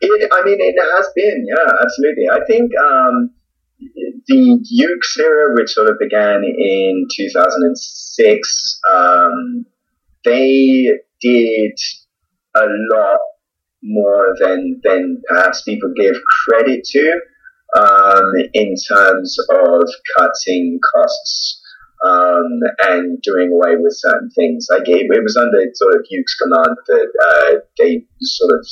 It, 0.00 0.30
I 0.32 0.44
mean, 0.44 0.58
it 0.60 0.74
has 0.96 1.08
been, 1.14 1.46
yeah, 1.46 1.72
absolutely. 1.80 2.24
I 2.30 2.44
think 2.46 2.72
um, 2.76 3.30
the 4.26 4.58
Yuke's 4.82 5.16
era, 5.18 5.54
which 5.54 5.70
sort 5.70 5.88
of 5.88 5.98
began 6.00 6.42
in 6.44 7.06
2006, 7.16 8.80
um, 8.92 9.66
they 10.24 10.98
did 11.24 11.78
a 12.56 12.66
lot 12.94 13.20
more 13.82 14.34
than 14.40 14.80
than 14.84 15.22
perhaps 15.28 15.62
people 15.62 15.92
give 15.96 16.14
credit 16.46 16.84
to 16.84 17.20
um, 17.76 18.32
in 18.52 18.74
terms 18.88 19.36
of 19.50 19.82
cutting 20.16 20.78
costs 20.94 21.60
um, 22.04 22.60
and 22.84 23.20
doing 23.22 23.50
away 23.52 23.76
with 23.76 23.94
certain 23.96 24.30
things. 24.30 24.68
Like 24.70 24.88
it, 24.88 25.06
it 25.10 25.22
was 25.22 25.36
under 25.36 25.58
sort 25.74 25.96
of 25.96 26.06
Yuke's 26.12 26.34
command 26.36 26.76
that 26.86 27.08
uh, 27.26 27.58
they 27.78 28.06
sort 28.20 28.52
of 28.58 28.66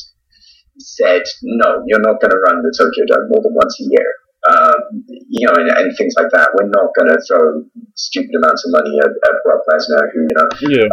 said, 0.79 1.23
no, 1.43 1.83
you're 1.87 2.01
not 2.01 2.21
going 2.21 2.31
to 2.31 2.39
run 2.39 2.63
the 2.63 2.75
Tokyo 2.77 3.05
Dome 3.07 3.29
more 3.31 3.43
than 3.43 3.55
once 3.55 3.79
a 3.81 3.85
year. 3.85 4.09
Um, 4.43 5.05
you 5.31 5.47
know, 5.47 5.55
and, 5.55 5.71
and, 5.71 5.97
things 5.97 6.15
like 6.19 6.27
that. 6.33 6.51
We're 6.59 6.67
not 6.67 6.91
going 6.99 7.15
to 7.15 7.23
throw 7.29 7.63
stupid 7.95 8.35
amounts 8.35 8.67
of 8.67 8.73
money 8.73 8.99
at, 8.99 9.07
at 9.07 9.39
Brock 9.45 9.63
Lesnar, 9.71 10.11
who, 10.13 10.27
you 10.27 10.35
know, 10.35 10.49
yeah. 10.63 10.89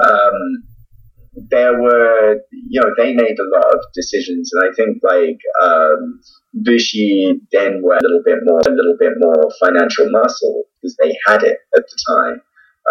There 1.49 1.81
were, 1.81 2.35
you 2.51 2.81
know, 2.81 2.91
they 2.97 3.13
made 3.13 3.37
a 3.39 3.57
lot 3.57 3.73
of 3.73 3.79
decisions, 3.93 4.51
and 4.53 4.69
I 4.69 4.75
think 4.75 4.97
like 5.03 5.39
um, 5.63 6.21
Bushi 6.53 7.39
then 7.51 7.81
were 7.81 7.95
a 7.95 8.01
little 8.01 8.21
bit 8.25 8.39
more, 8.43 8.59
a 8.59 8.71
little 8.71 8.97
bit 8.99 9.13
more 9.17 9.49
financial 9.59 10.09
muscle 10.09 10.63
because 10.81 10.95
they 11.01 11.15
had 11.27 11.43
it 11.43 11.57
at 11.75 11.83
the 11.83 11.97
time. 12.15 12.41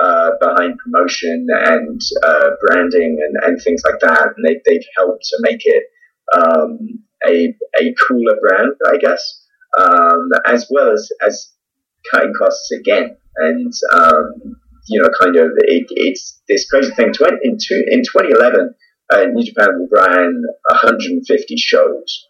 Uh, 0.01 0.31
behind 0.39 0.79
promotion 0.79 1.47
and 1.51 2.01
uh, 2.23 2.51
branding 2.65 3.19
and, 3.21 3.35
and 3.45 3.61
things 3.63 3.83
like 3.85 3.99
that, 3.99 4.29
and 4.37 4.47
they, 4.47 4.61
they've 4.65 4.87
helped 4.97 5.25
to 5.25 5.37
make 5.41 5.63
it 5.65 5.85
um, 6.37 6.79
a 7.27 7.53
a 7.81 7.95
cooler 8.07 8.37
brand, 8.41 8.73
I 8.87 8.99
guess, 8.99 9.43
um, 9.77 10.29
as 10.47 10.69
well 10.71 10.93
as 10.93 11.11
as 11.27 11.53
cutting 12.13 12.33
costs 12.39 12.71
again. 12.71 13.17
And 13.37 13.73
um, 13.93 14.61
you 14.89 15.01
know, 15.03 15.09
kind 15.21 15.37
of 15.37 15.51
it, 15.65 15.87
it's 15.91 16.41
this 16.49 16.69
crazy 16.69 16.93
thing. 16.93 17.13
In, 17.43 17.57
two, 17.57 17.85
in 17.89 18.01
2011, 18.01 18.75
uh, 19.13 19.25
New 19.33 19.45
Japan 19.45 19.89
ran 19.91 20.43
150 20.71 21.57
shows, 21.57 22.27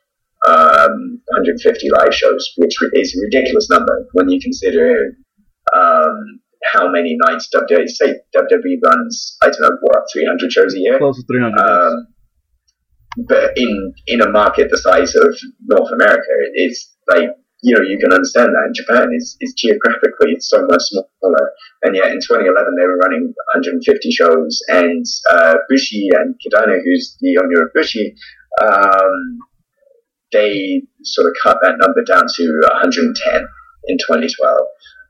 um, 0.47 1.21
150 1.27 1.91
live 1.91 2.15
shows, 2.15 2.53
which 2.57 2.75
is 2.93 3.17
a 3.17 3.27
ridiculous 3.27 3.69
number 3.71 4.07
when 4.13 4.29
you 4.29 4.41
consider 4.41 5.17
um, 5.75 6.41
how 6.73 6.91
many 6.91 7.17
nights 7.27 7.49
WWE 7.55 7.89
say 7.89 8.15
WWE 8.37 8.79
runs. 8.85 9.37
I 9.43 9.51
don't 9.51 9.61
know 9.61 9.77
what 9.83 10.05
300 10.13 10.53
shows 10.53 10.75
a 10.75 10.79
year. 10.79 10.99
Close 10.99 11.17
to 11.17 11.27
300. 11.27 11.59
Um, 11.59 12.07
but 13.27 13.57
in 13.57 13.95
in 14.07 14.21
a 14.21 14.31
market 14.31 14.71
the 14.71 14.79
size 14.79 15.15
of 15.15 15.35
North 15.67 15.91
America, 15.93 16.23
it's 16.55 16.95
like 17.09 17.31
you 17.63 17.75
know 17.75 17.83
you 17.83 17.99
can 17.99 18.13
understand 18.13 18.51
that 18.51 18.67
in 18.69 18.75
Japan 18.75 19.11
is 19.15 19.37
is 19.41 19.55
geographically 19.55 20.33
it's 20.33 20.49
so 20.49 20.65
much 20.67 20.83
smaller, 20.83 21.51
and 21.83 21.97
yet 21.97 22.13
in 22.13 22.21
2011 22.21 22.75
they 22.77 22.87
were 22.87 22.99
running 22.99 23.35
150 23.55 24.11
shows, 24.11 24.61
and 24.69 25.05
uh, 25.31 25.55
Bushi 25.69 26.09
and 26.15 26.35
Kidani, 26.39 26.79
who's 26.85 27.17
the 27.21 27.39
owner 27.39 27.67
of 27.67 27.73
Bushi, 27.75 28.15
um, 28.63 29.39
they 30.33 30.83
sort 31.03 31.27
of 31.27 31.35
cut 31.43 31.59
that 31.63 31.79
number 31.79 32.05
down 32.05 32.27
to 32.37 32.61
110 32.73 33.47
in 33.87 33.97
2012. 33.99 34.59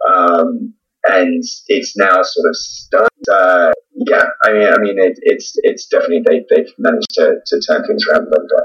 Um, 0.09 0.75
and 1.07 1.43
it's 1.69 1.97
now 1.97 2.23
sort 2.23 2.49
of 2.49 2.57
started. 2.57 3.29
Uh, 3.31 3.73
yeah, 4.07 4.25
I 4.45 4.53
mean, 4.53 4.69
I 4.69 4.79
mean, 4.79 4.99
it, 4.99 5.19
it's 5.23 5.53
it's 5.63 5.87
definitely 5.87 6.23
they 6.27 6.45
they've 6.51 6.73
managed 6.79 7.11
to, 7.15 7.37
to 7.45 7.61
turn 7.67 7.85
things 7.87 8.05
around 8.07 8.23
a 8.23 8.31
little 8.31 8.47
bit. 8.49 8.65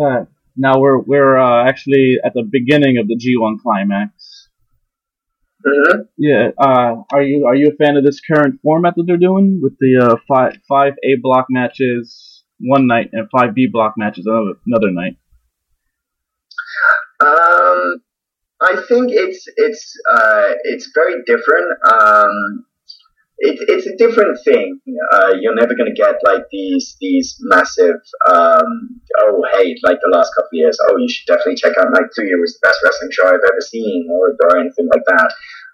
Uh, 0.00 0.24
now 0.58 0.78
we're 0.78 0.98
we're 0.98 1.38
uh, 1.38 1.66
actually 1.66 2.16
at 2.24 2.34
the 2.34 2.42
beginning 2.42 2.98
of 2.98 3.06
the 3.06 3.16
G1 3.16 3.60
climax. 3.62 4.48
Mm-hmm. 5.66 6.00
Yeah. 6.18 6.50
Uh, 6.58 7.02
are 7.12 7.22
you 7.22 7.46
are 7.46 7.54
you 7.54 7.72
a 7.72 7.84
fan 7.84 7.96
of 7.96 8.04
this 8.04 8.20
current 8.20 8.60
format 8.62 8.94
that 8.96 9.04
they're 9.06 9.16
doing 9.16 9.60
with 9.62 9.76
the 9.78 9.98
uh, 10.02 10.16
five 10.28 10.58
five 10.68 10.94
A 11.02 11.16
block 11.20 11.46
matches 11.48 12.44
one 12.58 12.86
night 12.86 13.10
and 13.12 13.28
five 13.30 13.54
B 13.54 13.68
block 13.70 13.94
matches 13.96 14.26
another 14.26 14.58
another 14.66 14.90
night? 14.92 15.16
Um, 17.20 18.02
I 18.60 18.82
think 18.88 19.10
it's 19.10 19.46
it's 19.56 19.94
uh, 20.10 20.50
it's 20.64 20.90
very 20.94 21.22
different. 21.26 21.78
Um, 21.84 22.64
it, 23.38 23.58
it's 23.68 23.86
a 23.86 23.96
different 23.96 24.38
thing. 24.44 24.80
Uh, 25.12 25.34
you're 25.40 25.54
never 25.54 25.74
going 25.74 25.88
to 25.88 25.94
get 25.94 26.16
like 26.24 26.42
these 26.50 26.96
these 27.00 27.36
massive. 27.40 28.00
Um, 28.28 29.00
oh, 29.20 29.44
hey, 29.52 29.76
like 29.84 29.98
the 30.02 30.10
last 30.10 30.32
couple 30.34 30.48
of 30.48 30.58
years. 30.58 30.78
Oh, 30.88 30.96
you 30.96 31.08
should 31.08 31.26
definitely 31.26 31.56
check 31.56 31.74
out 31.78 31.92
Night 31.92 32.10
Two. 32.14 32.22
It 32.22 32.40
was 32.40 32.58
the 32.58 32.66
best 32.66 32.80
wrestling 32.82 33.10
show 33.12 33.26
I've 33.26 33.46
ever 33.46 33.60
seen, 33.60 34.08
or 34.10 34.34
or 34.42 34.58
anything 34.58 34.88
like 34.92 35.04
that. 35.06 35.32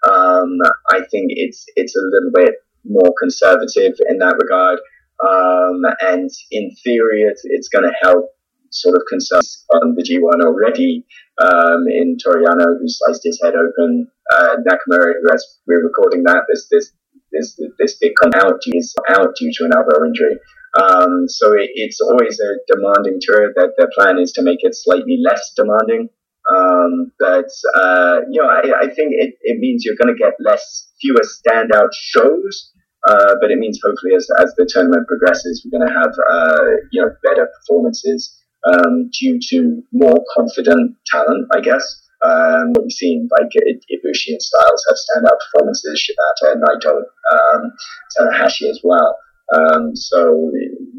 Um, 0.09 0.57
I 0.91 0.99
think 1.09 1.33
it's 1.33 1.65
it's 1.75 1.95
a 1.95 2.01
little 2.01 2.31
bit 2.33 2.55
more 2.85 3.13
conservative 3.19 3.97
in 4.09 4.19
that 4.19 4.37
regard. 4.41 4.79
Um, 5.23 5.81
and 6.01 6.29
in 6.51 6.71
theory, 6.83 7.21
it's, 7.21 7.41
it's 7.45 7.69
going 7.69 7.85
to 7.85 7.95
help 8.01 8.31
sort 8.69 8.95
of 8.95 9.03
conserve 9.09 9.41
on 9.73 9.95
the 9.95 10.03
G1 10.03 10.43
already 10.43 11.05
um, 11.41 11.85
in 11.87 12.17
Toriano, 12.17 12.77
who 12.77 12.87
sliced 12.87 13.23
his 13.23 13.39
head 13.41 13.53
open. 13.55 14.11
Uh, 14.31 14.57
Nakamura, 14.67 15.13
who 15.21 15.33
as 15.33 15.59
we're 15.65 15.83
recording 15.83 16.23
that, 16.23 16.43
this 16.49 16.67
this 16.69 16.91
this 17.35 17.59
this 17.79 17.97
big 17.97 18.13
out 18.23 18.61
due 18.63 19.51
to 19.53 19.65
an 19.65 19.71
elbow 19.73 20.05
injury. 20.05 20.37
Um, 20.79 21.27
so 21.27 21.53
it, 21.53 21.69
it's 21.73 22.01
always 22.01 22.39
a 22.39 22.51
demanding 22.73 23.19
tour. 23.21 23.53
That 23.55 23.73
the 23.77 23.87
plan 23.95 24.19
is 24.19 24.31
to 24.33 24.41
make 24.41 24.59
it 24.61 24.75
slightly 24.75 25.19
less 25.23 25.53
demanding. 25.55 26.09
Um, 26.53 27.11
but 27.19 27.49
uh, 27.75 28.21
you 28.29 28.41
know, 28.41 28.47
I, 28.47 28.85
I 28.85 28.87
think 28.87 29.13
it, 29.13 29.35
it 29.41 29.59
means 29.59 29.83
you're 29.83 29.95
going 30.01 30.13
to 30.15 30.19
get 30.19 30.33
less, 30.39 30.91
fewer 31.01 31.21
standout 31.23 31.89
shows. 31.93 32.71
Uh, 33.07 33.35
but 33.39 33.51
it 33.51 33.59
means 33.59 33.79
hopefully 33.83 34.13
as, 34.15 34.27
as 34.39 34.53
the 34.57 34.67
tournament 34.67 35.07
progresses, 35.07 35.63
we're 35.63 35.77
going 35.77 35.87
to 35.87 35.93
have 35.93 36.11
uh, 36.31 36.63
you 36.91 37.01
know 37.01 37.09
better 37.23 37.47
performances 37.59 38.35
um, 38.73 39.09
due 39.19 39.39
to 39.49 39.83
more 39.91 40.17
confident 40.35 40.95
talent, 41.11 41.47
I 41.53 41.61
guess. 41.61 42.01
Um, 42.25 42.73
we've 42.81 42.91
seen 42.91 43.29
like 43.37 43.51
Ibushi 43.53 44.29
and 44.29 44.41
Styles 44.41 44.85
have 44.87 44.97
standout 44.97 45.37
performances, 45.45 46.01
Shibata, 46.01 46.53
and 46.53 46.63
Naito, 46.63 46.97
um, 47.31 47.71
Tanahashi 48.17 48.69
as 48.69 48.81
well. 48.83 49.17
Um, 49.53 49.95
so 49.95 50.51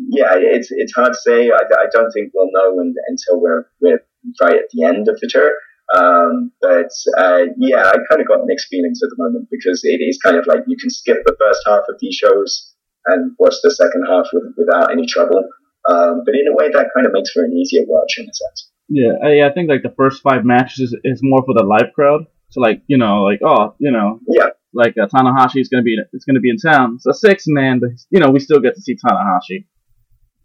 yeah, 0.09 0.35
it's 0.37 0.69
it's 0.71 0.95
hard 0.95 1.13
to 1.13 1.19
say. 1.19 1.51
I, 1.51 1.59
I 1.59 1.87
don't 1.91 2.13
think 2.13 2.31
we'll 2.33 2.51
know 2.53 2.79
un 2.81 2.95
until 3.09 3.41
we're 3.41 3.67
we're 3.81 4.03
right 4.41 4.55
at 4.55 4.71
the 4.73 4.85
end 4.85 5.09
of 5.09 5.19
the 5.21 5.29
tour. 5.29 5.53
Um, 5.97 6.53
but 6.61 6.91
uh, 7.19 7.47
yeah, 7.59 7.87
I 7.87 7.97
kind 8.09 8.21
of 8.21 8.29
got 8.29 8.47
mixed 8.47 8.69
feelings 8.69 9.01
at 9.03 9.11
the 9.11 9.23
moment 9.23 9.49
because 9.51 9.83
it 9.85 10.03
is 10.03 10.19
kind 10.23 10.37
of 10.37 10.47
like 10.47 10.61
you 10.67 10.77
can 10.77 10.91
skip 10.91 11.19
the 11.25 11.37
first 11.39 11.63
half 11.67 11.83
of 11.89 11.97
these 12.01 12.15
shows 12.15 12.75
and 13.07 13.33
watch 13.39 13.55
the 13.63 13.71
second 13.71 14.05
half 14.09 14.27
with, 14.33 14.55
without 14.57 14.91
any 14.91 15.07
trouble. 15.07 15.45
Um, 15.89 16.23
but 16.25 16.35
in 16.35 16.51
a 16.51 16.57
way, 16.57 16.71
that 16.71 16.91
kind 16.95 17.07
of 17.07 17.13
makes 17.13 17.31
for 17.31 17.45
an 17.45 17.53
easier 17.53 17.83
watch 17.87 18.19
in 18.19 18.25
a 18.25 18.35
sense. 18.35 18.71
Yeah, 18.89 19.13
I, 19.23 19.49
I 19.49 19.53
think 19.53 19.69
like 19.69 19.83
the 19.83 19.95
first 19.97 20.23
five 20.23 20.45
matches 20.45 20.93
is, 20.93 20.97
is 21.05 21.21
more 21.23 21.43
for 21.45 21.55
the 21.55 21.65
live 21.65 21.93
crowd. 21.95 22.27
So 22.51 22.61
like 22.61 22.83
you 22.87 22.99
know, 22.99 23.23
like 23.23 23.41
oh, 23.45 23.75
you 23.79 23.91
know, 23.91 24.21
Yeah, 24.29 24.51
like 24.73 24.95
uh, 25.01 25.07
Tanahashi 25.07 25.61
is 25.61 25.69
gonna 25.69 25.83
be 25.83 25.97
it's 26.13 26.25
gonna 26.25 26.41
be 26.41 26.51
in 26.51 26.59
town. 26.59 26.97
It's 26.97 27.07
a 27.07 27.15
six 27.15 27.45
man, 27.47 27.81
but 27.81 27.91
you 28.11 28.21
know 28.21 28.31
we 28.31 28.41
still 28.41 28.61
get 28.61 28.75
to 28.75 28.81
see 28.81 28.97
Tanahashi 28.97 29.67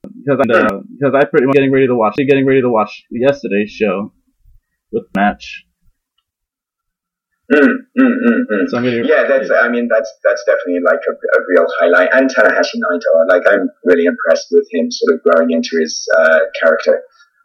because 0.04 0.40
uh, 0.40 0.80
because 0.90 1.14
I 1.16 1.26
pretty 1.26 1.46
much 1.46 1.56
getting 1.56 1.72
ready 1.72 1.88
to 1.88 1.96
watch 1.96 2.16
getting 2.18 2.46
ready 2.46 2.62
to 2.62 2.70
watch 2.70 3.04
yesterday's 3.12 3.72
show 3.72 4.14
with 4.92 5.06
match. 5.16 5.66
Mm, 7.54 7.68
mm, 8.00 8.16
mm, 8.24 8.42
mm. 8.48 8.70
So 8.70 8.78
gonna, 8.78 9.04
Yeah, 9.04 9.28
that's. 9.28 9.52
I 9.52 9.68
mean, 9.68 9.90
that's 9.92 10.10
that's 10.24 10.44
definitely 10.46 10.80
like 10.86 11.02
a, 11.04 11.12
a 11.12 11.40
real 11.50 11.68
highlight. 11.80 12.10
And 12.14 12.30
Tanahashi 12.30 12.80
Naito, 12.80 13.28
like 13.28 13.44
I'm 13.46 13.70
really 13.84 14.06
impressed 14.06 14.48
with 14.52 14.68
him 14.72 14.90
sort 14.90 15.16
of 15.16 15.24
growing 15.24 15.52
into 15.52 15.78
his 15.80 16.08
uh, 16.18 16.40
character. 16.62 17.04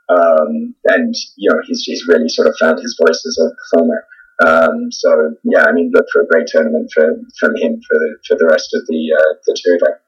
Um, 0.09 0.75
and 0.85 1.15
you 1.37 1.51
know, 1.51 1.61
he's 1.67 1.83
he's 1.85 2.07
really 2.07 2.29
sort 2.29 2.49
of 2.49 2.55
found 2.61 2.79
his 2.81 2.97
voice 3.01 3.25
as 3.27 3.39
a 3.39 3.51
performer. 3.55 4.05
Um, 4.45 4.93
so 4.93 5.35
yeah, 5.45 5.65
I 5.67 5.73
mean, 5.73 5.91
look 5.95 6.07
for 6.13 6.23
a 6.23 6.27
great 6.27 6.47
tournament 6.47 6.91
for, 6.95 7.05
from 7.39 7.57
him 7.57 7.81
for 7.81 7.99
the 7.99 8.17
for 8.27 8.37
the 8.37 8.47
rest 8.47 8.75
of 8.75 8.87
the 8.87 9.17
uh, 9.19 9.35
the 9.47 9.57
tour 9.63 9.79
there. 9.81 10.01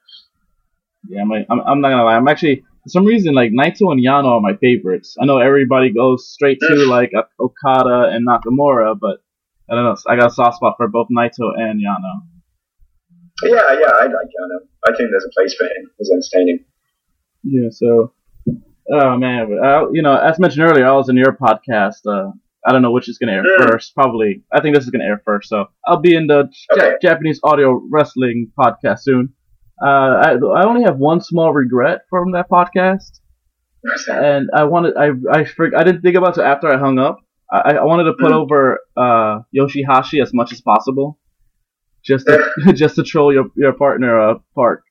yeah, 1.08 1.22
I'm, 1.22 1.28
like, 1.28 1.46
I'm 1.50 1.60
I'm 1.60 1.80
not 1.80 1.90
gonna 1.90 2.04
lie. 2.04 2.16
I'm 2.16 2.28
actually 2.28 2.64
for 2.82 2.90
some 2.90 3.06
reason 3.06 3.34
like 3.34 3.52
Naito 3.52 3.90
and 3.90 4.04
Yano 4.04 4.36
are 4.36 4.40
my 4.40 4.56
favorites. 4.56 5.16
I 5.20 5.24
know 5.24 5.38
everybody 5.38 5.92
goes 5.92 6.28
straight 6.28 6.60
to 6.60 6.74
like 6.88 7.12
Okada 7.40 8.10
and 8.12 8.26
Nakamura, 8.26 8.98
but 9.00 9.22
I 9.70 9.74
don't 9.74 9.84
know. 9.84 9.96
I 10.06 10.16
got 10.16 10.30
a 10.30 10.34
soft 10.34 10.56
spot 10.56 10.74
for 10.76 10.88
both 10.88 11.08
Naito 11.10 11.52
and 11.56 11.80
Yano. 11.80 12.22
Yeah, 13.42 13.50
yeah, 13.50 13.92
I 13.92 14.04
like 14.04 14.30
Yano. 14.34 14.66
I 14.86 14.96
think 14.96 15.10
there's 15.10 15.26
a 15.26 15.34
place 15.34 15.54
for 15.54 15.64
him. 15.64 15.90
He's 15.98 16.10
entertaining. 16.10 16.64
Yeah, 17.44 17.68
so, 17.70 18.12
oh 18.92 19.16
man, 19.16 19.58
I, 19.62 19.86
you 19.92 20.02
know, 20.02 20.16
as 20.16 20.38
mentioned 20.38 20.64
earlier, 20.68 20.86
I 20.86 20.92
was 20.92 21.08
in 21.08 21.16
your 21.16 21.32
podcast. 21.36 22.06
Uh, 22.06 22.32
I 22.66 22.72
don't 22.72 22.82
know 22.82 22.90
which 22.90 23.08
is 23.08 23.18
going 23.18 23.28
to 23.28 23.34
air 23.34 23.44
Mm. 23.44 23.70
first. 23.70 23.94
Probably, 23.94 24.42
I 24.52 24.60
think 24.60 24.74
this 24.74 24.84
is 24.84 24.90
going 24.90 25.00
to 25.00 25.06
air 25.06 25.22
first. 25.24 25.48
So 25.48 25.66
I'll 25.86 26.00
be 26.00 26.14
in 26.14 26.26
the 26.26 26.48
Ja- 26.70 26.76
Okay. 26.84 26.96
Japanese 27.00 27.40
audio 27.42 27.80
wrestling 27.90 28.50
podcast 28.58 29.00
soon. 29.00 29.32
Uh, 29.80 29.86
I, 30.26 30.30
I 30.32 30.66
only 30.66 30.82
have 30.82 30.96
one 30.98 31.20
small 31.20 31.52
regret 31.52 32.00
from 32.10 32.32
that 32.32 32.50
podcast, 32.50 33.20
and 34.08 34.48
I 34.54 34.64
wanted, 34.64 34.94
I, 34.96 35.10
I, 35.32 35.44
for, 35.44 35.70
I 35.76 35.84
didn't 35.84 36.02
think 36.02 36.16
about 36.16 36.36
it 36.36 36.42
after 36.42 36.68
I 36.68 36.78
hung 36.78 36.98
up. 36.98 37.18
I, 37.50 37.74
I 37.74 37.84
wanted 37.84 38.04
to 38.04 38.14
put 38.14 38.32
Mm. 38.32 38.42
over 38.42 38.80
uh, 38.96 39.40
Yoshihashi 39.56 40.20
as 40.20 40.34
much 40.34 40.52
as 40.52 40.60
possible, 40.60 41.18
just 42.04 42.26
to, 42.26 42.44
just 42.74 42.96
to 42.96 43.02
troll 43.04 43.32
your 43.32 43.46
your 43.56 43.72
partner, 43.72 44.18
uh, 44.20 44.34
Park. 44.54 44.82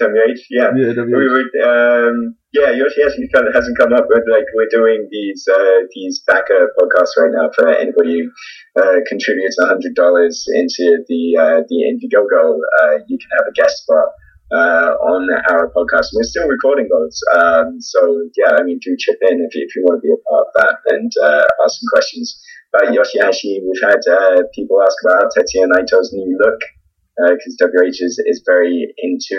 WH, 0.00 0.42
yeah. 0.50 0.70
Yeah, 0.74 0.92
We 1.04 1.28
would, 1.28 1.52
um, 1.62 2.36
yeah, 2.52 2.72
Yoshihashi 2.72 3.28
kind 3.32 3.46
of 3.48 3.54
hasn't 3.54 3.78
come 3.78 3.92
up 3.92 4.06
with 4.08 4.24
like 4.30 4.46
we're 4.54 4.70
doing 4.70 5.08
these 5.10 5.46
uh, 5.46 5.84
these 5.94 6.22
backer 6.26 6.72
podcasts 6.78 7.16
right 7.20 7.32
now 7.32 7.50
for 7.54 7.68
anybody 7.68 8.24
who 8.24 8.80
uh, 8.80 9.00
contributes 9.08 9.56
hundred 9.60 9.94
dollars 9.94 10.44
into 10.54 11.04
the 11.08 11.36
uh, 11.36 11.60
the 11.68 11.78
Indiegogo. 11.84 12.56
Uh, 12.80 12.98
you 13.08 13.18
can 13.18 13.30
have 13.38 13.46
a 13.48 13.52
guest 13.52 13.82
spot 13.82 14.08
uh, 14.52 14.96
on 15.04 15.28
our 15.50 15.70
podcast. 15.70 16.14
We're 16.14 16.24
still 16.24 16.48
recording 16.48 16.88
those, 16.88 17.20
um, 17.36 17.80
so 17.80 18.00
yeah, 18.36 18.56
I 18.58 18.62
mean, 18.62 18.78
do 18.82 18.96
chip 18.98 19.18
in 19.20 19.44
if 19.44 19.54
you, 19.54 19.66
if 19.68 19.76
you 19.76 19.82
want 19.84 20.00
to 20.00 20.06
be 20.06 20.14
a 20.14 20.20
part 20.28 20.46
of 20.46 20.52
that 20.56 20.76
and 20.94 21.12
uh, 21.22 21.44
ask 21.64 21.80
some 21.80 21.90
questions 21.92 22.40
about 22.72 22.94
Yoshihashi. 22.94 23.60
We've 23.64 23.82
had 23.82 24.00
uh, 24.08 24.42
people 24.54 24.82
ask 24.82 24.96
about 25.04 25.32
Tetsuya 25.36 25.68
Naito's 25.68 26.12
new 26.12 26.38
look 26.40 26.60
because 27.18 27.56
WH 27.60 27.98
is, 28.00 28.20
is 28.26 28.42
very 28.46 28.92
into, 28.98 29.38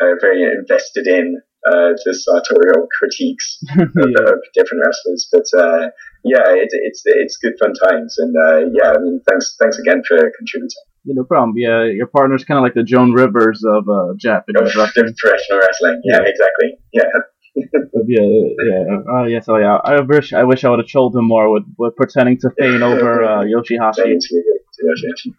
uh, 0.00 0.14
very 0.20 0.42
invested 0.42 1.06
in 1.06 1.40
uh, 1.66 1.92
the 2.04 2.12
sartorial 2.14 2.86
critiques 2.98 3.58
of, 3.78 3.88
Yeah. 3.96 4.32
of 4.32 4.38
different 4.54 4.82
wrestlers. 4.84 5.28
But 5.32 5.46
uh, 5.58 5.88
yeah, 6.24 6.44
it, 6.48 6.68
it's 6.72 7.02
it's 7.04 7.36
good 7.36 7.54
fun 7.60 7.72
times, 7.88 8.16
and 8.18 8.34
uh, 8.36 8.58
yeah, 8.72 8.92
I 8.92 8.98
mean, 8.98 9.20
thanks 9.28 9.56
thanks 9.60 9.78
again 9.78 10.02
for 10.06 10.16
contributing. 10.16 10.84
Yeah, 11.04 11.14
No 11.16 11.24
problem. 11.24 11.54
Yeah, 11.56 11.84
your 11.84 12.06
partner's 12.06 12.44
kind 12.44 12.58
of 12.58 12.64
like 12.64 12.74
the 12.74 12.82
Joan 12.82 13.12
Rivers 13.12 13.62
of 13.66 13.84
uh, 13.88 14.14
Japanese 14.18 14.74
wrestling. 14.76 15.14
Professional 15.18 15.58
wrestling, 15.60 16.00
yeah, 16.04 16.20
exactly, 16.24 16.78
yeah. 16.92 17.04
yeah, 18.06 18.20
yeah. 18.20 18.98
Uh, 19.12 19.24
yeah. 19.24 19.40
So 19.40 19.56
yeah, 19.58 19.76
I 19.84 20.00
wish 20.00 20.32
I 20.32 20.44
wish 20.44 20.64
I 20.64 20.70
would 20.70 20.80
have 20.80 20.88
trolled 20.88 21.14
him 21.16 21.26
more 21.26 21.50
with, 21.52 21.64
with 21.78 21.94
pretending 21.96 22.38
to 22.40 22.50
feign 22.58 22.82
over 22.90 23.24
uh, 23.24 23.42
Yoshihashi 23.44 23.94
Thanks 24.04 24.26
for 24.26 24.34
your- 24.34 24.98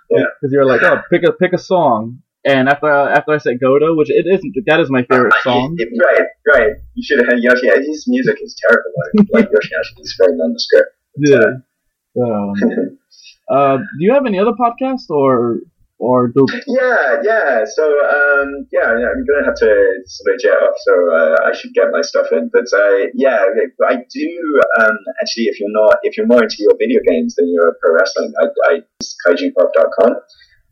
Yeah, 0.09 0.25
because 0.41 0.51
you're 0.53 0.65
like, 0.65 0.81
oh, 0.83 1.01
pick 1.11 1.23
a 1.23 1.31
pick 1.33 1.53
a 1.53 1.57
song, 1.57 2.19
And 2.45 2.69
after 2.69 2.87
after 2.89 3.31
I 3.33 3.37
said 3.39 3.59
Godo, 3.61 3.95
which 3.97 4.09
it 4.09 4.25
isn't, 4.33 4.55
that 4.65 4.79
is 4.79 4.89
my 4.89 5.03
favorite 5.03 5.33
Uh, 5.33 5.43
song. 5.47 5.75
it- 5.77 5.89
right, 6.05 6.27
right. 6.53 6.71
You 6.95 7.03
should 7.05 7.19
have 7.19 7.27
had 7.27 7.39
Yoshi. 7.43 7.67
His 7.91 8.05
music 8.07 8.37
is 8.41 8.55
terrible. 8.63 8.91
Like, 9.01 9.27
like 9.37 9.47
Yoshihashi 9.55 9.99
is 9.99 10.15
very 10.17 10.33
nondescript. 10.37 10.91
Yeah. 11.17 11.49
Um, 12.21 12.53
uh, 13.51 13.77
do 13.77 13.99
you 14.05 14.13
have 14.13 14.25
any 14.25 14.39
other 14.39 14.53
podcast 14.53 15.09
or 15.09 15.59
or 15.97 16.27
do 16.27 16.45
Yeah, 16.67 17.21
yeah. 17.23 17.63
So, 17.65 17.83
um, 17.83 18.67
yeah, 18.71 18.91
I'm 18.91 19.25
gonna 19.25 19.45
have 19.45 19.55
to 19.55 19.71
sort 20.05 20.35
of 20.35 20.39
jet 20.41 20.59
off. 20.59 20.75
So 20.83 20.93
uh, 21.11 21.35
I 21.45 21.55
should 21.55 21.73
get 21.73 21.91
my 21.91 22.01
stuff 22.01 22.27
in. 22.31 22.49
But 22.51 22.65
uh, 22.73 23.07
yeah, 23.13 23.39
I 23.87 23.95
do. 24.09 24.61
Um, 24.79 24.97
actually, 25.21 25.45
if 25.45 25.59
you're 25.59 25.71
not, 25.71 25.97
if 26.03 26.17
you're 26.17 26.27
more 26.27 26.43
into 26.43 26.57
your 26.59 26.75
video 26.77 26.99
games 27.07 27.35
than 27.35 27.51
you're 27.51 27.75
pro 27.81 27.93
wrestling, 27.93 28.33
I, 28.41 28.47
I 28.69 28.81
kaijupop.com, 29.27 30.15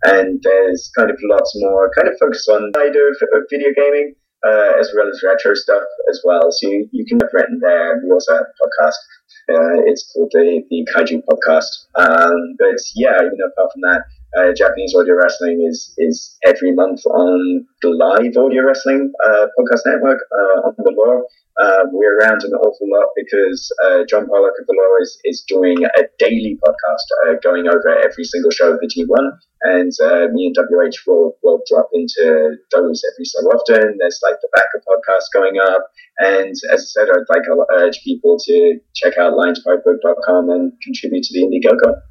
and 0.04 0.42
there's 0.44 0.92
kind 0.98 1.10
of 1.10 1.18
lots 1.24 1.54
more 1.56 1.90
kind 1.96 2.08
of 2.08 2.16
focus 2.20 2.48
on 2.50 2.72
side 2.76 2.96
of, 2.96 3.16
of 3.34 3.44
video 3.50 3.70
gaming. 3.76 4.16
Uh, 4.46 4.76
as 4.78 4.92
well 4.94 5.08
as 5.08 5.24
retro 5.24 5.54
stuff 5.56 5.84
as 6.12 6.20
well. 6.26 6.52
So 6.52 6.68
you, 6.68 6.90
you 6.92 7.06
can 7.06 7.18
rent 7.34 7.48
in 7.48 7.60
there. 7.62 8.02
We 8.04 8.12
also 8.12 8.34
have 8.34 8.44
a 8.44 8.84
podcast. 8.84 9.00
Uh, 9.48 9.88
it's 9.88 10.12
called 10.12 10.32
the, 10.34 10.62
the 10.70 10.86
Kaiju 10.94 11.22
Podcast. 11.24 11.88
Um, 11.96 12.36
but 12.60 12.76
yeah, 12.94 13.22
know, 13.22 13.48
apart 13.56 13.72
from 13.72 13.84
that, 13.84 14.04
uh, 14.38 14.54
Japanese 14.56 14.96
audio 14.96 15.16
wrestling 15.16 15.66
is 15.70 15.94
is 15.98 16.38
every 16.46 16.74
month 16.74 17.06
on 17.06 17.66
the 17.82 17.90
live 17.90 18.36
audio 18.38 18.64
wrestling 18.64 19.12
uh, 19.26 19.48
podcast 19.58 19.82
network 19.86 20.20
uh, 20.32 20.68
on 20.68 20.76
the 20.78 20.94
law. 20.96 21.22
Uh, 21.62 21.86
we're 21.92 22.18
around 22.18 22.42
an 22.42 22.52
awful 22.52 22.88
lot 22.90 23.10
because 23.16 23.72
uh, 23.86 24.02
John 24.10 24.26
Pollock 24.28 24.54
of 24.60 24.66
the 24.66 24.74
law 24.74 24.98
is, 25.04 25.20
is 25.24 25.44
doing 25.48 25.86
a 25.86 26.02
daily 26.18 26.58
podcast 26.66 27.06
uh, 27.28 27.34
going 27.44 27.68
over 27.68 27.90
every 27.90 28.24
single 28.24 28.50
show 28.50 28.74
of 28.74 28.80
the 28.80 28.90
G1, 28.90 29.38
and 29.62 30.34
me 30.34 30.48
and 30.48 30.56
WH 30.58 30.98
will, 31.06 31.38
will 31.44 31.62
drop 31.70 31.90
into 31.94 32.58
those 32.72 33.04
every 33.14 33.26
so 33.26 33.40
often. 33.54 33.98
There's 34.00 34.20
like 34.24 34.42
the 34.42 34.50
backup 34.56 34.82
podcast 34.82 35.30
going 35.32 35.60
up, 35.62 35.92
and 36.18 36.56
as 36.74 36.82
I 36.82 37.02
said, 37.02 37.10
I'd 37.12 37.30
like 37.30 37.44
to 37.44 37.66
urge 37.78 38.02
people 38.04 38.40
to 38.48 38.80
check 38.96 39.20
out 39.20 39.34
lionspridebook.com 39.34 40.50
and 40.50 40.74
contribute 40.82 41.22
to 41.22 41.34
the 41.34 41.46
Indiegogo. 41.46 42.02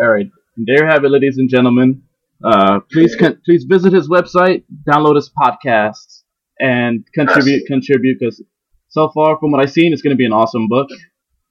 all 0.00 0.10
right? 0.10 0.30
There 0.66 0.84
you 0.84 0.90
have 0.90 1.04
it, 1.04 1.10
ladies 1.10 1.38
and 1.38 1.48
gentlemen. 1.48 2.02
Uh, 2.42 2.80
please 2.92 3.14
con- 3.16 3.40
please 3.44 3.64
visit 3.64 3.92
his 3.92 4.08
website, 4.08 4.64
download 4.88 5.16
his 5.16 5.30
podcast, 5.40 6.22
and 6.60 7.04
contribute 7.14 7.66
contribute 7.66 8.18
because 8.20 8.42
so 8.88 9.08
far 9.14 9.38
from 9.38 9.52
what 9.52 9.60
I've 9.62 9.70
seen, 9.72 9.92
it's 9.92 10.02
going 10.02 10.14
to 10.16 10.16
be 10.16 10.26
an 10.26 10.32
awesome 10.32 10.66
book. 10.68 10.88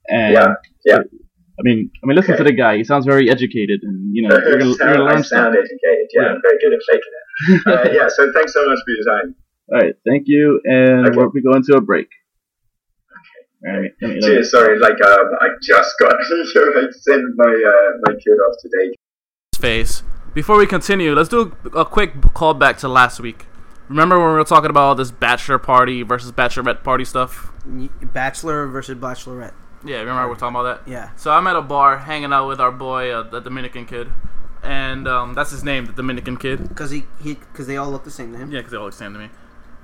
And 0.09 0.33
Yeah, 0.33 0.53
yeah. 0.85 0.99
I 1.59 1.63
mean, 1.63 1.89
I 2.03 2.07
mean, 2.07 2.15
listen 2.15 2.37
to 2.37 2.43
the 2.43 2.51
guy. 2.53 2.77
He 2.77 2.83
sounds 2.83 3.05
very 3.05 3.29
educated, 3.29 3.79
and 3.83 4.13
you 4.15 4.27
know, 4.27 4.35
you're 4.37 4.59
gonna, 4.59 4.75
you're 4.77 5.07
I 5.09 5.13
sound 5.13 5.25
stuff. 5.25 5.53
educated. 5.53 6.07
Yeah, 6.13 6.21
Yeah. 6.21 6.27
I'm 6.29 6.41
very 6.41 6.57
good 6.61 6.73
at 6.73 6.81
faking 6.89 7.13
it. 7.13 7.23
Uh, 7.67 7.89
yeah, 7.93 8.07
so 8.09 8.31
thanks 8.33 8.51
so 8.53 8.65
much 8.67 8.79
for 8.85 8.91
your 8.97 9.05
time. 9.21 9.35
All 9.71 9.79
right, 9.79 9.93
thank 10.07 10.23
you, 10.27 10.59
and 10.65 11.07
Okay. 11.07 11.17
we'll 11.17 11.31
be 11.31 11.41
going 11.41 11.61
to 11.63 11.75
a 11.77 11.81
break. 11.81 12.07
All 13.65 13.79
right, 13.79 13.91
let 14.01 14.11
me- 14.15 14.21
Cheers, 14.21 14.51
sorry, 14.51 14.77
like 14.79 15.01
um, 15.03 15.25
I 15.41 15.47
just 15.61 15.95
got 15.99 16.13
I 16.19 16.21
sent 16.91 17.23
my 17.35 17.45
uh, 17.45 17.97
my 18.05 18.13
kid 18.13 18.33
off 18.47 18.55
today. 18.61 18.95
face. 19.59 20.03
Before 20.33 20.57
we 20.57 20.67
continue, 20.67 21.15
let's 21.15 21.29
do 21.29 21.55
a 21.75 21.83
quick 21.83 22.13
callback 22.21 22.77
to 22.79 22.87
last 22.87 23.19
week. 23.19 23.47
Remember 23.89 24.17
when 24.19 24.27
we 24.27 24.33
were 24.33 24.43
talking 24.43 24.69
about 24.69 24.81
all 24.83 24.95
this 24.95 25.09
bachelor 25.09 25.57
party 25.57 26.03
versus 26.03 26.31
bachelorette 26.31 26.83
party 26.83 27.05
stuff? 27.05 27.51
Bachelor 28.13 28.67
versus 28.67 28.95
bachelorette. 28.97 29.53
Yeah, 29.83 29.99
remember 29.99 30.23
we 30.25 30.29
were 30.29 30.35
talking 30.35 30.55
about 30.59 30.85
that? 30.85 30.91
Yeah. 30.91 31.09
So 31.15 31.31
I'm 31.31 31.47
at 31.47 31.55
a 31.55 31.61
bar 31.61 31.97
hanging 31.97 32.33
out 32.33 32.47
with 32.47 32.59
our 32.59 32.71
boy, 32.71 33.09
uh, 33.11 33.23
the 33.23 33.39
Dominican 33.39 33.85
kid, 33.85 34.09
and 34.61 35.07
um, 35.07 35.33
that's 35.33 35.49
his 35.51 35.63
name, 35.63 35.85
the 35.85 35.93
Dominican 35.93 36.37
kid. 36.37 36.67
Because 36.67 36.91
he, 36.91 37.05
he, 37.23 37.35
because 37.35 37.65
they 37.65 37.77
all 37.77 37.89
look 37.89 38.03
the 38.03 38.11
same 38.11 38.33
to 38.33 38.37
him. 38.37 38.51
Yeah, 38.51 38.59
because 38.59 38.71
they 38.71 38.77
all 38.77 38.83
look 38.85 38.93
the 38.93 38.97
same 38.97 39.13
to 39.13 39.19
me. 39.19 39.29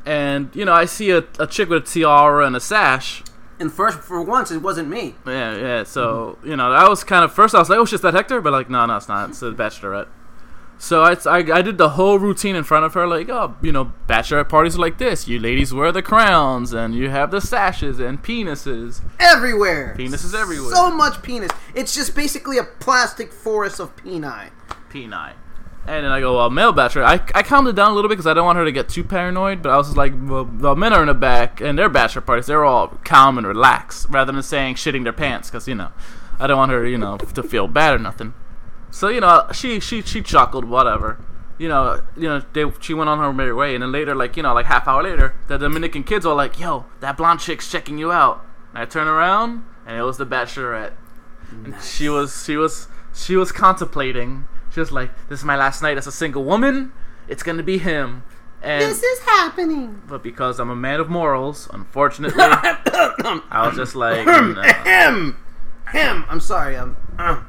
And 0.05 0.53
you 0.53 0.65
know, 0.65 0.73
I 0.73 0.85
see 0.85 1.09
a, 1.11 1.23
a 1.39 1.47
chick 1.47 1.69
with 1.69 1.83
a 1.83 1.85
tiara 1.85 2.45
and 2.45 2.55
a 2.55 2.59
sash. 2.59 3.23
And 3.59 3.71
first, 3.71 3.99
for 3.99 4.21
once, 4.21 4.51
it 4.51 4.61
wasn't 4.61 4.89
me. 4.89 5.15
Yeah, 5.25 5.55
yeah. 5.55 5.83
So 5.83 6.37
you 6.43 6.55
know, 6.55 6.71
I 6.71 6.87
was 6.89 7.03
kind 7.03 7.23
of 7.23 7.33
first. 7.33 7.55
I 7.55 7.59
was 7.59 7.69
like, 7.69 7.79
"Oh 7.79 7.85
shit, 7.85 8.01
that 8.01 8.13
Hector?" 8.13 8.41
But 8.41 8.53
like, 8.53 8.69
no, 8.69 8.85
no, 8.85 8.97
it's 8.97 9.07
not. 9.07 9.29
It's 9.29 9.39
the 9.39 9.51
bachelorette. 9.51 10.07
So 10.77 11.01
I, 11.01 11.13
I, 11.25 11.37
I 11.37 11.61
did 11.61 11.77
the 11.77 11.89
whole 11.89 12.19
routine 12.19 12.57
in 12.57 12.65
front 12.65 12.83
of 12.83 12.93
her, 12.93 13.07
like, 13.07 13.29
oh, 13.29 13.55
you 13.61 13.71
know, 13.71 13.93
bachelorette 14.07 14.49
parties 14.49 14.75
are 14.75 14.81
like 14.81 14.97
this. 14.97 15.27
You 15.29 15.39
ladies 15.39 15.73
wear 15.73 15.93
the 15.93 16.01
crowns, 16.01 16.73
and 16.73 16.93
you 16.93 17.09
have 17.09 17.31
the 17.31 17.39
sashes 17.39 17.99
and 17.99 18.21
penises. 18.21 19.01
Everywhere. 19.19 19.95
Penises 19.97 20.37
everywhere. 20.37 20.73
So 20.73 20.91
much 20.91 21.21
penis. 21.21 21.51
It's 21.73 21.95
just 21.95 22.15
basically 22.15 22.57
a 22.57 22.63
plastic 22.63 23.31
forest 23.31 23.79
of 23.79 23.95
peni. 23.95 24.49
Peni. 24.91 25.33
And 25.85 26.05
then 26.05 26.11
I 26.11 26.21
go, 26.21 26.37
well, 26.37 26.49
male 26.49 26.71
bachelor. 26.71 27.03
I, 27.03 27.15
I 27.35 27.43
calmed 27.43 27.67
it 27.67 27.75
down 27.75 27.91
a 27.91 27.93
little 27.93 28.07
bit 28.07 28.13
because 28.13 28.27
I 28.27 28.33
don't 28.33 28.45
want 28.45 28.57
her 28.57 28.63
to 28.63 28.71
get 28.71 28.87
too 28.87 29.03
paranoid. 29.03 29.61
But 29.61 29.69
I 29.71 29.77
was 29.77 29.87
just 29.87 29.97
like, 29.97 30.13
well, 30.15 30.45
the 30.45 30.75
men 30.75 30.93
are 30.93 31.01
in 31.01 31.07
the 31.07 31.13
back, 31.13 31.59
and 31.59 31.77
their 31.77 31.89
bachelor 31.89 32.21
parties, 32.21 32.45
they're 32.45 32.63
all 32.63 32.99
calm 33.03 33.37
and 33.37 33.45
relaxed, 33.45 34.07
rather 34.09 34.31
than 34.31 34.41
saying 34.43 34.75
shitting 34.75 35.03
their 35.03 35.11
pants, 35.11 35.49
because 35.49 35.67
you 35.67 35.75
know, 35.75 35.91
I 36.39 36.47
don't 36.47 36.57
want 36.57 36.71
her, 36.71 36.87
you 36.87 36.97
know, 36.97 37.17
to 37.17 37.43
feel 37.43 37.67
bad 37.67 37.95
or 37.95 37.99
nothing. 37.99 38.33
So 38.91 39.09
you 39.09 39.19
know, 39.19 39.47
she 39.51 39.79
she 39.79 40.01
she 40.01 40.21
chuckled, 40.21 40.65
whatever. 40.65 41.17
You 41.57 41.67
know, 41.67 42.01
you 42.15 42.29
know, 42.29 42.43
they, 42.53 42.63
she 42.79 42.93
went 42.93 43.09
on 43.09 43.19
her 43.19 43.33
merry 43.33 43.53
way, 43.53 43.75
and 43.75 43.81
then 43.81 43.91
later, 43.91 44.15
like 44.15 44.37
you 44.37 44.43
know, 44.43 44.53
like 44.53 44.67
half 44.67 44.87
hour 44.87 45.03
later, 45.03 45.35
the 45.47 45.57
Dominican 45.57 46.03
kids 46.03 46.25
are 46.25 46.35
like, 46.35 46.59
"Yo, 46.59 46.85
that 47.01 47.17
blonde 47.17 47.41
chick's 47.41 47.69
checking 47.69 47.97
you 47.97 48.11
out." 48.11 48.45
And 48.69 48.79
I 48.79 48.85
turn 48.85 49.07
around, 49.07 49.65
and 49.85 49.97
it 49.97 50.03
was 50.03 50.17
the 50.17 50.25
bachelorette. 50.25 50.93
And 51.51 51.75
she 51.81 52.07
was 52.07 52.45
she 52.45 52.55
was 52.55 52.87
she 53.13 53.35
was 53.35 53.51
contemplating. 53.51 54.47
She 54.73 54.79
was 54.79 54.91
like, 54.91 55.11
"This 55.29 55.39
is 55.39 55.45
my 55.45 55.55
last 55.55 55.81
night 55.81 55.97
as 55.97 56.07
a 56.07 56.11
single 56.11 56.43
woman. 56.43 56.91
It's 57.27 57.43
gonna 57.43 57.63
be 57.63 57.77
him." 57.77 58.23
And 58.61 58.81
This 58.81 59.03
is 59.03 59.19
happening. 59.19 60.01
but 60.07 60.23
because 60.23 60.57
I'm 60.59 60.69
a 60.69 60.75
man 60.75 60.99
of 61.01 61.09
morals, 61.09 61.67
unfortunately, 61.73 62.41
I 62.43 63.65
was 63.67 63.75
just 63.75 63.93
like, 63.93 64.25
no. 64.25 64.61
Him. 64.61 65.37
Him. 65.91 66.23
I'm 66.29 66.39
sorry. 66.39 66.77
Um, 66.77 66.95
uh, 67.19 67.41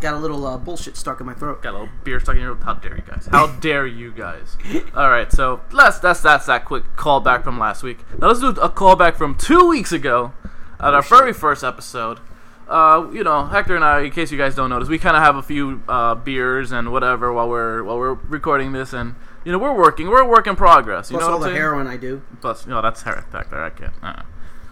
got 0.00 0.12
a 0.12 0.18
little 0.18 0.46
uh, 0.46 0.58
bullshit 0.58 0.98
stuck 0.98 1.20
in 1.20 1.26
my 1.26 1.32
throat. 1.32 1.62
got 1.62 1.70
a 1.70 1.78
little 1.78 1.88
beer 2.04 2.20
stuck 2.20 2.36
in 2.36 2.42
your. 2.42 2.56
Throat. 2.56 2.64
How 2.64 2.74
dare 2.74 2.96
you 2.96 3.02
guys? 3.02 3.28
How 3.32 3.46
dare 3.60 3.86
you 3.86 4.12
guys? 4.12 4.56
All 4.94 5.08
right, 5.10 5.32
so 5.32 5.60
let's 5.72 5.98
that's 5.98 6.20
that's 6.20 6.44
that 6.46 6.66
quick 6.66 6.84
callback 6.94 7.42
from 7.42 7.58
last 7.58 7.82
week. 7.82 8.00
Now 8.18 8.28
let's 8.28 8.40
do 8.40 8.48
a 8.48 8.68
callback 8.68 9.16
from 9.16 9.36
two 9.36 9.66
weeks 9.66 9.92
ago, 9.92 10.32
at 10.78 10.92
our 10.92 11.02
very 11.02 11.32
first 11.32 11.64
episode. 11.64 12.20
Uh, 12.68 13.08
you 13.12 13.22
know, 13.22 13.44
Hector 13.46 13.76
and 13.76 13.84
I, 13.84 14.00
in 14.00 14.10
case 14.10 14.32
you 14.32 14.38
guys 14.38 14.54
don't 14.54 14.70
notice, 14.70 14.88
we 14.88 14.98
kind 14.98 15.16
of 15.16 15.22
have 15.22 15.36
a 15.36 15.42
few 15.42 15.82
uh, 15.88 16.14
beers 16.14 16.72
and 16.72 16.90
whatever 16.92 17.32
while 17.32 17.48
we're 17.48 17.82
while 17.84 17.98
we're 17.98 18.14
recording 18.14 18.72
this, 18.72 18.92
and 18.92 19.14
you 19.44 19.52
know 19.52 19.58
we're 19.58 19.76
working, 19.76 20.08
we're 20.08 20.22
a 20.22 20.26
work 20.28 20.46
in 20.46 20.56
progress. 20.56 21.10
You 21.10 21.18
Plus 21.18 21.26
know 21.28 21.32
all 21.34 21.38
what 21.40 21.44
the 21.44 21.50
saying? 21.50 21.56
heroin 21.60 21.86
I 21.86 21.96
do. 21.98 22.22
Plus, 22.40 22.66
no, 22.66 22.80
that's 22.80 23.02
her 23.02 23.26
there. 23.30 23.62
I 23.62 23.70
can't. 23.70 23.92
Uh-uh. 24.02 24.22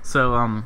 So, 0.02 0.34
um, 0.34 0.64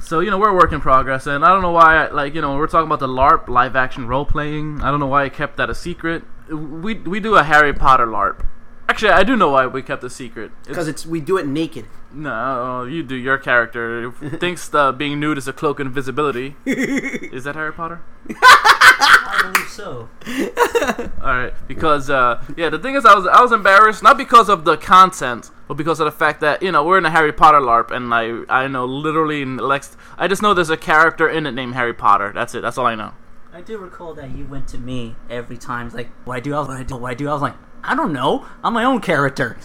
so 0.00 0.18
you 0.20 0.30
know 0.30 0.38
we're 0.38 0.50
a 0.50 0.54
work 0.54 0.72
in 0.72 0.80
progress, 0.80 1.26
and 1.28 1.44
I 1.44 1.48
don't 1.48 1.62
know 1.62 1.70
why. 1.70 2.06
I, 2.06 2.10
like 2.10 2.34
you 2.34 2.40
know 2.40 2.56
we're 2.56 2.66
talking 2.66 2.86
about 2.86 2.98
the 3.00 3.08
LARP 3.08 3.48
live 3.48 3.76
action 3.76 4.08
role 4.08 4.24
playing. 4.26 4.80
I 4.82 4.90
don't 4.90 4.98
know 5.00 5.06
why 5.06 5.24
I 5.24 5.28
kept 5.28 5.56
that 5.58 5.70
a 5.70 5.74
secret. 5.74 6.24
We 6.48 6.94
we 6.94 7.20
do 7.20 7.36
a 7.36 7.44
Harry 7.44 7.72
Potter 7.72 8.06
LARP. 8.06 8.44
Actually, 8.88 9.12
I 9.12 9.24
do 9.24 9.34
know 9.36 9.50
why 9.50 9.66
we 9.66 9.82
kept 9.82 10.04
it 10.04 10.10
secret. 10.10 10.52
Because 10.66 10.88
it's 10.88 11.06
we 11.06 11.20
do 11.20 11.36
it 11.38 11.46
naked. 11.46 11.86
no, 12.12 12.84
you 12.84 13.02
do. 13.02 13.14
Your 13.16 13.38
character 13.38 14.10
thinks 14.38 14.72
uh, 14.74 14.92
being 14.92 15.18
nude 15.18 15.38
is 15.38 15.48
a 15.48 15.52
cloak 15.52 15.80
of 15.80 15.86
invisibility. 15.86 16.56
is 16.66 17.44
that 17.44 17.54
Harry 17.54 17.72
Potter? 17.72 18.02
I 18.30 19.50
believe 19.52 19.68
so. 19.68 20.08
All 21.22 21.34
right, 21.34 21.52
because 21.66 22.08
uh, 22.10 22.42
yeah, 22.56 22.68
the 22.70 22.78
thing 22.78 22.94
is, 22.94 23.04
I 23.04 23.14
was 23.14 23.26
I 23.26 23.40
was 23.40 23.52
embarrassed 23.52 24.02
not 24.02 24.16
because 24.18 24.48
of 24.48 24.64
the 24.64 24.76
content, 24.76 25.50
but 25.66 25.74
because 25.74 25.98
of 25.98 26.04
the 26.04 26.12
fact 26.12 26.40
that 26.42 26.62
you 26.62 26.70
know 26.70 26.84
we're 26.84 26.98
in 26.98 27.06
a 27.06 27.10
Harry 27.10 27.32
Potter 27.32 27.58
LARP, 27.60 27.90
and 27.90 28.12
I 28.14 28.42
I 28.48 28.68
know 28.68 28.84
literally 28.84 29.42
in 29.42 29.56
Lex, 29.56 29.96
I 30.18 30.28
just 30.28 30.42
know 30.42 30.54
there's 30.54 30.70
a 30.70 30.76
character 30.76 31.28
in 31.28 31.46
it 31.46 31.52
named 31.52 31.74
Harry 31.74 31.94
Potter. 31.94 32.32
That's 32.34 32.54
it. 32.54 32.60
That's 32.62 32.78
all 32.78 32.86
I 32.86 32.94
know. 32.94 33.12
I 33.54 33.60
do 33.60 33.78
recall 33.78 34.14
that 34.14 34.36
you 34.36 34.46
went 34.46 34.66
to 34.68 34.78
me 34.78 35.14
every 35.30 35.56
time. 35.56 35.88
Like, 35.90 36.08
"Why 36.24 36.40
do? 36.40 36.56
I 36.56 36.58
was, 36.58 36.66
what 36.66 36.88
do? 36.88 36.96
What 36.96 37.10
I 37.12 37.14
do? 37.14 37.28
I 37.28 37.32
was 37.34 37.42
like, 37.42 37.54
I 37.84 37.94
don't 37.94 38.12
know. 38.12 38.44
I'm 38.64 38.72
my 38.72 38.82
own 38.82 39.00
character. 39.00 39.56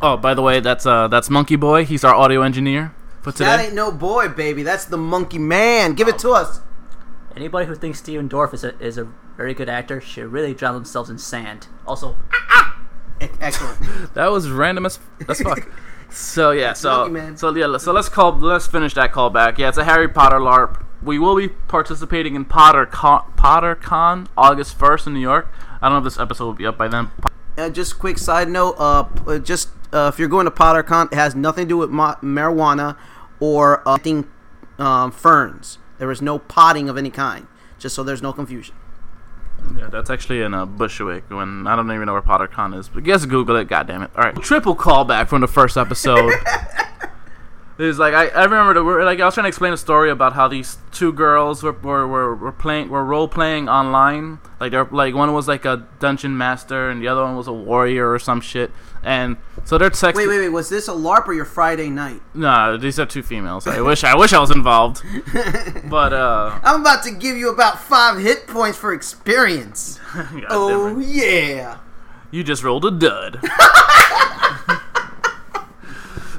Oh, 0.00 0.16
by 0.16 0.34
the 0.34 0.42
way, 0.42 0.60
that's 0.60 0.86
uh 0.86 1.08
that's 1.08 1.28
Monkey 1.28 1.56
Boy. 1.56 1.84
He's 1.84 2.04
our 2.04 2.14
audio 2.14 2.42
engineer 2.42 2.94
for 3.22 3.32
That 3.32 3.58
ain't 3.58 3.74
no 3.74 3.90
boy, 3.90 4.28
baby. 4.28 4.62
That's 4.62 4.84
the 4.84 4.96
monkey 4.96 5.38
man. 5.38 5.94
Give 5.94 6.06
it 6.06 6.16
to 6.20 6.30
us. 6.30 6.60
Anybody 7.34 7.66
who 7.66 7.74
thinks 7.74 7.98
Stephen 7.98 8.28
Dorff 8.28 8.54
is 8.54 8.62
a, 8.62 8.78
is 8.78 8.98
a 8.98 9.08
very 9.36 9.52
good 9.52 9.68
actor 9.68 10.00
should 10.00 10.30
really 10.30 10.54
drown 10.54 10.74
themselves 10.74 11.10
in 11.10 11.18
sand. 11.18 11.66
Also, 11.88 12.16
Excellent. 13.40 13.80
That 14.14 14.28
was 14.28 14.48
random 14.48 14.86
as 14.86 15.00
as 15.28 15.40
fuck. 15.40 15.68
So 16.10 16.52
yeah, 16.52 16.74
so 16.74 17.34
so 17.34 17.52
yeah, 17.52 17.76
so 17.78 17.92
let's 17.92 18.08
call 18.08 18.38
let's 18.38 18.68
finish 18.68 18.94
that 18.94 19.10
callback. 19.10 19.58
Yeah, 19.58 19.70
it's 19.70 19.78
a 19.78 19.84
Harry 19.84 20.06
Potter 20.06 20.38
LARP. 20.38 20.83
We 21.04 21.18
will 21.18 21.36
be 21.36 21.48
participating 21.48 22.34
in 22.34 22.44
Potter 22.46 22.86
Con, 22.86 23.30
Potter 23.36 23.74
Con 23.74 24.28
August 24.36 24.78
first 24.78 25.06
in 25.06 25.12
New 25.14 25.20
York. 25.20 25.48
I 25.82 25.88
don't 25.88 25.92
know 25.92 25.98
if 25.98 26.04
this 26.04 26.18
episode 26.18 26.46
will 26.46 26.52
be 26.54 26.66
up 26.66 26.78
by 26.78 26.88
then. 26.88 27.10
uh, 27.58 27.68
just 27.68 27.98
quick 27.98 28.16
side 28.18 28.48
note. 28.48 28.74
Uh, 28.78 29.04
uh, 29.26 29.38
just 29.38 29.68
uh, 29.92 30.10
if 30.12 30.18
you're 30.18 30.28
going 30.28 30.46
to 30.46 30.50
PotterCon, 30.50 31.12
it 31.12 31.16
has 31.16 31.34
nothing 31.34 31.66
to 31.66 31.68
do 31.68 31.76
with 31.76 31.90
ma- 31.90 32.16
marijuana 32.16 32.96
or 33.38 33.80
uh, 33.86 33.98
planting, 33.98 34.30
um, 34.78 35.12
ferns. 35.12 35.78
There 35.98 36.10
is 36.10 36.22
no 36.22 36.38
potting 36.38 36.88
of 36.88 36.96
any 36.96 37.10
kind. 37.10 37.46
Just 37.78 37.94
so 37.94 38.02
there's 38.02 38.22
no 38.22 38.32
confusion. 38.32 38.74
Yeah, 39.78 39.88
that's 39.88 40.10
actually 40.10 40.40
in 40.42 40.52
uh, 40.54 40.66
Bushwick. 40.66 41.30
When 41.30 41.66
I 41.66 41.76
don't 41.76 41.90
even 41.92 42.06
know 42.06 42.12
where 42.14 42.22
PotterCon 42.22 42.78
is, 42.78 42.88
but 42.88 43.04
guess 43.04 43.24
Google 43.24 43.56
it. 43.56 43.68
God 43.68 43.86
damn 43.86 44.02
it! 44.02 44.10
All 44.16 44.22
right, 44.24 44.34
triple 44.42 44.74
callback 44.74 45.28
from 45.28 45.40
the 45.42 45.48
first 45.48 45.76
episode. 45.76 46.32
It's 47.76 47.98
like 47.98 48.14
I, 48.14 48.28
I 48.28 48.44
remember 48.44 48.74
the, 48.74 48.82
like 49.04 49.18
I 49.18 49.24
was 49.24 49.34
trying 49.34 49.44
to 49.44 49.48
explain 49.48 49.72
a 49.72 49.76
story 49.76 50.08
about 50.08 50.32
how 50.34 50.46
these 50.46 50.78
two 50.92 51.12
girls 51.12 51.62
were 51.64 51.72
were, 51.72 52.06
were, 52.06 52.34
were 52.36 52.52
playing 52.52 52.88
were 52.88 53.04
role 53.04 53.26
playing 53.26 53.68
online. 53.68 54.38
Like 54.60 54.70
they're 54.70 54.84
like 54.84 55.14
one 55.14 55.32
was 55.32 55.48
like 55.48 55.64
a 55.64 55.84
dungeon 55.98 56.38
master 56.38 56.88
and 56.88 57.02
the 57.02 57.08
other 57.08 57.22
one 57.22 57.36
was 57.36 57.48
a 57.48 57.52
warrior 57.52 58.12
or 58.12 58.20
some 58.20 58.40
shit. 58.40 58.70
And 59.02 59.36
so 59.64 59.76
they're 59.76 59.90
texting. 59.90 60.14
Wait, 60.14 60.28
wait, 60.28 60.38
wait. 60.38 60.48
Was 60.50 60.68
this 60.68 60.86
a 60.86 60.92
LARP 60.92 61.26
or 61.26 61.34
your 61.34 61.44
Friday 61.44 61.90
night? 61.90 62.22
Nah, 62.32 62.76
these 62.76 62.98
are 63.00 63.06
two 63.06 63.22
females. 63.24 63.66
I 63.66 63.80
wish 63.80 64.04
I 64.04 64.14
wish 64.16 64.32
I 64.32 64.38
was 64.38 64.50
involved. 64.52 65.02
But 65.90 66.12
uh, 66.12 66.58
I'm 66.62 66.80
about 66.80 67.02
to 67.04 67.10
give 67.10 67.36
you 67.36 67.50
about 67.50 67.78
five 67.80 68.18
hit 68.18 68.46
points 68.46 68.78
for 68.78 68.92
experience. 68.94 69.98
Oh 70.48 70.98
yeah. 71.00 71.78
you 72.30 72.44
just 72.44 72.62
rolled 72.62 72.84
a 72.84 72.90
dud. 72.92 73.40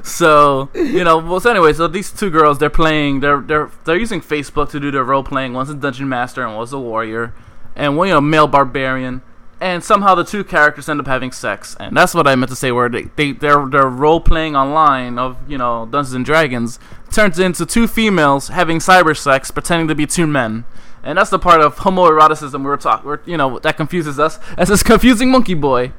so 0.06 0.70
you 0.72 1.02
know, 1.02 1.18
well, 1.18 1.40
so 1.40 1.50
anyway, 1.50 1.72
so 1.72 1.88
these 1.88 2.12
two 2.12 2.30
girls, 2.30 2.58
they're 2.58 2.70
playing, 2.70 3.20
they're 3.20 3.40
they're 3.40 3.70
they're 3.84 3.98
using 3.98 4.20
Facebook 4.20 4.70
to 4.70 4.80
do 4.80 4.90
their 4.90 5.02
role 5.02 5.24
playing. 5.24 5.52
One's 5.52 5.68
a 5.68 5.74
dungeon 5.74 6.08
master 6.08 6.46
and 6.46 6.56
one's 6.56 6.72
a 6.72 6.78
warrior, 6.78 7.34
and 7.74 7.96
one 7.96 8.08
you 8.08 8.14
know 8.14 8.20
male 8.20 8.46
barbarian. 8.46 9.22
And 9.58 9.82
somehow 9.82 10.14
the 10.14 10.22
two 10.22 10.44
characters 10.44 10.86
end 10.88 11.00
up 11.00 11.06
having 11.06 11.32
sex, 11.32 11.76
and 11.80 11.96
that's 11.96 12.14
what 12.14 12.26
I 12.26 12.34
meant 12.36 12.50
to 12.50 12.56
say. 12.56 12.70
Where 12.70 12.88
they, 12.88 13.04
they 13.16 13.32
their 13.32 13.66
their 13.66 13.88
role 13.88 14.20
playing 14.20 14.54
online 14.54 15.18
of 15.18 15.38
you 15.50 15.58
know 15.58 15.86
Dungeons 15.86 16.12
and 16.14 16.24
Dragons 16.24 16.78
turns 17.10 17.38
into 17.38 17.66
two 17.66 17.88
females 17.88 18.48
having 18.48 18.78
cyber 18.78 19.16
sex, 19.16 19.50
pretending 19.50 19.88
to 19.88 19.94
be 19.94 20.06
two 20.06 20.26
men, 20.26 20.66
and 21.02 21.18
that's 21.18 21.30
the 21.30 21.38
part 21.38 21.60
of 21.60 21.76
homoeroticism 21.76 22.58
we 22.58 22.66
were 22.66 22.76
talking. 22.76 23.06
We're 23.06 23.20
you 23.24 23.36
know 23.36 23.58
that 23.58 23.76
confuses 23.76 24.20
us 24.20 24.38
as 24.56 24.68
this 24.68 24.82
confusing 24.84 25.30
monkey 25.30 25.54
boy, 25.54 25.92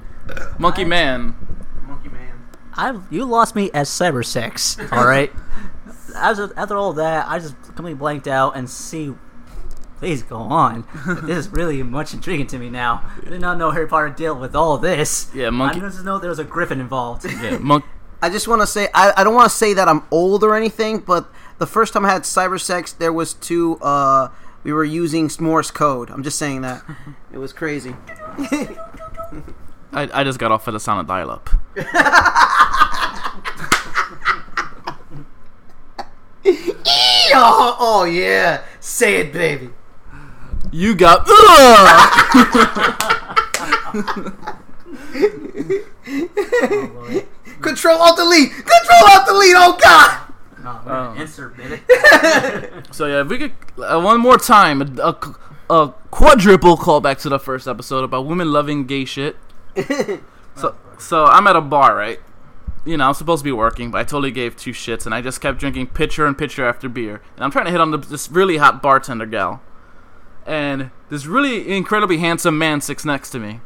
monkey 0.57 0.85
man. 0.85 1.35
Monkey 2.77 2.97
man. 2.99 3.07
I 3.09 3.13
you 3.15 3.25
lost 3.25 3.55
me 3.55 3.71
at 3.71 3.85
cyber 3.85 4.25
sex. 4.25 4.77
All 4.91 5.05
right. 5.05 5.31
after, 6.15 6.51
after 6.57 6.77
all 6.77 6.93
that, 6.93 7.27
I 7.27 7.39
just 7.39 7.55
completely 7.63 7.95
blanked 7.95 8.27
out 8.27 8.55
and 8.55 8.69
see. 8.69 9.13
Please 9.99 10.21
go 10.21 10.35
on. 10.37 10.85
this 11.23 11.37
is 11.37 11.49
really 11.49 11.81
much 11.81 12.13
intriguing 12.13 12.45
to 12.47 12.59
me 12.59 12.69
now. 12.69 13.03
I 13.25 13.29
did 13.31 13.41
not 13.41 13.57
know 13.57 13.71
Harry 13.71 13.87
Potter 13.87 14.09
dealt 14.09 14.39
with 14.39 14.55
all 14.55 14.77
this. 14.77 15.31
Yeah, 15.33 15.49
monkey- 15.49 15.79
I 15.81 15.89
just 15.89 16.05
know 16.05 16.19
there 16.19 16.29
was 16.29 16.37
a 16.37 16.43
griffin 16.43 16.79
involved. 16.79 17.25
Yeah, 17.25 17.57
monk. 17.57 17.83
I 18.21 18.29
just 18.29 18.47
want 18.47 18.61
to 18.61 18.67
say 18.67 18.89
I, 18.93 19.13
I 19.17 19.23
don't 19.23 19.33
want 19.35 19.49
to 19.49 19.55
say 19.55 19.73
that 19.73 19.87
I'm 19.87 20.03
old 20.11 20.43
or 20.43 20.55
anything, 20.55 20.99
but 20.99 21.27
the 21.57 21.65
first 21.67 21.93
time 21.93 22.05
I 22.05 22.11
had 22.11 22.23
cyber 22.23 22.59
sex, 22.59 22.91
there 22.93 23.11
was 23.13 23.33
two. 23.33 23.77
Uh, 23.79 24.29
we 24.63 24.73
were 24.73 24.83
using 24.83 25.29
Morse 25.39 25.71
code. 25.71 26.09
I'm 26.11 26.23
just 26.23 26.37
saying 26.37 26.61
that. 26.61 26.83
It 27.31 27.39
was 27.39 27.53
crazy. 27.53 27.95
I, 29.93 30.09
I 30.13 30.23
just 30.23 30.39
got 30.39 30.51
off 30.51 30.67
at 30.67 30.71
the 30.71 30.79
sound 30.79 31.01
of 31.01 31.07
dial 31.07 31.29
up. 31.29 31.49
Oh, 37.39 37.77
oh 37.79 38.03
yeah, 38.05 38.63
say 38.79 39.17
it, 39.17 39.33
baby. 39.33 39.69
You 40.71 40.95
got. 40.95 41.25
Control 47.61 47.97
Alt 47.99 48.17
Delete. 48.17 48.51
Control 48.51 49.09
Alt 49.11 49.25
Delete. 49.27 49.55
Oh 49.55 49.77
God. 49.81 50.23
Oh. 50.65 51.15
so 52.91 53.05
yeah, 53.05 53.21
if 53.21 53.27
we 53.27 53.37
could 53.37 53.53
uh, 53.77 54.01
one 54.01 54.19
more 54.19 54.37
time, 54.37 54.81
a, 54.81 54.85
a, 55.01 55.15
a 55.73 55.93
quadruple 56.11 56.75
callback 56.77 57.21
to 57.21 57.29
the 57.29 57.39
first 57.39 57.67
episode 57.67 58.03
about 58.03 58.25
women 58.25 58.51
loving 58.51 58.85
gay 58.85 59.05
shit. 59.05 59.37
So 60.57 60.75
so 60.99 61.25
I'm 61.25 61.47
at 61.47 61.55
a 61.55 61.61
bar, 61.61 61.95
right? 61.95 62.19
You 62.85 62.97
know, 62.97 63.07
I'm 63.07 63.13
supposed 63.13 63.41
to 63.41 63.43
be 63.43 63.51
working, 63.51 63.91
but 63.91 63.99
I 63.99 64.03
totally 64.03 64.31
gave 64.31 64.55
two 64.55 64.71
shits, 64.71 65.05
and 65.05 65.13
I 65.13 65.21
just 65.21 65.41
kept 65.41 65.59
drinking 65.59 65.87
pitcher 65.87 66.25
and 66.25 66.37
pitcher 66.37 66.65
after 66.65 66.87
beer. 66.87 67.21
And 67.35 67.43
I'm 67.43 67.51
trying 67.51 67.65
to 67.65 67.71
hit 67.71 67.81
on 67.81 67.91
the, 67.91 67.97
this 67.97 68.31
really 68.31 68.57
hot 68.57 68.81
bartender 68.81 69.25
gal, 69.25 69.61
and 70.45 70.91
this 71.09 71.25
really 71.25 71.75
incredibly 71.75 72.17
handsome 72.17 72.57
man 72.57 72.81
sits 72.81 73.03
next 73.03 73.31
to 73.31 73.39
me, 73.39 73.59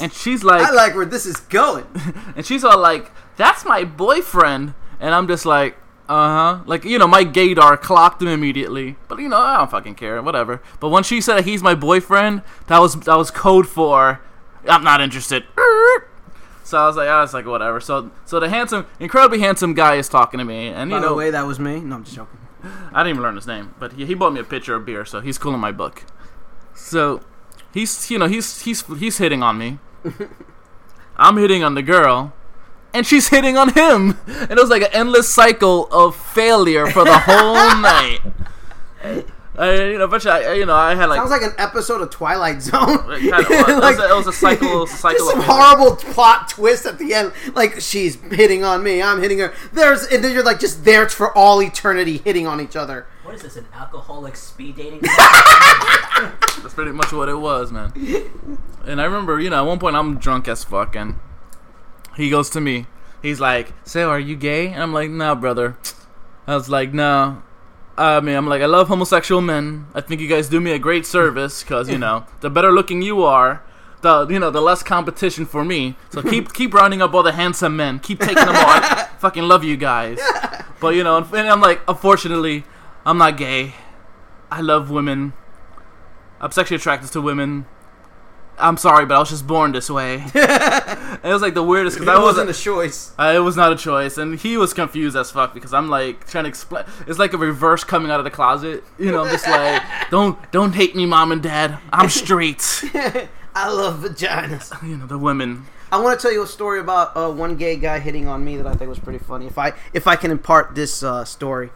and 0.00 0.12
she's 0.12 0.42
like, 0.42 0.62
I 0.62 0.72
like 0.72 0.94
where 0.94 1.06
this 1.06 1.24
is 1.24 1.36
going. 1.36 1.86
and 2.36 2.44
she's 2.44 2.64
all 2.64 2.78
like, 2.78 3.10
"That's 3.36 3.64
my 3.64 3.84
boyfriend," 3.84 4.74
and 4.98 5.14
I'm 5.14 5.28
just 5.28 5.46
like, 5.46 5.76
"Uh 6.08 6.56
huh." 6.56 6.62
Like 6.66 6.84
you 6.84 6.98
know, 6.98 7.06
my 7.06 7.24
gaydar 7.24 7.80
clocked 7.80 8.20
him 8.20 8.28
immediately, 8.28 8.96
but 9.06 9.20
you 9.20 9.28
know, 9.28 9.38
I 9.38 9.58
don't 9.58 9.70
fucking 9.70 9.94
care, 9.94 10.20
whatever. 10.20 10.60
But 10.80 10.88
when 10.88 11.04
she 11.04 11.20
said 11.20 11.44
he's 11.44 11.62
my 11.62 11.76
boyfriend, 11.76 12.42
that 12.66 12.80
was 12.80 12.96
that 13.00 13.16
was 13.16 13.30
code 13.30 13.68
for, 13.68 14.20
"I'm 14.68 14.82
not 14.82 15.00
interested." 15.00 15.44
So 16.68 16.76
I 16.76 16.86
was 16.86 16.96
like, 16.96 17.08
I 17.08 17.22
was 17.22 17.32
like, 17.32 17.46
whatever. 17.46 17.80
So 17.80 18.10
so 18.26 18.38
the 18.38 18.50
handsome, 18.50 18.84
incredibly 19.00 19.38
handsome 19.38 19.72
guy 19.72 19.94
is 19.94 20.06
talking 20.06 20.36
to 20.36 20.44
me, 20.44 20.68
and 20.68 20.90
you 20.90 20.96
By 20.96 21.00
know, 21.00 21.08
the 21.08 21.14
way, 21.14 21.30
that 21.30 21.46
was 21.46 21.58
me. 21.58 21.80
No, 21.80 21.96
I'm 21.96 22.04
just 22.04 22.14
joking. 22.14 22.38
I 22.92 23.02
didn't 23.02 23.14
even 23.14 23.22
learn 23.22 23.36
his 23.36 23.46
name, 23.46 23.74
but 23.78 23.94
he, 23.94 24.04
he 24.04 24.12
bought 24.12 24.34
me 24.34 24.40
a 24.40 24.44
pitcher 24.44 24.74
of 24.74 24.84
beer, 24.84 25.06
so 25.06 25.20
he's 25.20 25.38
cool 25.38 25.54
in 25.54 25.60
my 25.60 25.72
book. 25.72 26.04
So 26.74 27.22
he's 27.72 28.10
you 28.10 28.18
know 28.18 28.26
he's 28.26 28.60
he's 28.60 28.82
he's 28.98 29.16
hitting 29.16 29.42
on 29.42 29.56
me. 29.56 29.78
I'm 31.16 31.38
hitting 31.38 31.64
on 31.64 31.74
the 31.74 31.80
girl, 31.80 32.34
and 32.92 33.06
she's 33.06 33.28
hitting 33.28 33.56
on 33.56 33.70
him, 33.72 34.18
and 34.26 34.50
it 34.50 34.58
was 34.58 34.68
like 34.68 34.82
an 34.82 34.92
endless 34.92 35.26
cycle 35.26 35.86
of 35.90 36.14
failure 36.16 36.86
for 36.88 37.02
the 37.02 37.18
whole 37.18 37.54
night. 37.80 38.20
I, 39.58 39.72
you 39.86 39.98
know, 39.98 40.06
but 40.06 40.24
I, 40.24 40.52
you 40.52 40.66
know, 40.66 40.74
I 40.76 40.94
had 40.94 41.06
like, 41.06 41.18
Sounds 41.18 41.30
like 41.30 41.42
an 41.42 41.54
episode 41.58 42.00
of 42.00 42.10
Twilight 42.10 42.62
Zone. 42.62 43.00
It 43.10 43.20
kinda 43.22 43.36
was. 43.38 43.48
It 43.68 43.80
was 43.80 43.98
a- 43.98 44.08
it 44.10 44.16
was 44.16 44.26
a 44.28 44.32
cycle- 44.32 44.86
cycle 44.86 45.18
Just 45.18 45.30
some 45.32 45.40
horrible 45.42 45.96
plot 45.96 46.48
twist 46.48 46.86
at 46.86 46.98
the 46.98 47.12
end. 47.12 47.32
Like 47.54 47.80
she's 47.80 48.14
hitting 48.30 48.62
on 48.62 48.82
me, 48.84 49.02
I'm 49.02 49.20
hitting 49.20 49.40
her. 49.40 49.52
There's, 49.72 50.04
and 50.04 50.22
then 50.22 50.32
you're 50.32 50.44
like 50.44 50.60
just 50.60 50.84
there 50.84 51.08
for 51.08 51.36
all 51.36 51.60
eternity, 51.60 52.18
hitting 52.18 52.46
on 52.46 52.60
each 52.60 52.76
other. 52.76 53.06
What 53.24 53.34
is 53.34 53.42
this? 53.42 53.56
An 53.56 53.66
alcoholic 53.74 54.36
speed 54.36 54.76
dating? 54.76 55.00
That's 56.62 56.74
pretty 56.74 56.92
much 56.92 57.12
what 57.12 57.28
it 57.28 57.34
was, 57.38 57.70
man. 57.72 57.92
And 58.84 59.00
I 59.00 59.04
remember, 59.04 59.40
you 59.40 59.50
know, 59.50 59.58
at 59.62 59.66
one 59.66 59.78
point 59.78 59.96
I'm 59.96 60.18
drunk 60.18 60.48
as 60.48 60.64
fuck, 60.64 60.94
and 60.96 61.16
he 62.16 62.30
goes 62.30 62.48
to 62.50 62.60
me. 62.60 62.86
He's 63.22 63.40
like, 63.40 63.72
"So, 63.84 64.08
are 64.10 64.18
you 64.20 64.36
gay?" 64.36 64.68
And 64.68 64.82
I'm 64.82 64.92
like, 64.94 65.10
"No, 65.10 65.34
brother." 65.34 65.76
I 66.46 66.54
was 66.54 66.68
like, 66.70 66.92
"No." 66.94 67.42
I 67.98 68.20
mean, 68.20 68.36
I'm 68.36 68.46
like, 68.46 68.62
I 68.62 68.66
love 68.66 68.88
homosexual 68.88 69.40
men. 69.40 69.86
I 69.92 70.00
think 70.00 70.20
you 70.20 70.28
guys 70.28 70.48
do 70.48 70.60
me 70.60 70.72
a 70.72 70.78
great 70.78 71.04
service 71.04 71.62
because 71.62 71.88
you 71.90 71.98
know, 71.98 72.26
the 72.40 72.48
better 72.50 72.70
looking 72.70 73.02
you 73.02 73.24
are, 73.24 73.62
the 74.02 74.26
you 74.28 74.38
know, 74.38 74.50
the 74.50 74.60
less 74.60 74.82
competition 74.82 75.44
for 75.46 75.64
me. 75.64 75.96
So 76.10 76.22
keep 76.22 76.52
keep 76.58 76.72
rounding 76.72 77.02
up 77.02 77.12
all 77.14 77.22
the 77.22 77.32
handsome 77.32 77.76
men. 77.76 77.98
Keep 77.98 78.20
taking 78.20 78.36
them 78.36 78.54
all. 78.54 78.66
I 78.66 79.08
fucking 79.18 79.42
love 79.42 79.64
you 79.64 79.76
guys. 79.76 80.20
But 80.80 80.94
you 80.94 81.02
know, 81.02 81.16
and 81.16 81.48
I'm 81.48 81.60
like, 81.60 81.80
unfortunately, 81.88 82.64
I'm 83.04 83.18
not 83.18 83.36
gay. 83.36 83.74
I 84.50 84.60
love 84.60 84.90
women. 84.90 85.32
I'm 86.40 86.52
sexually 86.52 86.76
attracted 86.76 87.10
to 87.12 87.20
women. 87.20 87.66
I'm 88.60 88.76
sorry, 88.76 89.06
but 89.06 89.16
I 89.16 89.18
was 89.20 89.30
just 89.30 89.46
born 89.46 89.72
this 89.72 89.88
way. 89.90 90.22
it 90.34 91.20
was 91.24 91.42
like 91.42 91.54
the 91.54 91.62
weirdest 91.62 91.96
because 91.96 92.08
I 92.08 92.14
That 92.14 92.22
wasn't 92.22 92.48
wasn't. 92.48 92.50
a 92.50 92.62
choice. 92.62 93.12
Uh, 93.18 93.32
it 93.34 93.38
was 93.40 93.56
not 93.56 93.72
a 93.72 93.76
choice, 93.76 94.18
and 94.18 94.38
he 94.38 94.56
was 94.56 94.74
confused 94.74 95.16
as 95.16 95.30
fuck 95.30 95.54
because 95.54 95.72
I'm 95.72 95.88
like 95.88 96.26
trying 96.28 96.44
to 96.44 96.48
explain. 96.48 96.84
It's 97.06 97.18
like 97.18 97.32
a 97.32 97.38
reverse 97.38 97.84
coming 97.84 98.10
out 98.10 98.20
of 98.20 98.24
the 98.24 98.30
closet. 98.30 98.84
You 98.98 99.12
know, 99.12 99.24
I'm 99.24 99.30
just 99.30 99.46
like, 99.46 99.82
don't 100.10 100.38
don't 100.52 100.74
hate 100.74 100.94
me, 100.96 101.06
mom 101.06 101.32
and 101.32 101.42
dad. 101.42 101.78
I'm 101.92 102.08
straight. 102.08 102.62
I 103.54 103.70
love 103.72 104.00
vaginas. 104.00 104.80
you 104.88 104.96
know, 104.96 105.06
the 105.06 105.18
women. 105.18 105.66
I 105.90 106.00
want 106.00 106.18
to 106.18 106.22
tell 106.22 106.32
you 106.32 106.42
a 106.42 106.46
story 106.46 106.80
about 106.80 107.16
uh, 107.16 107.30
one 107.30 107.56
gay 107.56 107.76
guy 107.76 107.98
hitting 107.98 108.28
on 108.28 108.44
me 108.44 108.56
that 108.58 108.66
I 108.66 108.74
think 108.74 108.88
was 108.90 108.98
pretty 108.98 109.18
funny. 109.18 109.46
If 109.46 109.56
I 109.58 109.72
if 109.92 110.06
I 110.06 110.16
can 110.16 110.30
impart 110.30 110.74
this 110.74 111.02
uh, 111.02 111.24
story, 111.24 111.70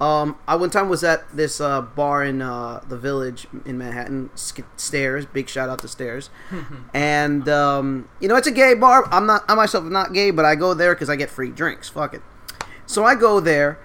um, 0.00 0.36
I 0.46 0.54
one 0.56 0.70
time 0.70 0.88
was 0.88 1.02
at 1.02 1.28
this 1.36 1.60
uh, 1.60 1.80
bar 1.82 2.22
in 2.24 2.40
uh, 2.40 2.80
the 2.88 2.96
Village 2.96 3.46
in 3.64 3.78
Manhattan, 3.78 4.30
Sk- 4.34 4.60
Stairs. 4.76 5.26
Big 5.26 5.48
shout 5.48 5.68
out 5.68 5.80
to 5.80 5.88
Stairs, 5.88 6.30
and 6.94 7.48
um, 7.48 8.08
you 8.20 8.28
know 8.28 8.36
it's 8.36 8.46
a 8.46 8.52
gay 8.52 8.74
bar. 8.74 9.08
I'm 9.12 9.26
not 9.26 9.44
I 9.48 9.54
myself 9.54 9.84
am 9.84 9.92
not 9.92 10.12
gay, 10.12 10.30
but 10.30 10.44
I 10.44 10.54
go 10.54 10.74
there 10.74 10.94
because 10.94 11.10
I 11.10 11.16
get 11.16 11.30
free 11.30 11.50
drinks. 11.50 11.88
Fuck 11.88 12.14
it. 12.14 12.22
So 12.86 13.04
I 13.04 13.14
go 13.16 13.40
there, 13.40 13.78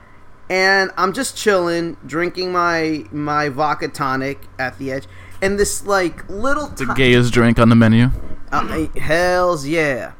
and 0.49 0.91
I'm 0.97 1.14
just 1.14 1.36
chilling, 1.36 1.97
drinking 2.05 2.51
my 2.51 3.05
my 3.11 3.49
vodka 3.49 3.88
tonic 3.88 4.41
at 4.59 4.78
the 4.78 4.91
edge, 4.91 5.07
and 5.41 5.57
this 5.59 5.86
like 5.86 6.30
little 6.30 6.68
The 6.68 6.93
gayest 6.95 7.34
drink 7.34 7.59
on 7.59 7.70
the 7.70 7.76
menu. 7.76 8.09
uh, 8.51 8.86
hells 8.99 9.66
yeah. 9.68 10.11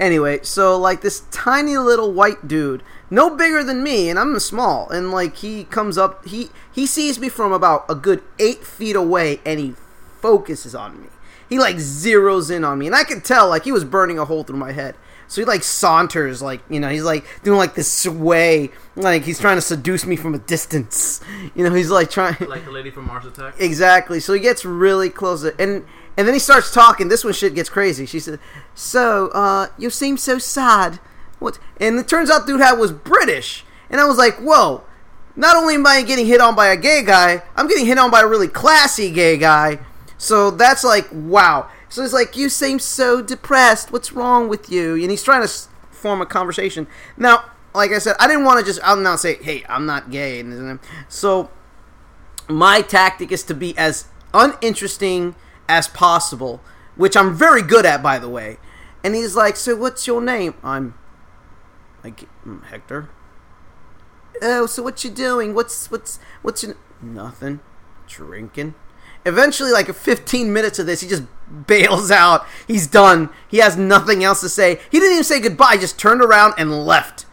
Anyway, 0.00 0.40
so 0.42 0.78
like 0.78 1.00
this 1.02 1.20
tiny 1.30 1.76
little 1.76 2.12
white 2.12 2.48
dude, 2.48 2.82
no 3.12 3.28
bigger 3.36 3.62
than 3.62 3.82
me, 3.82 4.08
and 4.08 4.18
I'm 4.18 4.40
small, 4.40 4.88
and 4.88 5.12
like 5.12 5.36
he 5.36 5.64
comes 5.64 5.98
up, 5.98 6.24
he 6.26 6.48
he 6.72 6.86
sees 6.86 7.18
me 7.18 7.28
from 7.28 7.52
about 7.52 7.84
a 7.86 7.94
good 7.94 8.22
eight 8.38 8.64
feet 8.64 8.96
away, 8.96 9.40
and 9.44 9.60
he 9.60 9.74
focuses 10.20 10.74
on 10.74 11.02
me. 11.02 11.08
he 11.46 11.58
like 11.58 11.76
zeroes 11.76 12.50
in 12.50 12.64
on 12.64 12.78
me, 12.78 12.86
and 12.86 12.96
I 12.96 13.04
could 13.04 13.22
tell 13.22 13.50
like 13.50 13.64
he 13.64 13.72
was 13.72 13.84
burning 13.84 14.18
a 14.18 14.24
hole 14.24 14.44
through 14.44 14.56
my 14.56 14.72
head. 14.72 14.94
So 15.28 15.42
he 15.42 15.44
like 15.44 15.62
saunters, 15.62 16.40
like 16.40 16.62
you 16.70 16.80
know, 16.80 16.88
he's 16.88 17.04
like 17.04 17.26
doing 17.42 17.58
like 17.58 17.74
this 17.74 17.92
sway, 17.92 18.70
like 18.96 19.24
he's 19.24 19.38
trying 19.38 19.58
to 19.58 19.62
seduce 19.62 20.06
me 20.06 20.16
from 20.16 20.34
a 20.34 20.38
distance. 20.38 21.20
You 21.54 21.64
know, 21.64 21.74
he's 21.74 21.90
like 21.90 22.10
trying. 22.10 22.36
Like 22.48 22.64
the 22.64 22.70
lady 22.70 22.90
from 22.90 23.06
Mars 23.06 23.26
Attack. 23.26 23.60
Exactly. 23.60 24.20
So 24.20 24.32
he 24.32 24.40
gets 24.40 24.64
really 24.64 25.10
close, 25.10 25.44
and 25.44 25.84
and 26.16 26.26
then 26.26 26.32
he 26.32 26.38
starts 26.38 26.72
talking. 26.72 27.08
This 27.08 27.24
one 27.24 27.34
shit 27.34 27.54
gets 27.54 27.68
crazy. 27.68 28.06
She 28.06 28.20
said, 28.20 28.38
"So, 28.74 29.28
uh, 29.34 29.66
you 29.76 29.90
seem 29.90 30.16
so 30.16 30.38
sad. 30.38 30.98
What?" 31.42 31.58
And 31.78 31.98
it 31.98 32.08
turns 32.08 32.30
out, 32.30 32.46
dude, 32.46 32.60
had 32.60 32.74
was 32.74 32.92
British, 32.92 33.64
and 33.90 34.00
I 34.00 34.04
was 34.04 34.18
like, 34.18 34.36
"Whoa." 34.38 34.84
Not 35.34 35.56
only 35.56 35.76
am 35.76 35.86
I 35.86 36.02
getting 36.02 36.26
hit 36.26 36.42
on 36.42 36.54
by 36.54 36.66
a 36.66 36.76
gay 36.76 37.02
guy, 37.02 37.42
I'm 37.56 37.66
getting 37.66 37.86
hit 37.86 37.96
on 37.96 38.10
by 38.10 38.20
a 38.20 38.26
really 38.26 38.48
classy 38.48 39.10
gay 39.10 39.38
guy. 39.38 39.78
So 40.18 40.50
that's 40.50 40.84
like, 40.84 41.08
wow. 41.10 41.70
So 41.88 42.02
he's 42.02 42.12
like, 42.12 42.36
You 42.36 42.48
seem 42.48 42.78
so 42.78 43.22
depressed. 43.22 43.92
What's 43.92 44.12
wrong 44.12 44.48
with 44.48 44.70
you? 44.70 44.94
And 44.94 45.10
he's 45.10 45.22
trying 45.22 45.46
to 45.46 45.52
form 45.90 46.20
a 46.20 46.26
conversation. 46.26 46.86
Now, 47.16 47.44
like 47.74 47.92
I 47.92 47.98
said, 47.98 48.16
I 48.20 48.26
didn't 48.26 48.44
want 48.44 48.60
to 48.60 48.64
just 48.66 48.80
out 48.82 48.98
and 48.98 49.06
out 49.06 49.20
say, 49.20 49.34
Hey, 49.42 49.64
I'm 49.68 49.86
not 49.86 50.10
gay. 50.10 50.44
So 51.08 51.50
my 52.48 52.80
tactic 52.82 53.32
is 53.32 53.42
to 53.44 53.54
be 53.54 53.76
as 53.76 54.06
uninteresting 54.34 55.34
as 55.68 55.88
possible, 55.88 56.60
which 56.96 57.16
I'm 57.16 57.34
very 57.34 57.62
good 57.62 57.86
at, 57.86 58.02
by 58.02 58.18
the 58.18 58.28
way. 58.28 58.58
And 59.04 59.14
he's 59.14 59.34
like, 59.34 59.56
"So 59.56 59.74
what's 59.74 60.06
your 60.06 60.20
name?" 60.20 60.54
I'm 60.62 60.94
like 62.04 62.24
"Mm, 62.46 62.64
Hector. 62.64 63.10
Oh, 64.40 64.66
so 64.66 64.82
what 64.82 65.04
you 65.04 65.10
doing? 65.10 65.54
What's 65.54 65.90
what's 65.90 66.18
what's 66.42 66.62
your 66.62 66.76
nothing? 67.00 67.60
Drinking. 68.08 68.74
Eventually, 69.24 69.70
like 69.70 69.92
15 69.92 70.52
minutes 70.52 70.80
of 70.80 70.86
this, 70.86 71.00
he 71.00 71.08
just 71.08 71.22
bails 71.66 72.10
out. 72.10 72.44
He's 72.66 72.88
done. 72.88 73.30
He 73.46 73.58
has 73.58 73.76
nothing 73.76 74.24
else 74.24 74.40
to 74.40 74.48
say. 74.48 74.80
He 74.90 74.98
didn't 74.98 75.12
even 75.12 75.24
say 75.24 75.38
goodbye. 75.38 75.74
He 75.74 75.78
just 75.78 75.98
turned 75.98 76.22
around 76.22 76.54
and 76.58 76.84
left. 76.84 77.26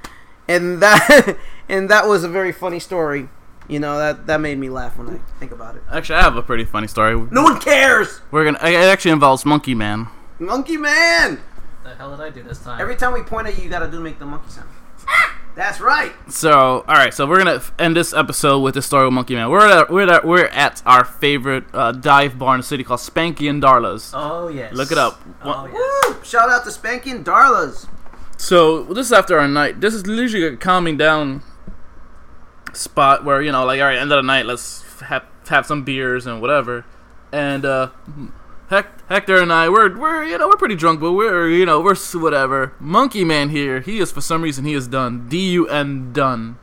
And 0.47 0.81
that 0.83 1.37
and 1.69 1.89
that 1.89 2.07
was 2.07 2.23
a 2.23 2.29
very 2.29 2.51
funny 2.51 2.79
story. 2.79 3.29
You 3.67 3.79
know 3.79 3.97
that 3.97 4.27
that 4.27 4.41
made 4.41 4.57
me 4.57 4.69
laugh 4.69 4.97
when 4.97 5.09
I 5.09 5.19
think 5.39 5.51
about 5.51 5.75
it. 5.75 5.83
Actually, 5.91 6.19
I 6.19 6.21
have 6.23 6.35
a 6.35 6.41
pretty 6.43 6.65
funny 6.65 6.87
story. 6.87 7.15
No 7.31 7.43
one 7.43 7.59
cares. 7.59 8.21
We're 8.31 8.45
gonna. 8.45 8.59
It 8.67 8.75
actually 8.75 9.11
involves 9.11 9.45
Monkey 9.45 9.75
Man. 9.75 10.07
Monkey 10.39 10.77
Man. 10.77 11.39
The 11.83 11.95
hell 11.95 12.11
did 12.15 12.21
I 12.21 12.29
do 12.29 12.43
this 12.43 12.59
time? 12.59 12.79
Every 12.81 12.95
time 12.95 13.13
we 13.13 13.21
point 13.21 13.47
at 13.47 13.57
you, 13.57 13.63
you 13.63 13.69
gotta 13.69 13.89
do 13.89 13.99
make 13.99 14.19
the 14.19 14.25
monkey 14.25 14.49
sound. 14.51 14.69
That's 15.55 15.79
right. 15.81 16.13
So, 16.29 16.85
all 16.87 16.95
right. 16.95 17.13
So 17.13 17.25
we're 17.25 17.37
gonna 17.39 17.61
end 17.79 17.95
this 17.95 18.13
episode 18.13 18.59
with 18.59 18.75
the 18.75 18.81
story 18.81 19.07
of 19.07 19.13
Monkey 19.13 19.35
Man. 19.35 19.49
We're 19.49 19.67
at 19.67 19.89
we're 19.89 20.09
at, 20.09 20.25
we're 20.25 20.45
at 20.45 20.81
our 20.85 21.03
favorite 21.03 21.65
uh, 21.73 21.91
dive 21.91 22.37
bar 22.37 22.55
in 22.55 22.59
the 22.61 22.65
city 22.67 22.83
called 22.83 22.99
Spanky 22.99 23.49
and 23.49 23.61
Darla's. 23.61 24.11
oh 24.15 24.47
yes. 24.49 24.73
Look 24.73 24.91
it 24.91 24.97
up. 24.97 25.21
Oh 25.43 25.63
What- 25.63 25.71
yes. 25.73 26.27
Shout 26.27 26.49
out 26.49 26.63
to 26.65 26.69
Spanky 26.69 27.11
and 27.11 27.25
Darla's. 27.25 27.87
So 28.37 28.83
this 28.83 29.07
is 29.07 29.11
after 29.13 29.37
our 29.39 29.47
night. 29.47 29.81
This 29.81 29.93
is 29.93 30.07
usually 30.07 30.43
a 30.45 30.55
calming 30.55 30.95
down 30.97 31.41
spot 32.73 33.25
where 33.25 33.41
you 33.41 33.51
know, 33.51 33.65
like, 33.65 33.79
all 33.81 33.87
right, 33.87 33.97
end 33.97 34.11
of 34.11 34.17
the 34.17 34.27
night, 34.27 34.45
let's 34.45 34.83
have 35.01 35.25
have 35.49 35.65
some 35.65 35.83
beers 35.83 36.25
and 36.27 36.39
whatever. 36.41 36.85
And 37.31 37.65
uh, 37.65 37.89
Hec- 38.69 39.07
Hector 39.09 39.41
and 39.41 39.51
I, 39.51 39.67
we're 39.69 39.97
we're 39.97 40.23
you 40.23 40.37
know 40.37 40.47
we're 40.47 40.55
pretty 40.57 40.75
drunk, 40.75 40.99
but 40.99 41.13
we're 41.13 41.49
you 41.49 41.65
know 41.65 41.81
we're 41.81 41.95
whatever. 42.13 42.73
Monkey 42.79 43.23
Man 43.23 43.49
here, 43.49 43.79
he 43.81 43.99
is 43.99 44.11
for 44.11 44.21
some 44.21 44.41
reason 44.43 44.63
he 44.65 44.73
is 44.73 44.87
done. 44.87 45.27
D 45.27 45.49
U 45.53 45.67
N 45.67 46.13
done. 46.13 46.57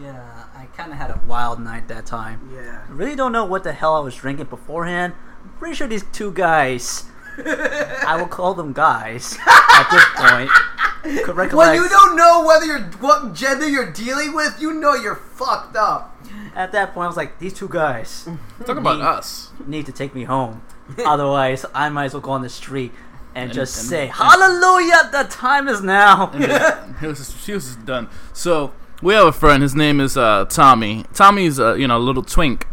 Yeah, 0.00 0.44
I 0.54 0.66
kind 0.76 0.92
of 0.92 0.98
had 0.98 1.10
a 1.10 1.20
wild 1.26 1.60
night 1.60 1.88
that 1.88 2.04
time. 2.06 2.50
Yeah. 2.54 2.82
I 2.88 2.92
really 2.92 3.16
don't 3.16 3.32
know 3.32 3.44
what 3.44 3.64
the 3.64 3.72
hell 3.72 3.96
I 3.96 4.00
was 4.00 4.14
drinking 4.14 4.46
beforehand. 4.46 5.14
I'm 5.42 5.50
pretty 5.58 5.74
sure 5.74 5.86
these 5.86 6.04
two 6.12 6.30
guys, 6.32 7.04
I 7.38 8.16
will 8.18 8.28
call 8.28 8.52
them 8.54 8.72
guys 8.74 9.38
at 9.46 9.88
this 9.90 10.04
point, 10.16 10.50
could 11.24 11.36
recollect. 11.36 11.74
When 11.74 11.82
you 11.82 11.88
don't 11.88 12.16
know 12.16 12.44
whether 12.46 12.66
you're 12.66 12.80
what 13.00 13.32
gender 13.34 13.66
you're 13.68 13.90
dealing 13.92 14.34
with, 14.34 14.56
you 14.60 14.74
know 14.74 14.94
you're 14.94 15.16
fucked 15.16 15.76
up. 15.76 16.16
At 16.54 16.72
that 16.72 16.92
point, 16.94 17.04
I 17.04 17.08
was 17.08 17.16
like, 17.16 17.38
these 17.38 17.54
two 17.54 17.68
guys 17.68 18.28
Talk 18.66 18.76
about 18.76 19.00
us. 19.00 19.50
need 19.66 19.86
to 19.86 19.92
take 19.92 20.14
me 20.14 20.24
home. 20.24 20.62
Otherwise, 21.06 21.64
I 21.74 21.88
might 21.88 22.06
as 22.06 22.14
well 22.14 22.20
go 22.22 22.30
on 22.32 22.42
the 22.42 22.48
street 22.48 22.92
and, 23.34 23.44
And- 23.44 23.52
just 23.52 23.78
and- 23.78 23.88
say, 23.88 24.02
and- 24.04 24.12
Hallelujah, 24.12 25.08
the 25.12 25.24
time 25.30 25.68
is 25.68 25.82
now. 25.82 26.30
And 26.34 26.44
just- 26.44 27.00
he 27.00 27.06
was 27.06 27.18
just, 27.18 27.46
he 27.46 27.52
was 27.52 27.64
just 27.66 27.84
done. 27.86 28.08
So 28.32 28.72
we 29.02 29.14
have 29.14 29.26
a 29.26 29.32
friend. 29.32 29.62
His 29.62 29.74
name 29.74 30.00
is 30.00 30.16
uh, 30.16 30.44
Tommy. 30.46 31.04
Tommy's 31.14 31.58
uh, 31.60 31.74
you 31.74 31.86
know 31.88 31.96
a 31.96 32.00
little 32.00 32.22
twink. 32.22 32.66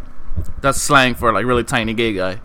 That's 0.62 0.82
slang 0.82 1.16
for 1.16 1.32
like 1.34 1.46
really 1.46 1.64
tiny 1.64 1.94
gay 1.94 2.14
guy. 2.14 2.42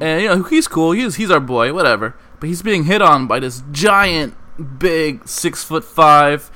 And 0.00 0.22
you 0.22 0.28
know 0.28 0.42
he's 0.42 0.68
cool. 0.68 0.92
He's 0.92 1.16
he's 1.16 1.30
our 1.30 1.40
boy. 1.40 1.72
Whatever. 1.72 2.14
But 2.38 2.48
he's 2.48 2.62
being 2.62 2.84
hit 2.84 3.00
on 3.02 3.26
by 3.26 3.40
this 3.40 3.62
giant, 3.72 4.34
big, 4.78 5.26
six 5.26 5.64
foot 5.64 5.84
five. 5.84 6.50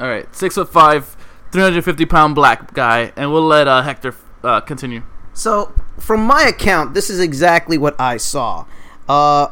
All 0.00 0.08
right, 0.08 0.34
six 0.34 0.54
foot 0.54 0.72
five, 0.72 1.16
three 1.52 1.62
hundred 1.62 1.84
fifty 1.84 2.06
pound 2.06 2.34
black 2.34 2.72
guy. 2.72 3.12
And 3.16 3.30
we'll 3.32 3.46
let 3.46 3.68
uh, 3.68 3.82
Hector 3.82 4.14
uh, 4.42 4.60
continue. 4.62 5.02
So, 5.40 5.72
from 5.98 6.22
my 6.26 6.42
account, 6.42 6.92
this 6.92 7.08
is 7.08 7.18
exactly 7.18 7.78
what 7.78 7.98
I 7.98 8.18
saw. 8.18 8.66
Uh, 9.08 9.46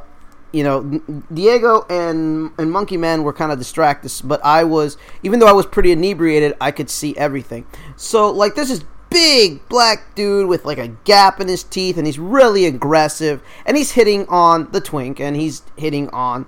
you 0.53 0.63
know, 0.63 1.01
Diego 1.33 1.87
and 1.89 2.51
and 2.59 2.71
Monkey 2.71 2.99
Man 2.99 3.23
were 3.23 3.33
kind 3.33 3.51
of 3.51 3.57
distracted, 3.57 4.13
but 4.23 4.45
I 4.45 4.65
was, 4.65 4.99
even 5.23 5.41
though 5.41 5.47
I 5.47 5.53
was 5.53 5.65
pretty 5.65 5.91
inebriated, 5.91 6.53
I 6.61 6.73
could 6.73 6.91
see 6.91 7.17
everything. 7.17 7.65
So, 7.97 8.31
like, 8.31 8.55
this 8.55 8.85
big 9.09 9.67
black 9.71 10.15
dude 10.15 10.47
with 10.47 10.67
like 10.67 10.77
a 10.77 10.89
gap 10.89 11.41
in 11.41 11.49
his 11.49 11.63
teeth, 11.65 11.97
and 11.97 12.07
he's 12.07 12.19
really 12.19 12.67
aggressive, 12.67 13.41
and 13.65 13.75
he's 13.75 13.93
hitting 13.93 14.27
on 14.29 14.71
the 14.73 14.83
twink, 14.83 15.19
and 15.19 15.37
he's 15.37 15.63
hitting 15.77 16.11
on, 16.11 16.47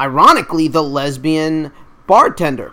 ironically, 0.00 0.66
the 0.66 0.82
lesbian 0.82 1.72
bartender. 2.06 2.72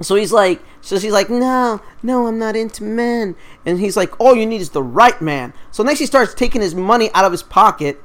So 0.00 0.16
he's 0.16 0.32
like, 0.32 0.60
so 0.80 0.98
she's 0.98 1.12
like, 1.12 1.30
no, 1.30 1.80
no, 2.02 2.26
I'm 2.26 2.38
not 2.38 2.56
into 2.56 2.82
men. 2.82 3.36
And 3.64 3.78
he's 3.78 3.96
like, 3.96 4.18
all 4.20 4.34
you 4.34 4.46
need 4.46 4.60
is 4.60 4.70
the 4.70 4.82
right 4.82 5.20
man. 5.20 5.52
So 5.70 5.82
next 5.82 6.00
he 6.00 6.06
starts 6.06 6.34
taking 6.34 6.60
his 6.60 6.74
money 6.74 7.10
out 7.14 7.24
of 7.24 7.32
his 7.32 7.42
pocket, 7.42 8.02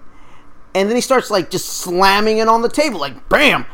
and 0.75 0.89
then 0.89 0.95
he 0.95 1.01
starts 1.01 1.31
like 1.31 1.49
just 1.49 1.65
slamming 1.67 2.37
it 2.37 2.47
on 2.47 2.61
the 2.61 2.69
table, 2.69 2.99
like 2.99 3.29
bam, 3.29 3.65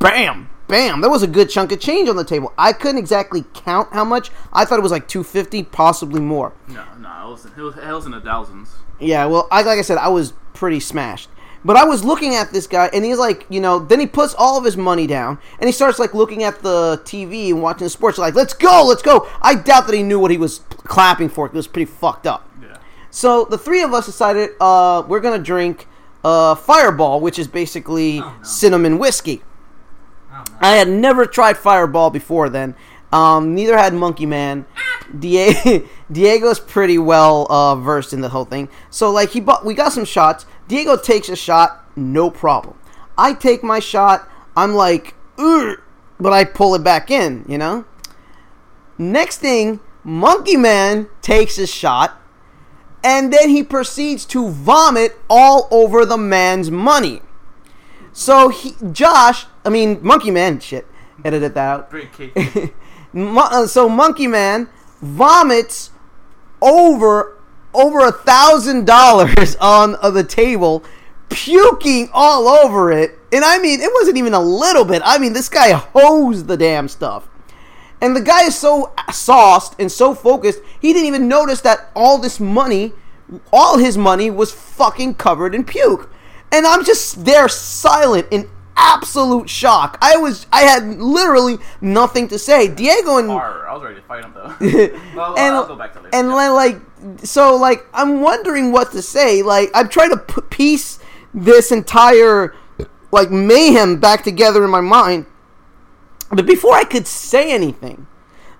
bam, 0.00 0.50
bam. 0.66 1.00
There 1.00 1.10
was 1.10 1.22
a 1.22 1.28
good 1.28 1.50
chunk 1.50 1.70
of 1.70 1.78
change 1.78 2.08
on 2.08 2.16
the 2.16 2.24
table. 2.24 2.52
I 2.58 2.72
couldn't 2.72 2.98
exactly 2.98 3.44
count 3.54 3.92
how 3.92 4.04
much. 4.04 4.30
I 4.52 4.64
thought 4.64 4.78
it 4.78 4.82
was 4.82 4.92
like 4.92 5.06
250, 5.06 5.62
possibly 5.64 6.20
more. 6.20 6.52
No, 6.66 6.84
no, 6.98 7.28
it 7.28 7.30
was, 7.30 7.46
it 7.46 7.56
was, 7.56 7.76
it 7.76 7.92
was 7.92 8.06
in 8.06 8.12
the 8.12 8.20
thousands. 8.20 8.74
Yeah, 8.98 9.26
well, 9.26 9.46
I, 9.52 9.62
like 9.62 9.78
I 9.78 9.82
said, 9.82 9.98
I 9.98 10.08
was 10.08 10.32
pretty 10.54 10.80
smashed. 10.80 11.28
But 11.68 11.76
I 11.76 11.84
was 11.84 12.02
looking 12.02 12.34
at 12.34 12.50
this 12.50 12.66
guy, 12.66 12.88
and 12.94 13.04
he's 13.04 13.18
like, 13.18 13.44
you 13.50 13.60
know, 13.60 13.78
then 13.78 14.00
he 14.00 14.06
puts 14.06 14.32
all 14.34 14.56
of 14.56 14.64
his 14.64 14.78
money 14.78 15.06
down, 15.06 15.38
and 15.58 15.68
he 15.68 15.72
starts 15.72 15.98
like 15.98 16.14
looking 16.14 16.42
at 16.42 16.62
the 16.62 16.98
TV 17.04 17.50
and 17.50 17.60
watching 17.62 17.84
the 17.84 17.90
sports. 17.90 18.16
Like, 18.16 18.34
let's 18.34 18.54
go, 18.54 18.86
let's 18.88 19.02
go. 19.02 19.28
I 19.42 19.54
doubt 19.54 19.86
that 19.86 19.94
he 19.94 20.02
knew 20.02 20.18
what 20.18 20.30
he 20.30 20.38
was 20.38 20.60
clapping 20.78 21.28
for. 21.28 21.44
It 21.44 21.52
was 21.52 21.68
pretty 21.68 21.84
fucked 21.90 22.26
up. 22.26 22.48
Yeah. 22.62 22.78
So 23.10 23.44
the 23.44 23.58
three 23.58 23.82
of 23.82 23.92
us 23.92 24.06
decided 24.06 24.52
uh, 24.62 25.02
we're 25.06 25.20
gonna 25.20 25.38
drink 25.38 25.86
uh, 26.24 26.54
Fireball, 26.54 27.20
which 27.20 27.38
is 27.38 27.46
basically 27.46 28.20
Oh, 28.20 28.34
no. 28.38 28.42
cinnamon 28.42 28.98
whiskey. 28.98 29.42
Oh, 30.32 30.36
no. 30.50 30.56
I 30.62 30.76
had 30.76 30.88
never 30.88 31.26
tried 31.26 31.58
Fireball 31.58 32.08
before 32.08 32.48
then. 32.48 32.76
Um, 33.12 33.54
neither 33.54 33.76
had 33.76 33.92
Monkey 33.92 34.24
Man. 34.26 34.64
Die- 35.18 35.82
Diego's 36.12 36.60
pretty 36.60 36.98
well 36.98 37.46
uh, 37.50 37.74
versed 37.76 38.12
in 38.14 38.20
the 38.22 38.28
whole 38.30 38.44
thing. 38.46 38.68
So 38.90 39.10
like 39.10 39.30
he 39.30 39.40
bought, 39.40 39.64
we 39.66 39.74
got 39.74 39.92
some 39.92 40.04
shots. 40.06 40.46
Diego 40.68 40.96
takes 40.96 41.28
a 41.28 41.36
shot, 41.36 41.84
no 41.96 42.30
problem. 42.30 42.78
I 43.16 43.34
take 43.34 43.64
my 43.64 43.80
shot. 43.80 44.28
I'm 44.56 44.74
like, 44.74 45.14
but 45.36 46.32
I 46.32 46.44
pull 46.44 46.74
it 46.74 46.84
back 46.84 47.10
in. 47.10 47.44
You 47.48 47.58
know. 47.58 47.84
Next 48.98 49.38
thing, 49.38 49.80
Monkey 50.04 50.56
Man 50.56 51.08
takes 51.22 51.56
his 51.56 51.70
shot, 51.70 52.20
and 53.02 53.32
then 53.32 53.48
he 53.48 53.62
proceeds 53.62 54.24
to 54.26 54.48
vomit 54.50 55.16
all 55.30 55.68
over 55.70 56.04
the 56.04 56.18
man's 56.18 56.70
money. 56.70 57.22
So 58.12 58.48
he, 58.48 58.74
Josh, 58.92 59.46
I 59.64 59.70
mean 59.70 59.98
Monkey 60.02 60.30
Man, 60.30 60.60
shit, 60.60 60.86
edited 61.24 61.54
that 61.54 61.90
out. 61.90 62.72
Uh, 63.14 63.66
so 63.66 63.88
Monkey 63.88 64.26
Man 64.26 64.68
vomits 65.00 65.90
over 66.60 67.37
over 67.74 68.00
a 68.00 68.12
thousand 68.12 68.86
dollars 68.86 69.56
on 69.60 69.96
uh, 70.00 70.10
the 70.10 70.24
table, 70.24 70.84
puking 71.28 72.08
all 72.12 72.48
over 72.48 72.90
it. 72.90 73.18
And 73.32 73.44
I 73.44 73.58
mean, 73.58 73.80
it 73.80 73.90
wasn't 73.92 74.16
even 74.16 74.34
a 74.34 74.40
little 74.40 74.84
bit. 74.84 75.02
I 75.04 75.18
mean, 75.18 75.32
this 75.32 75.48
guy 75.48 75.72
hosed 75.72 76.46
the 76.46 76.56
damn 76.56 76.88
stuff. 76.88 77.28
And 78.00 78.14
the 78.14 78.20
guy 78.20 78.44
is 78.44 78.56
so 78.56 78.92
sauced 79.12 79.74
and 79.78 79.90
so 79.90 80.14
focused, 80.14 80.60
he 80.80 80.92
didn't 80.92 81.08
even 81.08 81.28
notice 81.28 81.60
that 81.62 81.90
all 81.96 82.18
this 82.18 82.38
money, 82.38 82.92
all 83.52 83.78
his 83.78 83.98
money, 83.98 84.30
was 84.30 84.52
fucking 84.52 85.14
covered 85.14 85.54
in 85.54 85.64
puke. 85.64 86.10
And 86.52 86.66
I'm 86.66 86.84
just 86.84 87.24
there 87.24 87.48
silent 87.48 88.28
in 88.30 88.48
absolute 88.78 89.50
shock. 89.50 89.98
I 90.00 90.16
was 90.16 90.46
I 90.52 90.62
had 90.62 90.86
literally 90.98 91.58
nothing 91.80 92.28
to 92.28 92.38
say. 92.38 92.68
Diego 92.68 93.18
and 93.18 93.30
I 93.30 93.72
was 93.74 93.82
ready 93.82 93.96
to 93.96 94.02
fight 94.02 94.24
him 94.24 94.32
though. 94.34 94.54
and, 95.36 95.54
and 96.12 96.30
then, 96.30 96.54
like 96.54 96.80
so 97.24 97.56
like 97.56 97.84
I'm 97.92 98.20
wondering 98.20 98.72
what 98.72 98.92
to 98.92 99.02
say. 99.02 99.42
Like 99.42 99.70
I'm 99.74 99.88
trying 99.88 100.10
to 100.10 100.18
p- 100.18 100.42
piece 100.48 100.98
this 101.34 101.72
entire 101.72 102.54
like 103.10 103.30
mayhem 103.30 103.98
back 104.00 104.22
together 104.24 104.64
in 104.64 104.70
my 104.70 104.80
mind. 104.80 105.26
But 106.30 106.46
before 106.46 106.74
I 106.74 106.84
could 106.84 107.06
say 107.06 107.50
anything, 107.50 108.06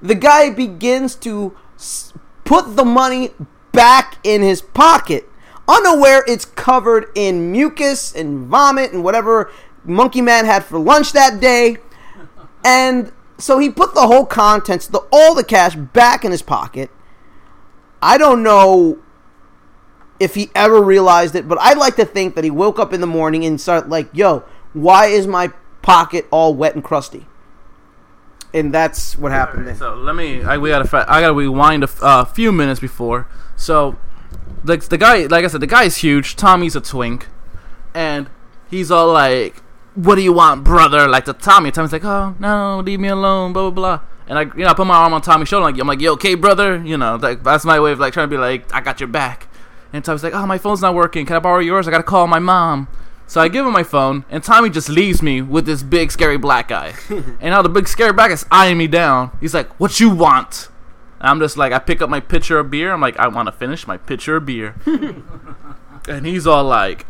the 0.01 0.14
guy 0.14 0.51
begins 0.51 1.14
to 1.16 1.55
s- 1.77 2.12
put 2.45 2.77
the 2.77 2.85
money 2.85 3.31
back 3.73 4.19
in 4.25 4.43
his 4.43 4.62
pocket, 4.62 5.29
unaware 5.69 6.25
it's 6.27 6.45
covered 6.47 7.11
in 7.14 7.53
mucus 7.53 8.14
and 8.14 8.47
vomit 8.47 8.93
and 8.93 9.05
whatever 9.05 9.51
Monkey 9.89 10.20
Man 10.20 10.45
had 10.45 10.64
for 10.64 10.78
lunch 10.78 11.12
that 11.12 11.41
day. 11.41 11.78
And 12.64 13.12
so 13.39 13.59
he 13.59 13.70
put 13.70 13.95
the 13.95 14.07
whole 14.07 14.26
contents, 14.26 14.86
the 14.86 15.01
all 15.11 15.34
the 15.34 15.45
cash 15.45 15.74
back 15.74 16.24
in 16.24 16.30
his 16.30 16.43
pocket. 16.43 16.91
I 18.03 18.18
don't 18.18 18.43
know 18.43 18.99
if 20.20 20.34
he 20.34 20.51
ever 20.55 20.82
realized 20.82 21.34
it, 21.34 21.49
but 21.49 21.59
I'd 21.61 21.78
like 21.78 21.97
to 21.97 22.05
think 22.05 22.34
that 22.34 22.45
he 22.45 22.51
woke 22.51 22.78
up 22.78 22.93
in 22.93 23.01
the 23.01 23.07
morning 23.07 23.45
and 23.45 23.61
started 23.61 23.89
like, 23.89 24.09
"Yo, 24.12 24.45
why 24.72 25.07
is 25.07 25.26
my 25.26 25.53
pocket 25.82 26.26
all 26.30 26.55
wet 26.55 26.74
and 26.74 26.82
crusty?" 26.82 27.26
And 28.53 28.72
that's 28.72 29.16
what 29.16 29.30
happened. 29.30 29.66
then. 29.66 29.76
So 29.76 29.95
let 29.95 30.14
me. 30.16 30.43
I, 30.43 30.59
we 30.59 30.70
gotta. 30.70 31.11
I 31.11 31.20
gotta 31.20 31.34
rewind 31.34 31.84
a 31.84 31.89
uh, 32.03 32.24
few 32.24 32.51
minutes 32.51 32.80
before. 32.80 33.28
So, 33.57 33.97
the 34.64 34.76
the 34.76 34.99
guy, 34.99 35.26
like 35.26 35.45
I 35.45 35.49
said, 35.49 35.61
the 35.61 35.66
guy's 35.66 35.99
huge. 35.99 36.34
Tommy's 36.36 36.74
a 36.74 36.80
twink, 36.80 37.28
and 37.95 38.28
he's 38.70 38.91
all 38.91 39.12
like, 39.12 39.62
"What 39.99 40.14
do 40.14 40.22
you 40.22 40.32
want, 40.32 40.64
brother?" 40.64 41.09
Like 41.09 41.24
to 41.24 41.32
Tommy. 41.32 41.70
Tommy's 41.70 41.92
like, 41.92 42.05
"Oh 42.05 42.34
no, 42.38 42.80
leave 42.80 43.01
me 43.01 43.09
alone." 43.09 43.53
Blah 43.53 43.70
blah 43.70 43.99
blah. 43.99 44.01
And 44.28 44.38
I, 44.38 44.42
you 44.42 44.64
know, 44.64 44.68
I 44.68 44.74
put 44.74 44.86
my 44.86 44.94
arm 44.94 45.12
on 45.14 45.22
Tommy's 45.22 45.49
shoulder. 45.49 45.64
Like 45.64 45.80
I'm 45.80 45.88
like, 45.88 46.01
"You 46.01 46.12
okay, 46.12 46.34
brother?" 46.34 46.82
You 46.84 46.96
know, 46.96 47.16
like 47.16 47.42
that's 47.42 47.64
my 47.64 47.80
way 47.80 47.92
of 47.92 47.99
like 47.99 48.12
trying 48.12 48.28
to 48.28 48.34
be 48.34 48.40
like, 48.40 48.72
"I 48.72 48.80
got 48.80 49.01
your 49.01 49.09
back." 49.09 49.49
And 49.92 50.05
Tommy's 50.05 50.22
like, 50.22 50.34
"Oh, 50.34 50.46
my 50.46 50.59
phone's 50.59 50.82
not 50.82 50.94
working. 50.94 51.26
Can 51.26 51.36
I 51.36 51.40
borrow 51.40 51.61
yours? 51.61 51.88
I 51.88 51.90
gotta 51.90 52.03
call 52.03 52.26
my 52.26 52.38
mom." 52.38 52.88
So 53.26 53.42
I 53.42 53.49
give 53.49 53.66
him 53.66 53.72
my 53.72 53.82
phone, 53.82 54.24
and 54.30 54.42
Tommy 54.42 54.70
just 54.70 54.88
leaves 54.88 55.20
me 55.20 55.42
with 55.42 55.66
this 55.66 55.82
big 55.82 56.11
scary 56.11 56.38
black 56.38 56.68
guy. 56.68 56.94
and 57.11 57.51
now 57.51 57.61
the 57.61 57.68
big 57.68 57.86
scary 57.86 58.12
black 58.12 58.30
guy's 58.30 58.46
eyeing 58.51 58.78
me 58.78 58.86
down. 58.86 59.36
He's 59.40 59.55
like, 59.55 59.68
"What 59.80 60.01
you 60.01 60.11
want?" 60.11 60.68
And 61.20 61.28
I'm 61.28 61.40
just 61.40 61.57
like, 61.57 61.72
I 61.72 61.78
pick 61.78 62.01
up 62.01 62.09
my 62.09 62.20
pitcher 62.20 62.59
of 62.59 62.70
beer. 62.70 62.92
I'm 62.92 63.01
like, 63.01 63.18
I 63.18 63.28
want 63.28 63.46
to 63.46 63.53
finish 63.53 63.86
my 63.86 63.96
pitcher 63.96 64.36
of 64.36 64.46
beer. 64.46 64.76
and 66.09 66.26
he's 66.26 66.46
all 66.46 66.64
like, 66.64 67.07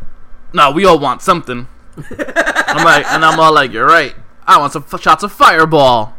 "No, 0.53 0.71
we 0.71 0.85
all 0.85 0.99
want 0.99 1.21
something." 1.21 1.67
I'm 2.67 2.85
like, 2.85 3.05
and 3.07 3.23
I'm 3.25 3.39
all 3.39 3.53
like, 3.53 3.71
"You're 3.71 3.87
right. 3.87 4.15
I 4.45 4.57
want 4.57 4.73
some 4.73 4.85
f- 4.91 5.01
shots 5.01 5.23
of 5.23 5.31
Fireball." 5.31 6.15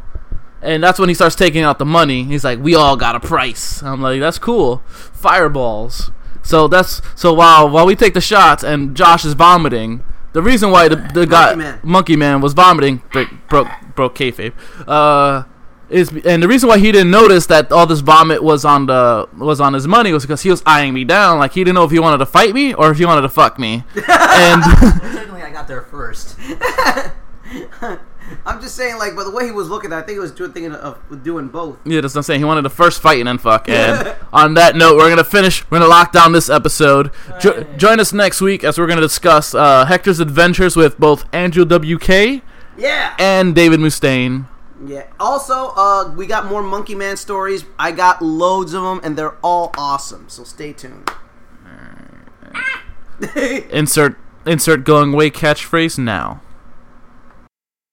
And 0.62 0.82
that's 0.82 0.98
when 0.98 1.08
he 1.08 1.14
starts 1.14 1.34
taking 1.36 1.62
out 1.62 1.78
the 1.78 1.86
money. 1.86 2.24
He's 2.24 2.44
like, 2.44 2.58
"We 2.58 2.74
all 2.74 2.96
got 2.96 3.14
a 3.14 3.20
price." 3.20 3.82
I'm 3.82 4.00
like, 4.00 4.20
"That's 4.20 4.38
cool, 4.38 4.82
fireballs." 4.86 6.10
So 6.42 6.68
that's 6.68 7.02
so 7.14 7.32
while 7.32 7.68
while 7.68 7.86
we 7.86 7.94
take 7.94 8.14
the 8.14 8.20
shots 8.20 8.62
and 8.62 8.96
Josh 8.96 9.24
is 9.24 9.34
vomiting. 9.34 10.02
The 10.32 10.42
reason 10.42 10.70
why 10.70 10.88
the, 10.88 10.96
the 10.96 11.26
guy 11.26 11.54
Man. 11.56 11.80
Monkey 11.82 12.14
Man 12.14 12.40
was 12.40 12.52
vomiting 12.52 13.02
break, 13.12 13.28
broke 13.48 13.68
broke 13.94 14.14
kayfabe. 14.14 14.52
Uh, 14.86 15.44
is 15.90 16.08
and 16.24 16.42
the 16.42 16.48
reason 16.48 16.68
why 16.68 16.78
he 16.78 16.92
didn't 16.92 17.10
notice 17.10 17.46
that 17.46 17.72
all 17.72 17.86
this 17.86 18.00
vomit 18.00 18.42
was 18.42 18.64
on 18.64 18.86
the 18.86 19.28
was 19.36 19.60
on 19.60 19.72
his 19.74 19.86
money 19.88 20.12
was 20.12 20.22
because 20.24 20.42
he 20.42 20.50
was 20.50 20.62
eyeing 20.66 20.94
me 20.94 21.04
down 21.04 21.38
like 21.38 21.52
he 21.52 21.60
didn't 21.62 21.74
know 21.74 21.84
if 21.84 21.90
he 21.90 21.98
wanted 21.98 22.18
to 22.18 22.26
fight 22.26 22.54
me 22.54 22.72
or 22.74 22.90
if 22.90 22.98
he 22.98 23.04
wanted 23.04 23.22
to 23.22 23.28
fuck 23.28 23.58
me. 23.58 23.84
and 23.94 24.62
Technically, 25.12 25.42
I 25.42 25.50
got 25.52 25.66
there 25.68 25.82
first. 25.82 26.38
I'm 28.46 28.60
just 28.60 28.76
saying, 28.76 28.96
like, 28.96 29.16
by 29.16 29.24
the 29.24 29.30
way 29.30 29.44
he 29.44 29.50
was 29.50 29.68
looking, 29.68 29.92
I 29.92 30.02
think 30.02 30.12
he 30.12 30.18
was 30.20 30.30
doing 30.30 30.52
thinking 30.52 30.72
of 30.72 31.22
doing 31.24 31.48
both. 31.48 31.78
Yeah, 31.84 32.00
that's 32.00 32.14
what 32.14 32.20
I'm 32.20 32.22
saying. 32.22 32.40
He 32.40 32.44
wanted 32.44 32.62
to 32.62 32.70
first 32.70 33.02
fight 33.02 33.18
and 33.18 33.26
then 33.26 33.38
fuck. 33.38 33.68
And 33.68 34.14
on 34.32 34.54
that 34.54 34.76
note, 34.76 34.96
we're 34.96 35.08
gonna 35.08 35.24
finish. 35.24 35.68
We're 35.68 35.80
gonna 35.80 35.90
lock 35.90 36.12
down 36.12 36.30
this 36.32 36.48
episode. 36.48 37.10
Jo- 37.40 37.64
join 37.76 37.98
us 37.98 38.12
next 38.12 38.40
week 38.40 38.62
as 38.62 38.78
we're 38.78 38.86
gonna 38.86 39.00
discuss 39.00 39.52
uh, 39.54 39.84
Hector's 39.84 40.20
adventures 40.20 40.76
with 40.76 40.96
both 40.98 41.24
Andrew 41.34 41.64
WK 41.64 42.42
Yeah. 42.78 43.16
and 43.18 43.52
David 43.54 43.80
Mustaine. 43.80 44.46
Yeah. 44.84 45.06
Also, 45.18 45.72
uh, 45.76 46.12
we 46.16 46.26
got 46.26 46.46
more 46.46 46.62
Monkey 46.62 46.94
Man 46.94 47.16
stories. 47.16 47.64
I 47.78 47.92
got 47.92 48.22
loads 48.22 48.72
of 48.72 48.82
them, 48.82 49.00
and 49.02 49.16
they're 49.16 49.36
all 49.42 49.72
awesome. 49.76 50.28
So 50.28 50.44
stay 50.44 50.72
tuned. 50.72 51.10
Insert 53.70 54.16
insert 54.46 54.84
going 54.84 55.12
away 55.12 55.30
catchphrase 55.30 55.98
now. 55.98 56.40